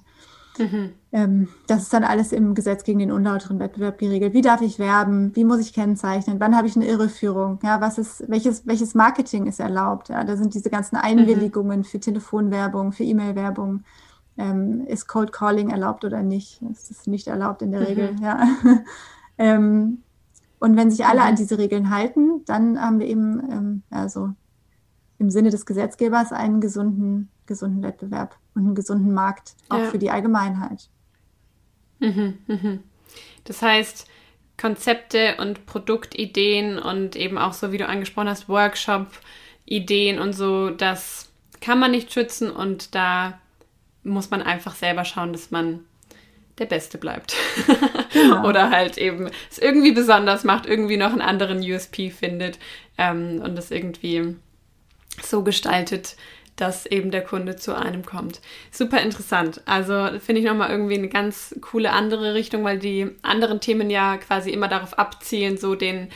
mhm. 0.59 1.49
das 1.67 1.83
ist 1.83 1.93
dann 1.93 2.05
alles 2.05 2.33
im 2.33 2.55
Gesetz 2.55 2.85
gegen 2.85 2.99
den 2.99 3.13
unlauteren 3.13 3.59
Wettbewerb 3.59 3.99
geregelt. 3.99 4.35
Wie 4.35 4.41
darf 4.41 4.61
ich 4.61 4.79
werben? 4.79 5.35
Wie 5.35 5.45
muss 5.45 5.61
ich 5.61 5.73
kennzeichnen? 5.73 6.41
Wann 6.41 6.57
habe 6.57 6.67
ich 6.67 6.77
eine 6.77 6.87
Irreführung? 6.87 7.59
Ja, 7.63 7.81
was 7.81 7.99
ist, 7.99 8.25
welches, 8.29 8.67
welches 8.67 8.95
Marketing 8.95 9.47
ist 9.47 9.61
erlaubt? 9.61 10.09
Ja, 10.09 10.25
da 10.25 10.37
sind 10.37 10.55
diese 10.55 10.71
ganzen 10.71 10.97
Einwilligungen 10.97 11.81
mhm. 11.81 11.85
für 11.85 12.01
Telefonwerbung, 12.01 12.93
für 12.93 13.05
E-Mail-Werbung. 13.05 13.85
Ähm, 14.37 14.85
ist 14.89 15.07
Cold 15.07 15.33
Calling 15.33 15.71
erlaubt 15.71 16.05
oder 16.05 16.23
nicht? 16.23 16.61
Das 16.63 16.91
ist 16.91 17.07
nicht 17.07 17.29
erlaubt 17.29 17.63
in 17.63 17.71
der 17.71 17.81
mhm. 17.81 17.87
Regel. 17.87 18.17
Ja. 18.21 18.49
ähm, 19.39 19.99
und 20.59 20.77
wenn 20.77 20.91
sich 20.91 21.05
alle 21.05 21.21
mhm. 21.21 21.27
an 21.27 21.37
diese 21.37 21.59
Regeln 21.59 21.91
halten, 21.91 22.45
dann 22.47 22.81
haben 22.81 22.99
wir 22.99 23.07
eben 23.07 23.41
ähm, 23.51 23.83
also 23.91 24.31
im 25.19 25.31
Sinne 25.31 25.51
des 25.51 25.67
Gesetzgebers 25.67 26.33
einen 26.33 26.61
gesunden, 26.61 27.29
gesunden 27.47 27.83
Wettbewerb 27.83 28.37
und 28.55 28.67
einen 28.67 28.75
gesunden 28.75 29.13
Markt, 29.13 29.55
auch 29.69 29.79
ja. 29.79 29.91
für 29.91 29.99
die 29.99 30.11
Allgemeinheit. 30.11 30.89
Mhm, 31.99 32.39
mhm. 32.47 32.83
Das 33.45 33.63
heißt, 33.63 34.09
Konzepte 34.57 35.37
und 35.39 35.67
Produktideen 35.67 36.79
und 36.79 37.17
eben 37.17 37.39
auch 37.39 37.53
so, 37.53 37.73
wie 37.73 37.79
du 37.79 37.87
angesprochen 37.87 38.29
hast, 38.29 38.49
Workshop-Ideen 38.49 40.19
und 40.19 40.33
so, 40.33 40.71
das 40.71 41.31
kann 41.61 41.79
man 41.79 41.91
nicht 41.91 42.13
schützen 42.13 42.51
und 42.51 42.95
da 42.95 43.39
muss 44.03 44.31
man 44.31 44.43
einfach 44.43 44.75
selber 44.75 45.05
schauen, 45.05 45.33
dass 45.33 45.51
man 45.51 45.81
der 46.59 46.67
Beste 46.67 46.99
bleibt. 46.99 47.35
Genau. 48.13 48.45
Oder 48.49 48.71
halt 48.71 48.97
eben 48.97 49.29
es 49.51 49.59
irgendwie 49.59 49.93
besonders 49.93 50.45
macht, 50.45 50.67
irgendwie 50.67 50.97
noch 50.97 51.11
einen 51.11 51.21
anderen 51.21 51.59
USP 51.59 52.11
findet 52.11 52.59
ähm, 52.97 53.41
und 53.43 53.59
es 53.59 53.71
irgendwie 53.71 54.37
so 55.23 55.43
gestaltet, 55.43 56.17
dass 56.57 56.87
eben 56.87 57.11
der 57.11 57.23
Kunde 57.23 57.57
zu 57.57 57.77
einem 57.77 58.05
kommt. 58.05 58.41
Super 58.71 59.01
interessant. 59.01 59.61
Also 59.67 60.09
finde 60.21 60.41
ich 60.41 60.47
nochmal 60.47 60.71
irgendwie 60.71 60.95
eine 60.95 61.09
ganz 61.09 61.55
coole 61.61 61.93
andere 61.93 62.35
Richtung, 62.35 62.65
weil 62.65 62.79
die 62.79 63.11
anderen 63.23 63.61
Themen 63.61 63.91
ja 63.91 64.17
quasi 64.19 64.51
immer 64.51 64.69
darauf 64.69 64.99
abzielen, 64.99 65.57
so 65.57 65.75
den 65.75 66.09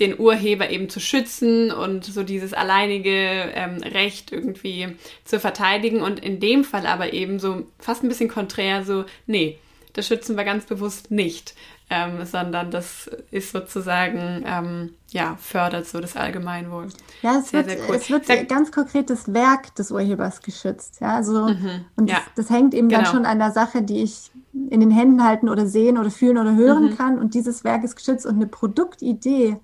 den 0.00 0.18
Urheber 0.18 0.70
eben 0.70 0.88
zu 0.88 0.98
schützen 0.98 1.70
und 1.70 2.04
so 2.04 2.24
dieses 2.24 2.52
alleinige 2.52 3.52
ähm, 3.54 3.78
Recht 3.78 4.32
irgendwie 4.32 4.96
zu 5.24 5.38
verteidigen 5.38 6.02
und 6.02 6.18
in 6.18 6.40
dem 6.40 6.64
Fall 6.64 6.86
aber 6.86 7.12
eben 7.12 7.38
so 7.38 7.66
fast 7.78 8.02
ein 8.02 8.08
bisschen 8.08 8.28
konträr 8.28 8.84
so, 8.84 9.04
nee, 9.26 9.58
das 9.92 10.08
schützen 10.08 10.36
wir 10.36 10.44
ganz 10.44 10.66
bewusst 10.66 11.12
nicht, 11.12 11.54
ähm, 11.94 12.24
sondern 12.24 12.72
das 12.72 13.08
ist 13.30 13.52
sozusagen, 13.52 14.42
ähm, 14.44 14.94
ja, 15.10 15.36
fördert 15.40 15.86
so 15.86 16.00
das 16.00 16.16
Allgemeinwohl. 16.16 16.88
Ja, 17.22 17.38
es 17.38 17.50
sehr, 17.50 17.64
wird, 17.64 17.78
sehr 17.78 17.88
cool. 17.88 17.94
es 17.94 18.10
wird 18.10 18.26
sehr, 18.26 18.44
ganz 18.46 18.72
konkret 18.72 19.10
das 19.10 19.32
Werk 19.32 19.72
des 19.76 19.92
Urhebers 19.92 20.40
geschützt. 20.40 21.00
Ja, 21.00 21.14
also, 21.14 21.46
mhm, 21.46 21.84
und 21.94 22.10
ja, 22.10 22.16
das, 22.34 22.46
das, 22.46 22.56
hängt 22.56 22.74
eben 22.74 22.88
genau. 22.88 23.02
dann 23.02 23.12
schon 23.12 23.26
an 23.26 23.38
der 23.38 23.52
Sache, 23.52 23.82
die 23.82 24.02
ich 24.02 24.32
in 24.70 24.80
den 24.80 24.90
Händen 24.90 25.22
halten 25.22 25.48
oder 25.48 25.66
sehen 25.66 25.96
oder 25.96 26.10
fühlen 26.10 26.36
oder 26.38 26.56
hören 26.56 26.90
mhm. 26.90 26.96
kann. 26.96 27.18
Und 27.18 27.34
dieses 27.34 27.62
Werk 27.62 27.84
ist 27.84 27.94
geschützt 27.94 28.26
und 28.26 28.34
eine 28.34 28.48
Produktidee 28.48 29.56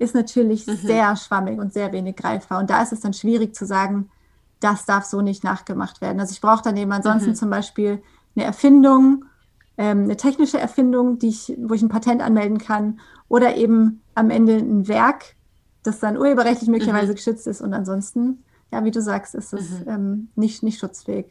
ist 0.00 0.16
natürlich 0.16 0.66
mhm. 0.66 0.76
sehr 0.76 1.14
schwammig 1.14 1.60
und 1.60 1.72
sehr 1.72 1.92
wenig 1.92 2.16
greifbar. 2.16 2.58
Und 2.58 2.70
da 2.70 2.82
ist 2.82 2.92
es 2.92 3.00
dann 3.00 3.12
schwierig 3.12 3.54
zu 3.54 3.66
sagen, 3.66 4.10
das 4.58 4.84
darf 4.84 5.04
so 5.04 5.20
nicht 5.20 5.44
nachgemacht 5.44 6.00
werden. 6.00 6.18
Also 6.18 6.32
ich 6.32 6.40
brauche 6.40 6.62
dann 6.64 6.76
eben 6.76 6.90
ansonsten 6.90 7.30
mhm. 7.30 7.34
zum 7.36 7.50
Beispiel 7.50 8.02
eine 8.34 8.44
Erfindung 8.44 9.24
ähm, 9.78 10.04
eine 10.04 10.16
technische 10.16 10.58
Erfindung, 10.58 11.18
die 11.18 11.28
ich, 11.28 11.56
wo 11.58 11.72
ich 11.72 11.82
ein 11.82 11.88
Patent 11.88 12.20
anmelden 12.20 12.58
kann, 12.58 13.00
oder 13.28 13.56
eben 13.56 14.02
am 14.14 14.30
Ende 14.30 14.56
ein 14.56 14.88
Werk, 14.88 15.36
das 15.84 16.00
dann 16.00 16.18
urheberrechtlich 16.18 16.68
möglicherweise 16.68 17.12
mhm. 17.12 17.16
geschützt 17.16 17.46
ist 17.46 17.60
und 17.60 17.72
ansonsten, 17.72 18.42
ja, 18.72 18.84
wie 18.84 18.90
du 18.90 19.00
sagst, 19.00 19.34
ist 19.34 19.52
es 19.52 19.70
mhm. 19.70 19.88
ähm, 19.88 20.28
nicht, 20.34 20.62
nicht 20.62 20.80
schutzfähig, 20.80 21.26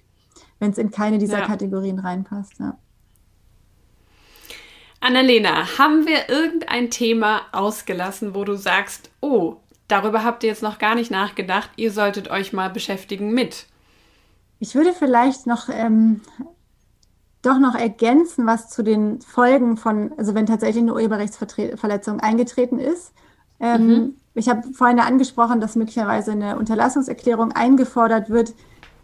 wenn 0.60 0.72
es 0.72 0.78
in 0.78 0.92
keine 0.92 1.18
dieser 1.18 1.40
ja. 1.40 1.46
Kategorien 1.46 2.00
reinpasst. 2.00 2.54
Ja. 2.60 2.78
Annalena, 5.00 5.78
haben 5.78 6.08
wir 6.08 6.30
irgendein 6.30 6.90
Thema 6.90 7.42
ausgelassen, 7.52 8.34
wo 8.34 8.46
du 8.46 8.56
sagst, 8.56 9.12
oh, 9.22 9.58
darüber 9.88 10.24
habt 10.24 10.44
ihr 10.44 10.50
jetzt 10.50 10.64
noch 10.64 10.80
gar 10.80 10.96
nicht 10.96 11.12
nachgedacht, 11.12 11.70
ihr 11.76 11.92
solltet 11.92 12.32
euch 12.32 12.54
mal 12.54 12.70
beschäftigen 12.70 13.32
mit? 13.32 13.68
Ich 14.60 14.74
würde 14.74 14.94
vielleicht 14.94 15.46
noch 15.46 15.70
ähm, 15.70 16.22
doch 17.42 17.60
noch 17.60 17.76
ergänzen, 17.76 18.46
was 18.46 18.70
zu 18.70 18.84
den 18.84 19.22
Folgen 19.22 19.78
von, 19.78 20.12
also 20.18 20.34
wenn 20.34 20.46
tatsächlich 20.46 20.82
eine 20.82 20.94
Urheberrechtsverletzung 20.94 22.20
eingetreten 22.20 22.80
ist. 22.80 23.14
Ähm, 23.60 23.88
mhm. 23.88 24.16
Ich 24.34 24.50
habe 24.50 24.72
vorhin 24.74 25.00
angesprochen, 25.00 25.60
dass 25.60 25.76
möglicherweise 25.76 26.32
eine 26.32 26.58
Unterlassungserklärung 26.58 27.52
eingefordert 27.54 28.30
wird, 28.30 28.54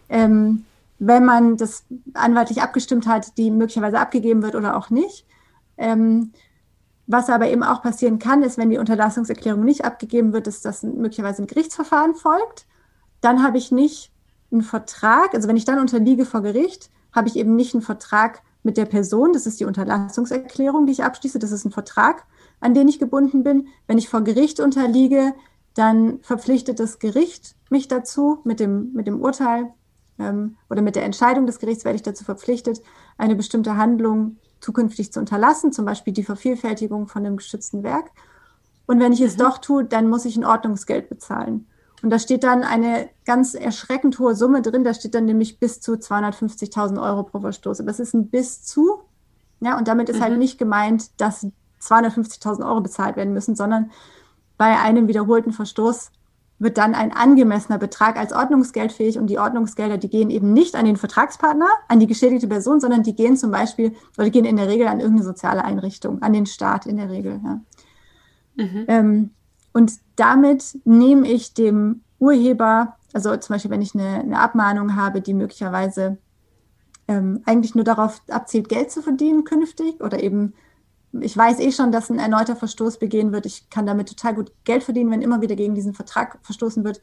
ähm, 0.10 0.65
wenn 1.00 1.26
man 1.26 1.58
das 1.58 1.86
anwaltlich 2.13 2.62
abgestimmt 2.62 3.08
hat, 3.08 3.38
die 3.38 3.52
möglicherweise 3.52 4.00
abgegeben 4.00 4.43
wird 4.43 4.56
oder 4.56 4.78
auch 4.78 4.89
nicht. 4.89 5.26
Ähm, 5.78 6.32
was 7.08 7.30
aber 7.30 7.50
eben 7.50 7.63
auch 7.63 7.82
passieren 7.82 8.19
kann, 8.19 8.43
ist, 8.43 8.58
wenn 8.58 8.69
die 8.69 8.78
Unterlassungserklärung 8.78 9.65
nicht 9.65 9.84
abgegeben 9.84 10.32
wird, 10.34 10.48
ist, 10.48 10.63
dass 10.65 10.84
möglicherweise 10.84 11.43
ein 11.43 11.48
Gerichtsverfahren 11.48 12.15
folgt. 12.15 12.65
Dann 13.22 13.43
habe 13.43 13.58
ich 13.58 13.72
nicht 13.72 14.12
einen 14.52 14.62
Vertrag, 14.62 15.34
also 15.34 15.48
wenn 15.48 15.58
ich 15.58 15.65
dann 15.65 15.80
unterliege 15.80 16.26
vor 16.26 16.41
Gericht, 16.41 16.89
habe 17.13 17.28
ich 17.28 17.36
eben 17.36 17.56
nicht 17.56 17.73
einen 17.73 17.82
Vertrag 17.82 18.41
mit 18.63 18.78
der 18.78 18.86
Person. 18.86 19.34
Das 19.34 19.45
ist 19.45 19.60
die 19.60 19.65
Unterlassungserklärung, 19.65 20.86
die 20.86 20.93
ich 20.93 21.04
abschließe. 21.04 21.39
Das 21.39 21.52
ist 21.52 21.65
ein 21.65 21.71
Vertrag, 21.71 22.26
an 22.60 22.73
den 22.73 22.88
ich 22.88 22.99
gebunden 22.99 23.43
bin. 23.43 23.67
Wenn 23.88 23.97
ich 23.97 24.10
vor 24.10 24.21
Gericht 24.21 24.60
unterliege, 24.60 25.34
dann 25.73 26.19
verpflichtet 26.21 26.80
das 26.80 26.99
Gericht 26.99 27.56
mich 27.69 27.88
dazu, 27.88 28.39
mit 28.43 28.60
dem, 28.60 28.93
mit 28.93 29.08
dem 29.08 29.21
Urteil 29.21 29.73
ähm, 30.19 30.58
oder 30.69 30.82
mit 30.82 30.95
der 30.95 31.04
Entscheidung 31.04 31.45
des 31.45 31.60
Gerichts 31.60 31.86
werde 31.86 31.95
ich 31.95 32.04
dazu 32.04 32.23
verpflichtet, 32.23 32.82
eine 33.17 33.36
bestimmte 33.36 33.78
Handlung 33.78 34.38
zukünftig 34.60 35.12
zu 35.12 35.19
unterlassen, 35.19 35.71
zum 35.71 35.86
Beispiel 35.86 36.13
die 36.13 36.23
Vervielfältigung 36.23 37.08
von 37.08 37.26
einem 37.26 37.38
geschützten 37.38 37.84
Werk. 37.84 38.12
Und 38.86 38.99
wenn 38.99 39.13
ich 39.13 39.21
es 39.21 39.36
mhm. 39.36 39.41
doch 39.41 39.58
tue, 39.58 39.86
dann 39.86 40.10
muss 40.10 40.26
ich 40.26 40.38
ein 40.38 40.45
Ordnungsgeld 40.45 41.10
bezahlen. 41.10 41.67
Und 42.03 42.09
da 42.09 42.19
steht 42.19 42.43
dann 42.43 42.63
eine 42.63 43.09
ganz 43.25 43.55
erschreckend 43.55 44.19
hohe 44.19 44.35
Summe 44.35 44.61
drin. 44.61 44.83
Da 44.83 44.93
steht 44.93 45.15
dann 45.15 45.23
nämlich 45.23 45.57
bis 45.59 45.79
zu 45.79 45.93
250.000 45.93 47.01
Euro 47.01 47.23
pro 47.23 47.39
Verstoß. 47.39 47.79
Aber 47.79 47.89
es 47.89 47.99
ist 47.99 48.13
ein 48.13 48.27
bis 48.27 48.61
zu. 48.61 48.99
Ja, 49.61 49.77
und 49.77 49.87
damit 49.87 50.09
ist 50.09 50.15
halt 50.15 50.31
mhm. 50.31 50.33
halt 50.33 50.39
nicht 50.39 50.57
gemeint, 50.57 51.21
dass 51.21 51.47
250.000 51.81 52.67
Euro 52.67 52.81
bezahlt 52.81 53.15
werden 53.15 53.33
müssen, 53.33 53.55
sondern 53.55 53.89
bei 54.57 54.77
einem 54.79 55.07
wiederholten 55.07 55.53
Verstoß 55.53 56.11
wird 56.59 56.77
dann 56.77 56.93
ein 56.93 57.13
angemessener 57.13 57.77
Betrag 57.77 58.17
als 58.17 58.33
Ordnungsgeld 58.33 58.91
fähig 58.91 59.17
und 59.17 59.27
die 59.27 59.39
Ordnungsgelder, 59.39 59.97
die 59.97 60.09
gehen 60.09 60.29
eben 60.29 60.51
nicht 60.51 60.75
an 60.75 60.85
den 60.85 60.97
Vertragspartner, 60.97 61.67
an 61.87 61.99
die 61.99 62.07
geschädigte 62.07 62.47
Person, 62.47 62.79
sondern 62.79 63.03
die 63.03 63.15
gehen 63.15 63.37
zum 63.37 63.51
Beispiel 63.51 63.93
oder 64.17 64.25
die 64.25 64.31
gehen 64.31 64.45
in 64.45 64.57
der 64.57 64.67
Regel 64.67 64.87
an 64.87 64.99
irgendeine 64.99 65.25
soziale 65.25 65.63
Einrichtung, 65.63 66.21
an 66.21 66.33
den 66.33 66.45
Staat 66.45 66.85
in 66.85 66.97
der 66.97 67.09
Regel. 67.09 67.39
Ja. 67.43 67.61
Mhm. 68.55 68.85
Ähm, 68.87 69.29
und 69.73 69.93
damit 70.15 70.77
nehme 70.86 71.27
ich 71.27 71.53
dem 71.53 72.01
Urheber, 72.19 72.95
also 73.12 73.36
zum 73.38 73.55
Beispiel, 73.55 73.71
wenn 73.71 73.81
ich 73.81 73.95
eine, 73.95 74.21
eine 74.21 74.39
Abmahnung 74.39 74.95
habe, 74.95 75.21
die 75.21 75.33
möglicherweise 75.33 76.17
ähm, 77.07 77.41
eigentlich 77.45 77.75
nur 77.75 77.83
darauf 77.83 78.21
abzielt, 78.29 78.69
Geld 78.69 78.91
zu 78.91 79.01
verdienen 79.01 79.43
künftig 79.43 79.99
oder 80.01 80.23
eben, 80.23 80.53
ich 81.19 81.36
weiß 81.36 81.59
eh 81.59 81.71
schon, 81.71 81.91
dass 81.91 82.09
ein 82.09 82.19
erneuter 82.19 82.55
Verstoß 82.55 82.97
begehen 82.97 83.33
wird. 83.33 83.45
Ich 83.45 83.69
kann 83.69 83.86
damit 83.86 84.09
total 84.09 84.36
gut 84.36 84.51
Geld 84.63 84.83
verdienen, 84.83 85.12
wenn 85.12 85.21
immer 85.21 85.41
wieder 85.41 85.55
gegen 85.55 85.75
diesen 85.75 85.93
Vertrag 85.93 86.39
verstoßen 86.43 86.83
wird. 86.83 87.01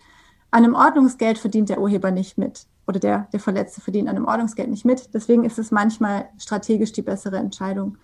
An 0.51 0.65
einem 0.65 0.75
Ordnungsgeld 0.75 1.39
verdient 1.39 1.69
der 1.69 1.81
Urheber 1.81 2.11
nicht 2.11 2.39
mit 2.39 2.67
oder 2.87 2.99
der, 2.99 3.29
der 3.33 3.41
Verletzte 3.41 3.81
verdient 3.81 4.09
an 4.09 4.17
einem 4.17 4.27
Ordnungsgeld 4.27 4.69
nicht 4.69 4.85
mit. 4.85 5.15
Deswegen 5.15 5.45
ist 5.45 5.59
es 5.59 5.71
manchmal 5.71 6.29
strategisch 6.39 6.93
die 6.93 7.03
bessere 7.03 7.37
Entscheidung. 7.37 7.99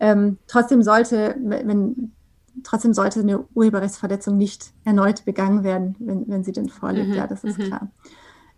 Ähm, 0.00 0.38
trotzdem 0.46 0.82
sollte, 0.82 1.36
wenn 1.38 2.12
trotzdem 2.62 2.94
sollte 2.94 3.20
eine 3.20 3.44
Urheberrechtsverletzung 3.54 4.36
nicht 4.36 4.72
erneut 4.84 5.24
begangen 5.24 5.64
werden, 5.64 5.96
wenn, 5.98 6.28
wenn 6.28 6.44
sie 6.44 6.52
denn 6.52 6.68
vorliegt. 6.68 7.08
Mhm. 7.08 7.14
Ja, 7.14 7.26
das 7.26 7.44
ist 7.44 7.58
mhm. 7.58 7.62
klar. 7.64 7.88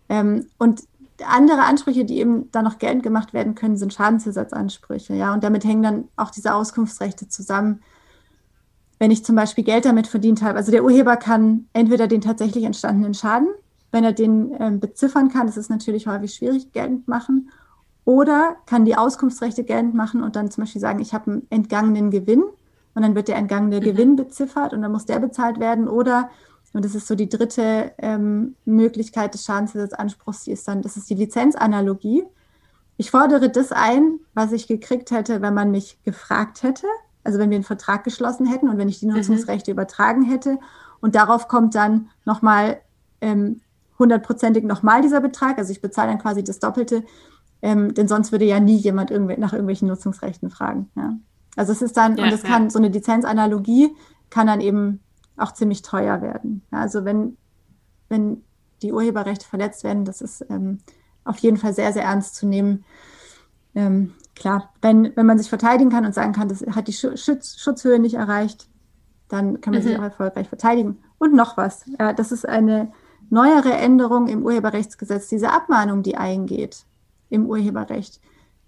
Ähm, 0.09 0.47
und 0.57 0.83
andere 1.25 1.63
Ansprüche, 1.63 2.05
die 2.05 2.19
eben 2.19 2.49
dann 2.51 2.63
noch 2.63 2.77
geltend 2.77 3.03
gemacht 3.03 3.33
werden 3.33 3.55
können, 3.55 3.77
sind 3.77 3.93
Schadensersatzansprüche. 3.93 5.13
Ja, 5.13 5.33
und 5.33 5.43
damit 5.43 5.65
hängen 5.65 5.83
dann 5.83 6.07
auch 6.15 6.31
diese 6.31 6.53
Auskunftsrechte 6.53 7.27
zusammen. 7.27 7.81
Wenn 8.99 9.11
ich 9.11 9.23
zum 9.23 9.35
Beispiel 9.35 9.63
Geld 9.63 9.85
damit 9.85 10.07
verdient 10.07 10.41
habe, 10.41 10.57
also 10.57 10.71
der 10.71 10.83
Urheber 10.83 11.17
kann 11.17 11.67
entweder 11.73 12.07
den 12.07 12.21
tatsächlich 12.21 12.63
entstandenen 12.63 13.13
Schaden, 13.13 13.47
wenn 13.91 14.03
er 14.03 14.13
den 14.13 14.53
äh, 14.53 14.71
beziffern 14.71 15.29
kann, 15.29 15.47
das 15.47 15.57
ist 15.57 15.69
natürlich 15.69 16.07
häufig 16.07 16.33
schwierig, 16.33 16.71
geltend 16.73 17.07
machen, 17.07 17.49
oder 18.05 18.55
kann 18.65 18.85
die 18.85 18.95
Auskunftsrechte 18.95 19.63
geltend 19.63 19.93
machen 19.93 20.23
und 20.23 20.35
dann 20.35 20.49
zum 20.49 20.63
Beispiel 20.63 20.81
sagen, 20.81 20.99
ich 20.99 21.13
habe 21.13 21.31
einen 21.31 21.47
entgangenen 21.49 22.11
Gewinn 22.11 22.43
und 22.99 23.03
dann 23.03 23.15
wird 23.15 23.29
der 23.29 23.37
entgangene 23.37 23.77
mhm. 23.77 23.83
Gewinn 23.85 24.15
beziffert 24.17 24.73
und 24.73 24.81
dann 24.81 24.91
muss 24.91 25.05
der 25.05 25.19
bezahlt 25.19 25.57
werden. 25.57 25.87
Oder, 25.87 26.29
und 26.73 26.83
das 26.83 26.95
ist 26.95 27.07
so 27.07 27.15
die 27.15 27.29
dritte 27.29 27.93
ähm, 27.97 28.57
Möglichkeit 28.65 29.33
des 29.33 29.45
Schadensersatzanspruchs, 29.45 30.43
die 30.43 30.51
ist 30.51 30.67
dann, 30.67 30.81
das 30.81 30.97
ist 30.97 31.09
die 31.09 31.15
Lizenzanalogie. 31.15 32.25
Ich 32.97 33.11
fordere 33.11 33.49
das 33.49 33.71
ein, 33.71 34.19
was 34.33 34.51
ich 34.51 34.67
gekriegt 34.67 35.11
hätte, 35.11 35.41
wenn 35.41 35.53
man 35.53 35.71
mich 35.71 35.97
gefragt 36.03 36.61
hätte, 36.61 36.87
also 37.23 37.39
wenn 37.39 37.49
wir 37.49 37.55
einen 37.55 37.63
Vertrag 37.63 38.03
geschlossen 38.03 38.45
hätten 38.45 38.67
und 38.67 38.77
wenn 38.77 38.89
ich 38.89 38.99
die 38.99 39.07
mhm. 39.07 39.13
Nutzungsrechte 39.13 39.71
mhm. 39.71 39.75
übertragen 39.75 40.23
hätte. 40.23 40.57
Und 40.99 41.15
darauf 41.15 41.47
kommt 41.47 41.75
dann 41.75 42.09
nochmal 42.25 42.81
ähm, 43.21 43.61
hundertprozentig 43.97 44.65
nochmal 44.65 45.01
dieser 45.01 45.21
Betrag. 45.21 45.57
Also 45.57 45.71
ich 45.71 45.81
bezahle 45.81 46.09
dann 46.09 46.19
quasi 46.19 46.43
das 46.43 46.59
Doppelte, 46.59 47.05
ähm, 47.61 47.93
denn 47.93 48.09
sonst 48.09 48.33
würde 48.33 48.43
ja 48.43 48.59
nie 48.59 48.75
jemand 48.75 49.09
irgendw 49.09 49.37
nach 49.37 49.53
irgendwelchen 49.53 49.87
Nutzungsrechten 49.87 50.49
fragen. 50.49 50.91
Ja. 50.97 51.13
Also 51.59 51.73
es 51.73 51.81
ist 51.81 51.97
dann, 51.97 52.15
ja, 52.15 52.23
und 52.23 52.31
es 52.31 52.43
ja. 52.43 52.47
kann 52.47 52.69
so 52.69 52.79
eine 52.79 52.87
Lizenzanalogie 52.87 53.93
kann 54.29 54.47
dann 54.47 54.61
eben 54.61 55.01
auch 55.35 55.51
ziemlich 55.51 55.81
teuer 55.81 56.21
werden. 56.21 56.61
Also 56.71 57.03
wenn, 57.03 57.35
wenn 58.07 58.43
die 58.81 58.93
Urheberrechte 58.93 59.45
verletzt 59.45 59.83
werden, 59.83 60.05
das 60.05 60.21
ist 60.21 60.45
ähm, 60.49 60.77
auf 61.25 61.37
jeden 61.39 61.57
Fall 61.57 61.73
sehr, 61.73 61.91
sehr 61.91 62.03
ernst 62.03 62.35
zu 62.35 62.47
nehmen. 62.47 62.85
Ähm, 63.75 64.13
klar, 64.35 64.71
wenn, 64.81 65.11
wenn 65.17 65.25
man 65.25 65.37
sich 65.37 65.49
verteidigen 65.49 65.89
kann 65.89 66.05
und 66.05 66.13
sagen 66.13 66.31
kann, 66.31 66.47
das 66.47 66.61
hat 66.61 66.87
die 66.87 66.93
Schutz, 66.93 67.59
Schutzhöhe 67.59 67.99
nicht 67.99 68.15
erreicht, 68.15 68.69
dann 69.27 69.59
kann 69.59 69.73
man 69.73 69.83
mhm. 69.83 69.87
sich 69.87 69.99
auch 69.99 70.03
erfolgreich 70.03 70.47
verteidigen. 70.47 70.99
Und 71.17 71.33
noch 71.33 71.57
was, 71.57 71.83
ja, 71.99 72.13
das 72.13 72.31
ist 72.31 72.47
eine 72.47 72.93
neuere 73.29 73.73
Änderung 73.73 74.27
im 74.27 74.43
Urheberrechtsgesetz, 74.43 75.27
diese 75.27 75.51
Abmahnung, 75.51 76.03
die 76.03 76.15
eingeht 76.15 76.85
im 77.29 77.47
Urheberrecht, 77.47 78.21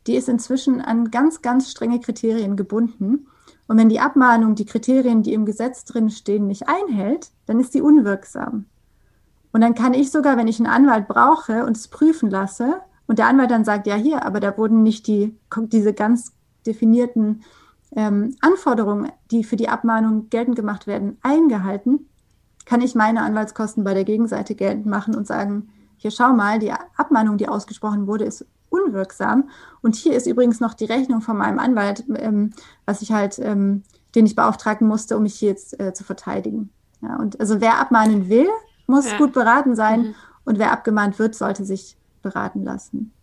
die 0.08 0.16
ist 0.16 0.30
inzwischen 0.30 0.82
an 0.82 1.12
ganz, 1.12 1.41
ganz 1.41 1.70
strenge 1.70 1.99
Kriterien 1.99 2.56
gebunden. 2.56 3.28
Und 3.68 3.78
wenn 3.78 3.89
die 3.89 3.99
Abmahnung 3.99 4.56
die 4.56 4.66
Kriterien, 4.66 5.24
die 5.24 5.34
im 5.34 5.45
Gesetz 5.45 5.86
drin 5.86 6.10
stehen, 6.10 6.47
nicht 6.47 6.68
einhält, 6.68 7.32
dann 7.45 7.60
ist 7.60 7.74
die 7.74 7.82
unwirksam. 7.82 8.66
Und 9.54 9.62
dann 9.62 9.76
kann 9.76 9.93
ich 9.93 10.12
sogar, 10.12 10.38
wenn 10.38 10.47
ich 10.47 10.60
einen 10.60 10.72
Anwalt 10.72 11.08
brauche 11.08 11.66
und 11.66 11.78
es 11.78 11.88
prüfen 11.88 12.30
lasse, 12.30 12.82
und 13.12 13.20
der 13.20 13.28
Anwalt 13.28 13.52
dann 13.52 13.66
sagt, 13.66 13.88
ja 13.88 13.95
hier, 13.95 14.26
aber 14.26 14.39
da 14.39 14.58
wurden 14.58 14.84
nicht 14.84 15.06
die, 15.06 15.38
diese 15.64 15.93
ganz 15.93 16.32
definierten 16.66 17.43
ähm, 17.93 18.38
Anforderungen, 18.39 19.12
die 19.32 19.43
für 19.43 19.58
die 19.58 19.68
Abmahnung 19.68 20.30
geltend 20.30 20.56
gemacht 20.56 20.88
werden, 20.88 21.18
eingehalten, 21.22 22.08
kann 22.66 22.80
ich 22.80 22.95
meine 22.95 23.22
Anwaltskosten 23.22 23.84
bei 23.84 23.93
der 23.93 24.06
Gegenseite 24.06 24.56
geltend 24.56 24.86
machen 24.86 25.14
und 25.14 25.28
sagen, 25.28 25.68
hier 25.97 26.12
schau 26.12 26.32
mal, 26.32 26.60
die 26.60 26.72
Abmahnung, 26.72 27.38
die 27.38 27.49
ausgesprochen 27.49 28.08
wurde, 28.08 28.24
ist 28.24 28.45
unwirksam. 28.72 29.50
Und 29.82 29.96
hier 29.96 30.14
ist 30.16 30.26
übrigens 30.26 30.60
noch 30.60 30.74
die 30.74 30.86
Rechnung 30.86 31.22
von 31.22 31.38
meinem 31.38 31.60
Anwalt, 31.60 32.04
ähm, 32.16 32.52
was 32.86 33.02
ich 33.04 33.12
halt, 33.12 33.38
ähm, 33.38 33.84
den 34.16 34.26
ich 34.26 34.36
beauftragen 34.36 34.88
musste, 34.88 35.16
um 35.18 35.24
mich 35.24 35.36
hier 35.36 35.50
jetzt 35.50 35.80
äh, 35.80 35.94
zu 35.94 36.04
verteidigen. 36.04 36.72
Ja, 37.02 37.18
und 37.18 37.40
also 37.40 37.62
wer 37.62 37.80
abmahnen 37.80 38.30
will, 38.30 38.48
muss 38.88 39.10
ja. 39.10 39.18
gut 39.18 39.34
beraten 39.34 39.76
sein. 39.76 40.02
Mhm. 40.02 40.16
Und 40.44 40.60
wer 40.60 40.72
abgemahnt 40.72 41.20
wird, 41.20 41.36
sollte 41.36 41.66
sich 41.66 41.98
beraten 42.24 42.64
lassen. 42.64 43.14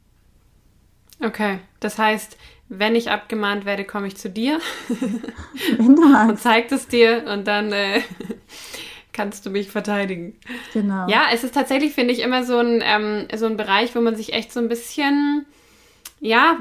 Okay, 1.20 1.58
das 1.80 1.98
heißt, 1.98 2.36
wenn 2.68 2.94
ich 2.94 3.10
abgemahnt 3.10 3.64
werde, 3.64 3.84
komme 3.84 4.06
ich 4.06 4.16
zu 4.16 4.30
dir 4.30 4.60
wenn 5.78 5.96
du 5.96 6.08
magst. 6.08 6.30
und 6.30 6.38
zeigt 6.38 6.72
es 6.72 6.86
dir 6.86 7.24
und 7.26 7.48
dann 7.48 7.72
äh, 7.72 8.02
kannst 9.12 9.44
du 9.46 9.50
mich 9.50 9.70
verteidigen. 9.70 10.36
Genau. 10.72 11.06
Ja, 11.08 11.26
es 11.32 11.44
ist 11.44 11.54
tatsächlich, 11.54 11.92
finde 11.92 12.14
ich, 12.14 12.20
immer 12.20 12.44
so 12.44 12.58
ein, 12.58 12.82
ähm, 12.84 13.28
so 13.34 13.46
ein 13.46 13.56
Bereich, 13.56 13.94
wo 13.94 14.00
man 14.00 14.16
sich 14.16 14.32
echt 14.32 14.52
so 14.52 14.60
ein 14.60 14.68
bisschen, 14.68 15.46
ja, 16.20 16.58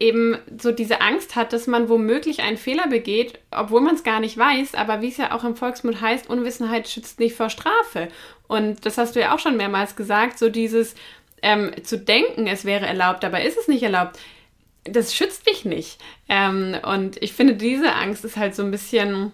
eben 0.00 0.38
so 0.60 0.72
diese 0.72 1.00
Angst 1.00 1.36
hat, 1.36 1.52
dass 1.52 1.66
man 1.66 1.88
womöglich 1.88 2.42
einen 2.42 2.56
Fehler 2.56 2.88
begeht, 2.88 3.38
obwohl 3.50 3.80
man 3.80 3.94
es 3.94 4.04
gar 4.04 4.20
nicht 4.20 4.36
weiß. 4.36 4.74
Aber 4.74 5.02
wie 5.02 5.08
es 5.08 5.16
ja 5.16 5.32
auch 5.32 5.44
im 5.44 5.56
Volksmund 5.56 6.00
heißt, 6.00 6.28
Unwissenheit 6.28 6.88
schützt 6.88 7.20
nicht 7.20 7.34
vor 7.34 7.50
Strafe. 7.50 8.08
Und 8.46 8.86
das 8.86 8.98
hast 8.98 9.16
du 9.16 9.20
ja 9.20 9.34
auch 9.34 9.38
schon 9.38 9.56
mehrmals 9.56 9.96
gesagt, 9.96 10.38
so 10.38 10.48
dieses, 10.48 10.94
ähm, 11.42 11.72
zu 11.82 11.98
denken, 11.98 12.46
es 12.46 12.64
wäre 12.64 12.86
erlaubt, 12.86 13.22
dabei 13.22 13.44
ist 13.44 13.58
es 13.58 13.68
nicht 13.68 13.82
erlaubt, 13.82 14.18
das 14.84 15.14
schützt 15.14 15.48
dich 15.48 15.64
nicht. 15.64 15.98
Ähm, 16.28 16.76
und 16.82 17.22
ich 17.22 17.32
finde, 17.32 17.54
diese 17.54 17.94
Angst 17.94 18.24
ist 18.24 18.36
halt 18.36 18.54
so 18.54 18.62
ein 18.62 18.70
bisschen 18.70 19.32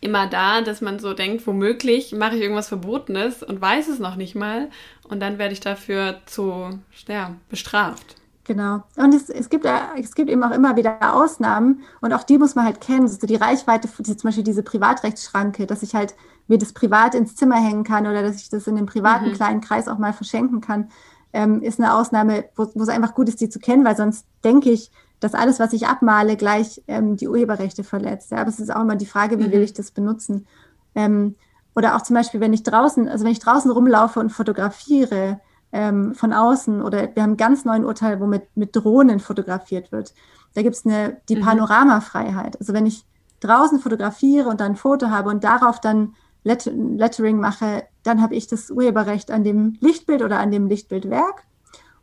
immer 0.00 0.26
da, 0.26 0.60
dass 0.60 0.80
man 0.80 0.98
so 0.98 1.14
denkt, 1.14 1.46
womöglich 1.46 2.12
mache 2.12 2.36
ich 2.36 2.42
irgendwas 2.42 2.68
Verbotenes 2.68 3.42
und 3.42 3.60
weiß 3.60 3.88
es 3.88 3.98
noch 3.98 4.16
nicht 4.16 4.34
mal 4.34 4.68
und 5.08 5.20
dann 5.20 5.38
werde 5.38 5.52
ich 5.52 5.60
dafür 5.60 6.20
zu 6.26 6.78
ja, 7.08 7.34
bestraft. 7.48 8.16
Genau. 8.44 8.84
Und 8.94 9.12
es, 9.12 9.28
es, 9.28 9.48
gibt, 9.48 9.66
es 9.98 10.14
gibt 10.14 10.30
eben 10.30 10.44
auch 10.44 10.52
immer 10.52 10.76
wieder 10.76 11.14
Ausnahmen 11.14 11.82
und 12.00 12.12
auch 12.12 12.22
die 12.22 12.38
muss 12.38 12.54
man 12.54 12.64
halt 12.64 12.80
kennen. 12.80 13.02
Also 13.02 13.26
die 13.26 13.34
Reichweite, 13.34 13.88
zum 13.90 14.16
Beispiel 14.22 14.44
diese 14.44 14.62
Privatrechtsschranke, 14.62 15.66
dass 15.66 15.82
ich 15.82 15.96
halt 15.96 16.14
mir 16.46 16.58
das 16.58 16.72
privat 16.72 17.16
ins 17.16 17.34
Zimmer 17.34 17.56
hängen 17.56 17.82
kann 17.82 18.06
oder 18.06 18.22
dass 18.22 18.36
ich 18.36 18.48
das 18.48 18.68
in 18.68 18.76
einem 18.76 18.86
privaten 18.86 19.30
mhm. 19.30 19.32
kleinen 19.32 19.60
Kreis 19.60 19.88
auch 19.88 19.98
mal 19.98 20.12
verschenken 20.12 20.60
kann 20.60 20.90
ähm, 21.36 21.60
ist 21.60 21.78
eine 21.78 21.94
Ausnahme, 21.94 22.46
wo, 22.56 22.66
wo 22.74 22.82
es 22.82 22.88
einfach 22.88 23.14
gut 23.14 23.28
ist, 23.28 23.40
die 23.40 23.50
zu 23.50 23.58
kennen, 23.58 23.84
weil 23.84 23.96
sonst 23.96 24.26
denke 24.42 24.70
ich, 24.70 24.90
dass 25.20 25.34
alles, 25.34 25.58
was 25.58 25.72
ich 25.72 25.86
abmale, 25.86 26.36
gleich 26.36 26.82
ähm, 26.88 27.16
die 27.16 27.28
Urheberrechte 27.28 27.84
verletzt. 27.84 28.30
Ja, 28.30 28.38
aber 28.38 28.50
es 28.50 28.60
ist 28.60 28.74
auch 28.74 28.82
immer 28.82 28.96
die 28.96 29.06
Frage, 29.06 29.38
wie 29.38 29.48
mhm. 29.48 29.52
will 29.52 29.62
ich 29.62 29.72
das 29.72 29.90
benutzen? 29.90 30.46
Ähm, 30.94 31.36
oder 31.74 31.96
auch 31.96 32.02
zum 32.02 32.14
Beispiel, 32.14 32.40
wenn 32.40 32.52
ich 32.52 32.62
draußen, 32.62 33.08
also 33.08 33.24
wenn 33.24 33.32
ich 33.32 33.38
draußen 33.38 33.70
rumlaufe 33.70 34.18
und 34.20 34.30
fotografiere 34.30 35.40
ähm, 35.72 36.14
von 36.14 36.32
außen, 36.32 36.82
oder 36.82 37.14
wir 37.14 37.22
haben 37.22 37.30
einen 37.30 37.36
ganz 37.36 37.64
neuen 37.64 37.84
Urteil, 37.84 38.20
wo 38.20 38.26
mit, 38.26 38.44
mit 38.56 38.74
Drohnen 38.74 39.20
fotografiert 39.20 39.92
wird. 39.92 40.14
Da 40.54 40.62
gibt 40.62 40.76
es 40.76 40.86
eine, 40.86 41.20
die 41.28 41.36
mhm. 41.36 41.42
Panoramafreiheit. 41.42 42.58
Also 42.58 42.72
wenn 42.72 42.86
ich 42.86 43.04
draußen 43.40 43.78
fotografiere 43.78 44.48
und 44.48 44.60
dann 44.60 44.72
ein 44.72 44.76
Foto 44.76 45.10
habe 45.10 45.28
und 45.28 45.44
darauf 45.44 45.80
dann 45.80 46.14
Lettering 46.44 47.40
mache, 47.40 47.84
dann 48.04 48.22
habe 48.22 48.36
ich 48.36 48.46
das 48.46 48.70
Urheberrecht 48.70 49.30
an 49.30 49.44
dem 49.44 49.76
Lichtbild 49.80 50.22
oder 50.22 50.38
an 50.38 50.50
dem 50.50 50.68
Lichtbildwerk. 50.68 51.42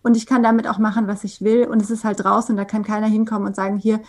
Und 0.03 0.17
ich 0.17 0.25
kann 0.25 0.43
damit 0.43 0.67
auch 0.67 0.77
machen, 0.77 1.07
was 1.07 1.23
ich 1.23 1.41
will. 1.41 1.65
Und 1.65 1.81
es 1.81 1.89
ist 1.89 2.03
halt 2.03 2.23
draußen, 2.23 2.55
da 2.55 2.65
kann 2.65 2.83
keiner 2.83 3.07
hinkommen 3.07 3.47
und 3.47 3.55
sagen, 3.55 3.77
hier, 3.77 4.01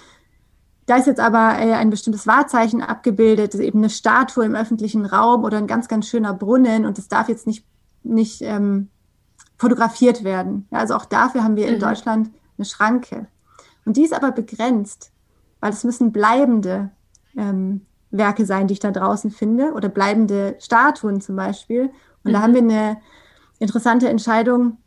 da 0.87 0.97
ist 0.97 1.07
jetzt 1.07 1.21
aber 1.21 1.59
äh, 1.59 1.73
ein 1.73 1.91
bestimmtes 1.91 2.27
Wahrzeichen 2.27 2.83
abgebildet, 2.83 3.55
eben 3.55 3.79
eine 3.79 3.91
Statue 3.91 4.45
im 4.45 4.55
öffentlichen 4.55 5.07
Raum 5.07 5.45
oder 5.45 5.57
ein 5.57 5.67
ganz, 5.67 5.89
ganz 5.89 6.07
schöner 6.07 6.35
Brunnen 6.35 6.85
und 6.85 6.99
es 6.99 7.09
darf 7.09 7.29
jetzt 7.29 7.47
nicht, 7.47 7.65
nicht 8.03 8.43
ähm, 8.43 8.89
fotografiert 9.57 10.25
werden. 10.25 10.67
Ja, 10.71 10.81
also 10.81 10.95
auch 10.95 11.07
dafür 11.07 11.43
haben 11.43 11.57
wir 11.57 11.69
in 11.69 11.77
mhm. 11.77 11.81
Deutschland 11.81 12.31
eine 12.59 12.65
Schranke. 12.65 13.27
Und 13.87 13.97
die 13.97 14.05
ist 14.05 14.13
aber 14.13 14.33
begrenzt, 14.33 15.11
weil 15.61 15.73
es 15.73 15.85
müssen 15.85 16.13
bleibende 16.13 16.91
ähm, 17.37 17.83
Werke 18.11 18.47
sein, 18.47 18.67
die 18.67 18.75
ich 18.75 18.81
da 18.81 18.91
draußen 18.91 19.31
finde 19.31 19.73
oder 19.73 19.89
bleibende 19.89 20.57
Statuen 20.59 21.21
zum 21.21 21.37
Beispiel. 21.37 21.91
Und 22.25 22.31
mhm. 22.31 22.33
da 22.33 22.43
haben 22.43 22.55
wir 22.55 22.63
eine 22.63 22.97
interessante 23.59 24.09
Entscheidung. 24.09 24.79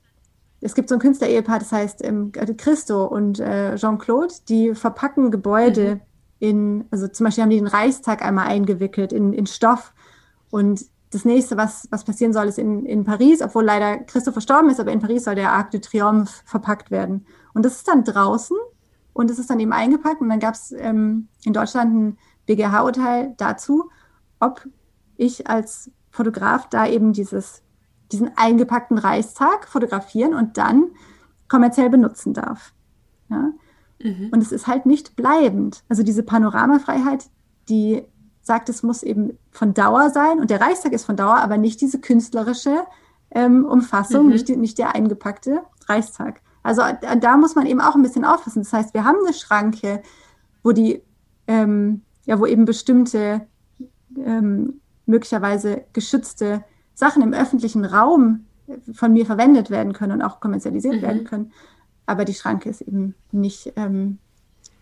Es 0.59 0.73
gibt 0.73 0.89
so 0.89 0.95
ein 0.95 0.99
Künstlerehepaar, 0.99 1.59
das 1.59 1.71
heißt 1.71 2.03
ähm, 2.03 2.31
Christo 2.31 3.05
und 3.05 3.39
äh, 3.39 3.75
Jean-Claude, 3.75 4.33
die 4.49 4.73
verpacken 4.73 5.29
Gebäude 5.29 5.95
mhm. 5.95 6.01
in, 6.39 6.85
also 6.91 7.07
zum 7.07 7.25
Beispiel 7.25 7.43
haben 7.43 7.51
die 7.51 7.57
den 7.57 7.67
Reichstag 7.67 8.23
einmal 8.23 8.47
eingewickelt 8.47 9.13
in, 9.13 9.33
in 9.33 9.45
Stoff. 9.45 9.93
Und 10.49 10.85
das 11.11 11.25
nächste, 11.25 11.57
was, 11.57 11.87
was 11.91 12.03
passieren 12.03 12.33
soll, 12.33 12.47
ist 12.47 12.57
in, 12.57 12.85
in 12.85 13.03
Paris, 13.03 13.41
obwohl 13.41 13.63
leider 13.63 13.97
Christo 13.99 14.31
verstorben 14.31 14.69
ist, 14.69 14.79
aber 14.79 14.91
in 14.91 14.99
Paris 14.99 15.23
soll 15.23 15.35
der 15.35 15.51
Arc 15.51 15.71
de 15.71 15.79
Triomphe 15.79 16.41
verpackt 16.45 16.91
werden. 16.91 17.25
Und 17.53 17.63
das 17.63 17.77
ist 17.77 17.87
dann 17.87 18.03
draußen 18.03 18.57
und 19.13 19.31
es 19.31 19.39
ist 19.39 19.49
dann 19.49 19.59
eben 19.59 19.73
eingepackt. 19.73 20.21
Und 20.21 20.29
dann 20.29 20.39
gab 20.39 20.55
es 20.55 20.71
ähm, 20.71 21.27
in 21.43 21.53
Deutschland 21.53 21.93
ein 21.93 22.17
BGH-Urteil 22.45 23.35
dazu, 23.37 23.89
ob 24.39 24.67
ich 25.15 25.47
als 25.47 25.91
Fotograf 26.11 26.67
da 26.69 26.87
eben 26.87 27.13
dieses, 27.13 27.61
diesen 28.11 28.31
eingepackten 28.37 28.97
Reichstag 28.97 29.67
fotografieren 29.67 30.33
und 30.33 30.57
dann 30.57 30.91
kommerziell 31.47 31.89
benutzen 31.89 32.33
darf. 32.33 32.73
Ja? 33.29 33.51
Mhm. 34.01 34.29
Und 34.31 34.41
es 34.41 34.51
ist 34.51 34.67
halt 34.67 34.85
nicht 34.85 35.15
bleibend. 35.15 35.83
Also 35.89 36.03
diese 36.03 36.23
Panoramafreiheit, 36.23 37.25
die 37.69 38.03
sagt, 38.41 38.69
es 38.69 38.83
muss 38.83 39.03
eben 39.03 39.37
von 39.51 39.73
Dauer 39.73 40.09
sein 40.09 40.39
und 40.39 40.49
der 40.49 40.61
Reichstag 40.61 40.93
ist 40.93 41.05
von 41.05 41.17
Dauer, 41.17 41.37
aber 41.37 41.57
nicht 41.57 41.81
diese 41.81 41.99
künstlerische 41.99 42.85
ähm, 43.31 43.65
Umfassung, 43.65 44.25
mhm. 44.27 44.31
nicht, 44.33 44.49
nicht 44.49 44.77
der 44.77 44.95
eingepackte 44.95 45.63
Reichstag. 45.87 46.41
Also 46.63 46.81
da 47.19 47.37
muss 47.37 47.55
man 47.55 47.65
eben 47.65 47.81
auch 47.81 47.95
ein 47.95 48.03
bisschen 48.03 48.25
aufpassen. 48.25 48.63
Das 48.63 48.73
heißt, 48.73 48.93
wir 48.93 49.05
haben 49.05 49.17
eine 49.25 49.33
Schranke, 49.33 50.01
wo 50.63 50.71
die 50.71 51.01
ähm, 51.47 52.01
ja, 52.27 52.39
wo 52.39 52.45
eben 52.45 52.65
bestimmte 52.65 53.47
ähm, 54.17 54.81
möglicherweise 55.05 55.85
geschützte 55.93 56.63
Sachen 56.97 57.21
im 57.21 57.31
öffentlichen 57.31 57.85
Raum 57.85 58.47
von 58.91 59.13
mir 59.13 59.27
verwendet 59.27 59.69
werden 59.69 59.93
können 59.93 60.13
und 60.13 60.21
auch 60.23 60.39
kommerzialisiert 60.39 60.95
mhm. 60.95 61.01
werden 61.03 61.23
können. 61.25 61.51
Aber 62.07 62.25
die 62.25 62.33
Schranke 62.33 62.69
ist 62.69 62.81
eben 62.81 63.13
nicht, 63.31 63.73
ähm, 63.75 64.17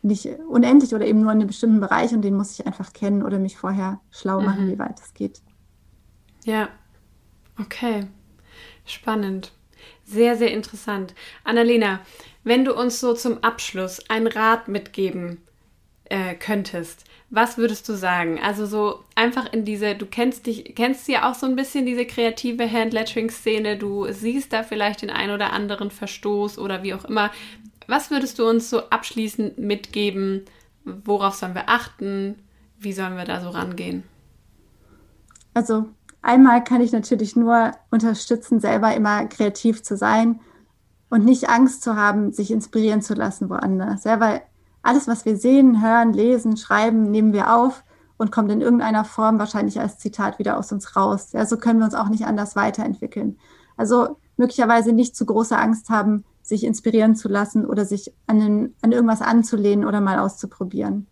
nicht 0.02 0.30
unendlich 0.48 0.96
oder 0.96 1.06
eben 1.06 1.20
nur 1.20 1.34
in 1.34 1.40
einem 1.40 1.48
bestimmten 1.48 1.82
Bereich 1.82 2.14
und 2.14 2.22
den 2.22 2.38
muss 2.38 2.58
ich 2.58 2.66
einfach 2.66 2.94
kennen 2.94 3.22
oder 3.22 3.38
mich 3.38 3.58
vorher 3.58 4.00
schlau 4.12 4.40
machen, 4.40 4.66
mhm. 4.66 4.72
wie 4.72 4.80
weit 4.80 4.98
es 4.98 5.14
geht. 5.14 5.42
Ja, 6.46 6.70
okay. 7.60 8.08
Spannend. 8.86 9.52
Sehr, 10.06 10.38
sehr 10.38 10.52
interessant. 10.54 11.16
Annalena, 11.44 12.00
wenn 12.46 12.64
du 12.64 12.74
uns 12.74 13.02
so 13.02 13.14
zum 13.14 13.44
Abschluss 13.44 14.10
einen 14.10 14.28
Rat 14.28 14.70
mitgeben 14.70 15.40
äh, 16.06 16.36
könntest, 16.36 17.04
was 17.30 17.58
würdest 17.58 17.90
du 17.90 17.94
sagen? 17.94 18.40
Also 18.42 18.66
so 18.66 19.04
einfach 19.16 19.52
in 19.52 19.66
diese, 19.66 19.96
du 19.96 20.06
kennst 20.06 20.46
dich, 20.46 20.76
kennst 20.76 21.08
ja 21.08 21.30
auch 21.30 21.36
so 21.36 21.46
ein 21.46 21.56
bisschen 21.56 21.86
diese 21.86 22.06
kreative 22.06 22.72
Handlettering-Szene, 22.72 23.78
du 23.78 24.12
siehst 24.12 24.54
da 24.54 24.64
vielleicht 24.64 25.02
den 25.02 25.10
ein 25.10 25.32
oder 25.32 25.52
anderen 25.52 25.92
Verstoß 25.92 26.60
oder 26.60 26.84
wie 26.84 26.94
auch 26.94 27.06
immer. 27.06 27.32
Was 27.88 28.12
würdest 28.12 28.40
du 28.40 28.48
uns 28.48 28.70
so 28.70 28.90
abschließend 28.90 29.58
mitgeben? 29.58 30.46
Worauf 30.84 31.36
sollen 31.36 31.56
wir 31.56 31.70
achten? 31.70 32.36
Wie 32.80 32.94
sollen 32.94 33.18
wir 33.18 33.26
da 33.26 33.42
so 33.42 33.50
rangehen? 33.50 34.04
also 35.56 35.86
einmal 36.22 36.64
kann 36.64 36.82
ich 36.82 36.92
natürlich 36.92 37.36
nur 37.36 37.72
unterstützen, 37.90 38.60
selber 38.60 38.94
immer 38.94 39.26
kreativ 39.26 39.82
zu 39.82 39.98
sein 39.98 40.40
und 41.10 41.26
nicht 41.26 41.50
Angst 41.50 41.82
zu 41.82 41.96
haben, 41.96 42.32
sich 42.32 42.52
inspirieren 42.52 43.02
zu 43.02 43.16
lassen 43.16 43.50
woanders. 43.50 44.04
Ja, 44.04 44.20
weil 44.20 44.44
alles, 44.86 45.08
was 45.08 45.26
wir 45.26 45.38
sehen, 45.38 45.82
hören, 45.82 46.14
lesen, 46.14 46.58
schreiben, 46.58 47.10
nehmen 47.10 47.34
wir 47.34 47.56
auf 47.56 47.84
und 48.18 48.32
kommt 48.32 48.52
in 48.52 48.62
irgendeiner 48.62 49.04
Form 49.04 49.40
wahrscheinlich 49.40 49.80
als 49.80 49.98
Zitat 49.98 50.40
wieder 50.40 50.58
aus 50.58 50.72
uns 50.72 50.96
raus. 50.96 51.32
Ja, 51.34 51.46
so 51.46 51.58
können 51.58 51.80
wir 51.80 51.86
uns 51.86 51.96
auch 51.96 52.10
nicht 52.10 52.26
anders 52.26 52.56
weiterentwickeln. 52.56 53.38
Also 53.78 54.18
möglicherweise 54.38 54.94
nicht 54.94 55.16
zu 55.16 55.26
große 55.26 55.58
Angst 55.58 55.90
haben, 55.90 56.24
sich 56.42 56.64
inspirieren 56.64 57.16
zu 57.16 57.28
lassen 57.28 57.66
oder 57.66 57.86
sich 57.86 58.14
an, 58.28 58.40
den, 58.40 58.76
an 58.82 58.92
irgendwas 58.92 59.22
anzulehnen 59.22 59.86
oder 59.86 60.02
mal 60.02 60.20
auszuprobieren. 60.20 61.08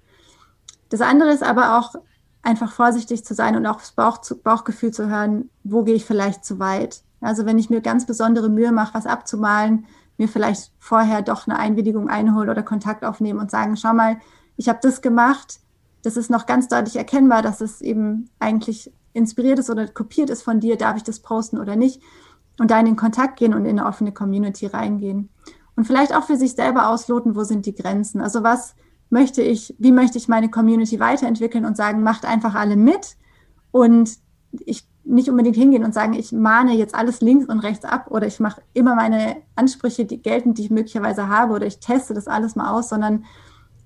Das 0.89 1.01
andere 1.01 1.31
ist 1.31 1.43
aber 1.43 1.79
auch 1.79 1.95
einfach 2.43 2.71
vorsichtig 2.71 3.25
zu 3.25 3.33
sein 3.33 3.55
und 3.55 3.65
auch 3.65 3.77
das 3.77 3.93
Bauch 3.93 4.19
Bauchgefühl 4.43 4.91
zu 4.91 5.09
hören, 5.09 5.49
wo 5.63 5.83
gehe 5.83 5.95
ich 5.95 6.05
vielleicht 6.05 6.45
zu 6.45 6.59
weit. 6.59 7.01
Also 7.21 7.45
wenn 7.45 7.57
ich 7.57 7.69
mir 7.69 7.81
ganz 7.81 8.05
besondere 8.05 8.49
Mühe 8.49 8.71
mache, 8.71 8.93
was 8.93 9.07
abzumalen, 9.07 9.87
mir 10.17 10.27
vielleicht 10.27 10.71
vorher 10.79 11.21
doch 11.21 11.47
eine 11.47 11.57
Einwilligung 11.57 12.09
einholen 12.09 12.49
oder 12.49 12.63
Kontakt 12.63 13.03
aufnehmen 13.03 13.39
und 13.39 13.51
sagen, 13.51 13.77
schau 13.77 13.93
mal, 13.93 14.17
ich 14.55 14.69
habe 14.69 14.79
das 14.81 15.01
gemacht, 15.01 15.59
das 16.03 16.17
ist 16.17 16.29
noch 16.29 16.45
ganz 16.45 16.67
deutlich 16.67 16.95
erkennbar, 16.95 17.41
dass 17.41 17.61
es 17.61 17.81
eben 17.81 18.29
eigentlich 18.39 18.91
inspiriert 19.13 19.59
ist 19.59 19.69
oder 19.69 19.87
kopiert 19.87 20.29
ist 20.29 20.43
von 20.43 20.59
dir, 20.59 20.77
darf 20.77 20.97
ich 20.97 21.03
das 21.03 21.19
posten 21.19 21.57
oder 21.57 21.75
nicht? 21.75 22.01
Und 22.59 22.69
da 22.69 22.79
in 22.79 22.85
den 22.85 22.95
Kontakt 22.95 23.37
gehen 23.37 23.53
und 23.53 23.65
in 23.65 23.79
eine 23.79 23.87
offene 23.87 24.11
Community 24.11 24.67
reingehen. 24.67 25.29
Und 25.75 25.85
vielleicht 25.85 26.13
auch 26.13 26.23
für 26.23 26.37
sich 26.37 26.53
selber 26.53 26.89
ausloten, 26.89 27.35
wo 27.35 27.43
sind 27.43 27.65
die 27.65 27.73
Grenzen? 27.73 28.21
Also 28.21 28.43
was 28.43 28.75
möchte 29.09 29.41
ich, 29.41 29.75
wie 29.79 29.91
möchte 29.91 30.17
ich 30.17 30.27
meine 30.27 30.49
Community 30.49 30.99
weiterentwickeln 30.99 31.65
und 31.65 31.77
sagen, 31.77 32.03
macht 32.03 32.25
einfach 32.25 32.53
alle 32.53 32.75
mit 32.75 33.15
und 33.71 34.11
ich 34.51 34.87
nicht 35.05 35.29
unbedingt 35.29 35.55
hingehen 35.55 35.83
und 35.83 35.93
sagen, 35.93 36.13
ich 36.13 36.31
mahne 36.31 36.73
jetzt 36.73 36.95
alles 36.95 37.21
links 37.21 37.47
und 37.47 37.59
rechts 37.59 37.85
ab 37.85 38.07
oder 38.09 38.27
ich 38.27 38.39
mache 38.39 38.61
immer 38.73 38.95
meine 38.95 39.37
Ansprüche 39.55 40.05
die 40.05 40.21
geltend, 40.21 40.57
die 40.57 40.63
ich 40.63 40.69
möglicherweise 40.69 41.27
habe 41.27 41.53
oder 41.53 41.65
ich 41.65 41.79
teste 41.79 42.13
das 42.13 42.27
alles 42.27 42.55
mal 42.55 42.71
aus, 42.71 42.89
sondern 42.89 43.25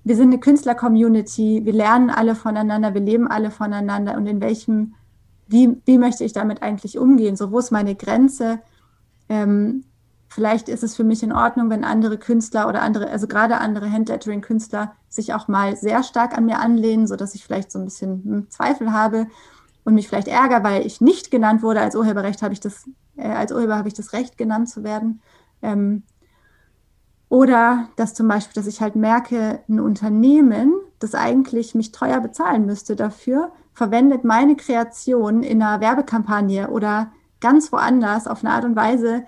wir 0.04 0.16
sind 0.16 0.28
eine 0.28 0.40
Künstler-Community, 0.40 1.62
wir 1.64 1.72
lernen 1.72 2.10
alle 2.10 2.34
voneinander, 2.34 2.94
wir 2.94 3.00
leben 3.00 3.28
alle 3.28 3.50
voneinander 3.50 4.16
und 4.16 4.26
in 4.26 4.40
welchem, 4.40 4.94
wie, 5.48 5.76
wie 5.84 5.98
möchte 5.98 6.24
ich 6.24 6.32
damit 6.32 6.62
eigentlich 6.62 6.98
umgehen? 6.98 7.36
So, 7.36 7.50
wo 7.50 7.58
ist 7.58 7.72
meine 7.72 7.96
Grenze? 7.96 8.60
Ähm, 9.28 9.84
vielleicht 10.28 10.68
ist 10.68 10.84
es 10.84 10.94
für 10.94 11.04
mich 11.04 11.22
in 11.22 11.32
Ordnung, 11.32 11.68
wenn 11.68 11.84
andere 11.84 12.16
Künstler 12.16 12.68
oder 12.68 12.82
andere, 12.82 13.10
also 13.10 13.26
gerade 13.26 13.58
andere 13.58 13.90
Handlettering-Künstler 13.90 14.92
sich 15.08 15.34
auch 15.34 15.48
mal 15.48 15.76
sehr 15.76 16.02
stark 16.04 16.36
an 16.38 16.46
mir 16.46 16.60
anlehnen, 16.60 17.06
sodass 17.08 17.34
ich 17.34 17.44
vielleicht 17.44 17.72
so 17.72 17.78
ein 17.80 17.84
bisschen 17.84 18.22
hm, 18.24 18.50
Zweifel 18.50 18.92
habe 18.92 19.26
und 19.88 19.94
mich 19.94 20.06
vielleicht 20.06 20.28
ärgere, 20.28 20.62
weil 20.64 20.84
ich 20.84 21.00
nicht 21.00 21.30
genannt 21.30 21.62
wurde. 21.62 21.80
Als 21.80 21.96
Urheberrecht 21.96 22.42
habe 22.42 22.52
ich 22.52 22.60
das, 22.60 22.84
äh, 23.16 23.26
als 23.26 23.52
Urheber 23.52 23.78
habe 23.78 23.88
ich 23.88 23.94
das 23.94 24.12
Recht, 24.12 24.36
genannt 24.36 24.68
zu 24.68 24.84
werden. 24.84 25.22
Ähm, 25.62 26.02
oder 27.30 27.88
dass 27.96 28.12
zum 28.12 28.28
Beispiel, 28.28 28.52
dass 28.52 28.66
ich 28.66 28.82
halt 28.82 28.96
merke, 28.96 29.60
ein 29.66 29.80
Unternehmen, 29.80 30.74
das 30.98 31.14
eigentlich 31.14 31.74
mich 31.74 31.90
teuer 31.90 32.20
bezahlen 32.20 32.66
müsste 32.66 32.96
dafür, 32.96 33.50
verwendet 33.72 34.24
meine 34.24 34.56
Kreation 34.56 35.42
in 35.42 35.62
einer 35.62 35.80
Werbekampagne 35.80 36.68
oder 36.68 37.10
ganz 37.40 37.72
woanders 37.72 38.26
auf 38.26 38.44
eine 38.44 38.52
Art 38.52 38.66
und 38.66 38.76
Weise, 38.76 39.24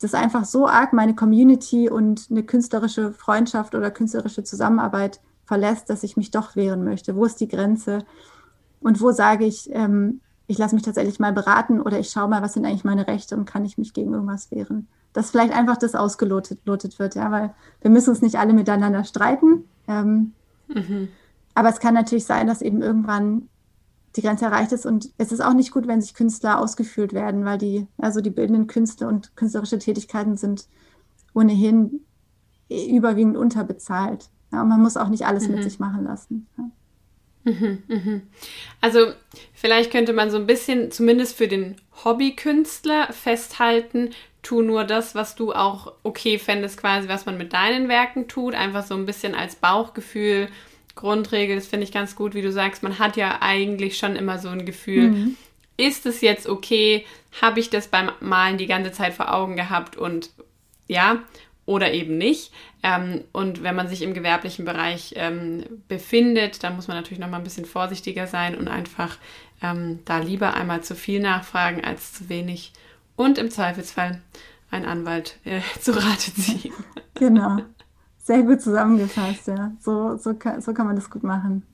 das 0.00 0.14
einfach 0.14 0.44
so 0.44 0.66
arg 0.66 0.92
meine 0.92 1.14
Community 1.14 1.88
und 1.88 2.26
eine 2.32 2.42
künstlerische 2.42 3.12
Freundschaft 3.12 3.76
oder 3.76 3.92
künstlerische 3.92 4.42
Zusammenarbeit 4.42 5.20
verlässt, 5.44 5.88
dass 5.88 6.02
ich 6.02 6.16
mich 6.16 6.32
doch 6.32 6.56
wehren 6.56 6.82
möchte. 6.82 7.14
Wo 7.14 7.24
ist 7.26 7.38
die 7.38 7.48
Grenze? 7.48 8.04
Und 8.80 9.00
wo 9.00 9.12
sage 9.12 9.44
ich, 9.44 9.68
ähm, 9.72 10.20
ich 10.46 10.58
lasse 10.58 10.74
mich 10.74 10.84
tatsächlich 10.84 11.20
mal 11.20 11.32
beraten 11.32 11.80
oder 11.80 11.98
ich 11.98 12.10
schaue 12.10 12.28
mal, 12.28 12.42
was 12.42 12.54
sind 12.54 12.64
eigentlich 12.64 12.84
meine 12.84 13.06
Rechte 13.06 13.36
und 13.36 13.44
kann 13.44 13.64
ich 13.64 13.78
mich 13.78 13.92
gegen 13.92 14.12
irgendwas 14.12 14.50
wehren? 14.50 14.88
Dass 15.12 15.30
vielleicht 15.30 15.52
einfach 15.52 15.76
das 15.76 15.94
ausgelotet 15.94 16.60
wird, 16.98 17.14
ja, 17.14 17.30
weil 17.30 17.54
wir 17.80 17.90
müssen 17.90 18.10
uns 18.10 18.22
nicht 18.22 18.36
alle 18.36 18.52
miteinander 18.52 19.04
streiten. 19.04 19.64
Ähm, 19.86 20.32
mhm. 20.68 21.08
Aber 21.54 21.68
es 21.68 21.80
kann 21.80 21.94
natürlich 21.94 22.24
sein, 22.24 22.46
dass 22.46 22.62
eben 22.62 22.82
irgendwann 22.82 23.48
die 24.16 24.22
Grenze 24.22 24.46
erreicht 24.46 24.72
ist 24.72 24.86
und 24.86 25.10
es 25.18 25.30
ist 25.30 25.40
auch 25.40 25.52
nicht 25.52 25.70
gut, 25.70 25.86
wenn 25.86 26.00
sich 26.00 26.14
Künstler 26.14 26.58
ausgeführt 26.58 27.12
werden, 27.12 27.44
weil 27.44 27.58
die, 27.58 27.86
also 27.98 28.20
die 28.20 28.30
bildenden 28.30 28.66
Künste 28.66 29.06
und 29.06 29.36
künstlerische 29.36 29.78
Tätigkeiten 29.78 30.36
sind 30.36 30.66
ohnehin 31.32 32.00
überwiegend 32.68 33.36
unterbezahlt. 33.36 34.30
Ja, 34.52 34.62
und 34.62 34.68
man 34.68 34.82
muss 34.82 34.96
auch 34.96 35.08
nicht 35.08 35.26
alles 35.26 35.46
mhm. 35.46 35.54
mit 35.54 35.64
sich 35.64 35.78
machen 35.78 36.04
lassen. 36.04 36.48
Ja. 36.58 36.64
Mhm, 37.44 37.82
mhm. 37.88 38.22
Also 38.80 39.12
vielleicht 39.54 39.90
könnte 39.90 40.12
man 40.12 40.30
so 40.30 40.36
ein 40.36 40.46
bisschen, 40.46 40.90
zumindest 40.90 41.36
für 41.36 41.48
den 41.48 41.76
Hobbykünstler, 42.04 43.12
festhalten, 43.12 44.10
tu 44.42 44.62
nur 44.62 44.84
das, 44.84 45.14
was 45.14 45.34
du 45.34 45.52
auch 45.52 45.92
okay 46.02 46.38
fändest, 46.38 46.78
quasi, 46.78 47.08
was 47.08 47.26
man 47.26 47.38
mit 47.38 47.52
deinen 47.52 47.88
Werken 47.88 48.28
tut. 48.28 48.54
Einfach 48.54 48.84
so 48.84 48.94
ein 48.94 49.06
bisschen 49.06 49.34
als 49.34 49.56
Bauchgefühl, 49.56 50.48
Grundregel, 50.94 51.56
das 51.56 51.66
finde 51.66 51.84
ich 51.84 51.92
ganz 51.92 52.16
gut, 52.16 52.34
wie 52.34 52.42
du 52.42 52.52
sagst, 52.52 52.82
man 52.82 52.98
hat 52.98 53.16
ja 53.16 53.38
eigentlich 53.40 53.96
schon 53.96 54.16
immer 54.16 54.38
so 54.38 54.48
ein 54.48 54.66
Gefühl, 54.66 55.08
mhm. 55.10 55.36
ist 55.76 56.04
es 56.04 56.20
jetzt 56.20 56.46
okay? 56.46 57.06
Habe 57.40 57.60
ich 57.60 57.70
das 57.70 57.88
beim 57.88 58.10
Malen 58.20 58.58
die 58.58 58.66
ganze 58.66 58.92
Zeit 58.92 59.14
vor 59.14 59.32
Augen 59.32 59.56
gehabt 59.56 59.96
und 59.96 60.30
ja, 60.88 61.20
oder 61.70 61.92
eben 61.92 62.18
nicht. 62.18 62.52
Ähm, 62.82 63.22
und 63.32 63.62
wenn 63.62 63.76
man 63.76 63.86
sich 63.86 64.02
im 64.02 64.12
gewerblichen 64.12 64.64
Bereich 64.64 65.14
ähm, 65.16 65.62
befindet, 65.86 66.64
dann 66.64 66.74
muss 66.74 66.88
man 66.88 66.96
natürlich 66.96 67.20
noch 67.20 67.30
mal 67.30 67.36
ein 67.36 67.44
bisschen 67.44 67.64
vorsichtiger 67.64 68.26
sein 68.26 68.58
und 68.58 68.66
einfach 68.66 69.18
ähm, 69.62 70.00
da 70.04 70.18
lieber 70.18 70.54
einmal 70.54 70.82
zu 70.82 70.96
viel 70.96 71.20
nachfragen 71.20 71.84
als 71.84 72.12
zu 72.12 72.28
wenig 72.28 72.72
und 73.14 73.38
im 73.38 73.50
Zweifelsfall 73.50 74.20
einen 74.72 74.84
Anwalt 74.84 75.38
äh, 75.44 75.60
zu 75.80 75.92
Rate 75.92 76.34
ziehen. 76.34 76.74
Genau. 77.14 77.58
Sehr 78.18 78.42
gut 78.42 78.60
zusammengefasst, 78.60 79.46
ja. 79.46 79.72
So, 79.78 80.16
so, 80.16 80.34
kann, 80.34 80.60
so 80.60 80.74
kann 80.74 80.86
man 80.86 80.96
das 80.96 81.08
gut 81.08 81.22
machen. 81.22 81.64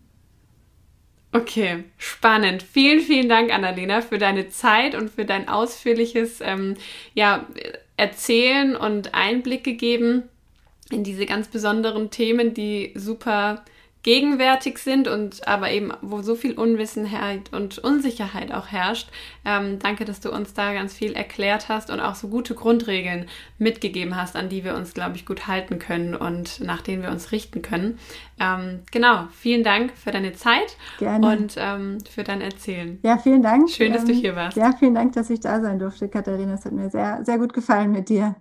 Okay, 1.32 1.84
spannend. 1.96 2.62
Vielen, 2.62 3.00
vielen 3.00 3.28
Dank, 3.28 3.52
Annalena, 3.52 4.02
für 4.02 4.18
deine 4.18 4.48
Zeit 4.48 4.94
und 4.94 5.10
für 5.10 5.24
dein 5.24 5.48
ausführliches 5.48 6.40
ähm, 6.42 6.74
ja, 7.14 7.46
Erzählen 7.96 8.76
und 8.76 9.14
Einblicke 9.14 9.74
geben 9.74 10.24
in 10.90 11.04
diese 11.04 11.26
ganz 11.26 11.48
besonderen 11.48 12.10
Themen, 12.10 12.54
die 12.54 12.92
super 12.94 13.64
gegenwärtig 14.06 14.78
sind 14.78 15.08
und 15.08 15.48
aber 15.48 15.72
eben, 15.72 15.92
wo 16.00 16.22
so 16.22 16.36
viel 16.36 16.52
Unwissenheit 16.52 17.52
und 17.52 17.78
Unsicherheit 17.78 18.54
auch 18.54 18.68
herrscht. 18.68 19.08
Ähm, 19.44 19.80
danke, 19.80 20.04
dass 20.04 20.20
du 20.20 20.30
uns 20.30 20.54
da 20.54 20.72
ganz 20.74 20.94
viel 20.94 21.12
erklärt 21.14 21.68
hast 21.68 21.90
und 21.90 21.98
auch 21.98 22.14
so 22.14 22.28
gute 22.28 22.54
Grundregeln 22.54 23.26
mitgegeben 23.58 24.14
hast, 24.14 24.36
an 24.36 24.48
die 24.48 24.62
wir 24.62 24.76
uns, 24.76 24.94
glaube 24.94 25.16
ich, 25.16 25.26
gut 25.26 25.48
halten 25.48 25.80
können 25.80 26.14
und 26.14 26.60
nach 26.60 26.82
denen 26.82 27.02
wir 27.02 27.10
uns 27.10 27.32
richten 27.32 27.62
können. 27.62 27.98
Ähm, 28.38 28.82
genau, 28.92 29.24
vielen 29.32 29.64
Dank 29.64 29.90
für 29.96 30.12
deine 30.12 30.34
Zeit 30.34 30.76
Gerne. 31.00 31.26
und 31.26 31.56
ähm, 31.58 31.98
für 32.08 32.22
dein 32.22 32.42
Erzählen. 32.42 33.00
Ja, 33.02 33.18
vielen 33.18 33.42
Dank. 33.42 33.68
Schön, 33.68 33.92
dass 33.92 34.04
du 34.04 34.12
ähm, 34.12 34.18
hier 34.18 34.36
warst. 34.36 34.56
Ja, 34.56 34.72
vielen 34.78 34.94
Dank, 34.94 35.14
dass 35.14 35.30
ich 35.30 35.40
da 35.40 35.60
sein 35.60 35.80
durfte, 35.80 36.08
Katharina. 36.08 36.54
Es 36.54 36.64
hat 36.64 36.70
mir 36.70 36.90
sehr, 36.90 37.24
sehr 37.24 37.38
gut 37.38 37.52
gefallen 37.52 37.90
mit 37.90 38.08
dir. 38.08 38.36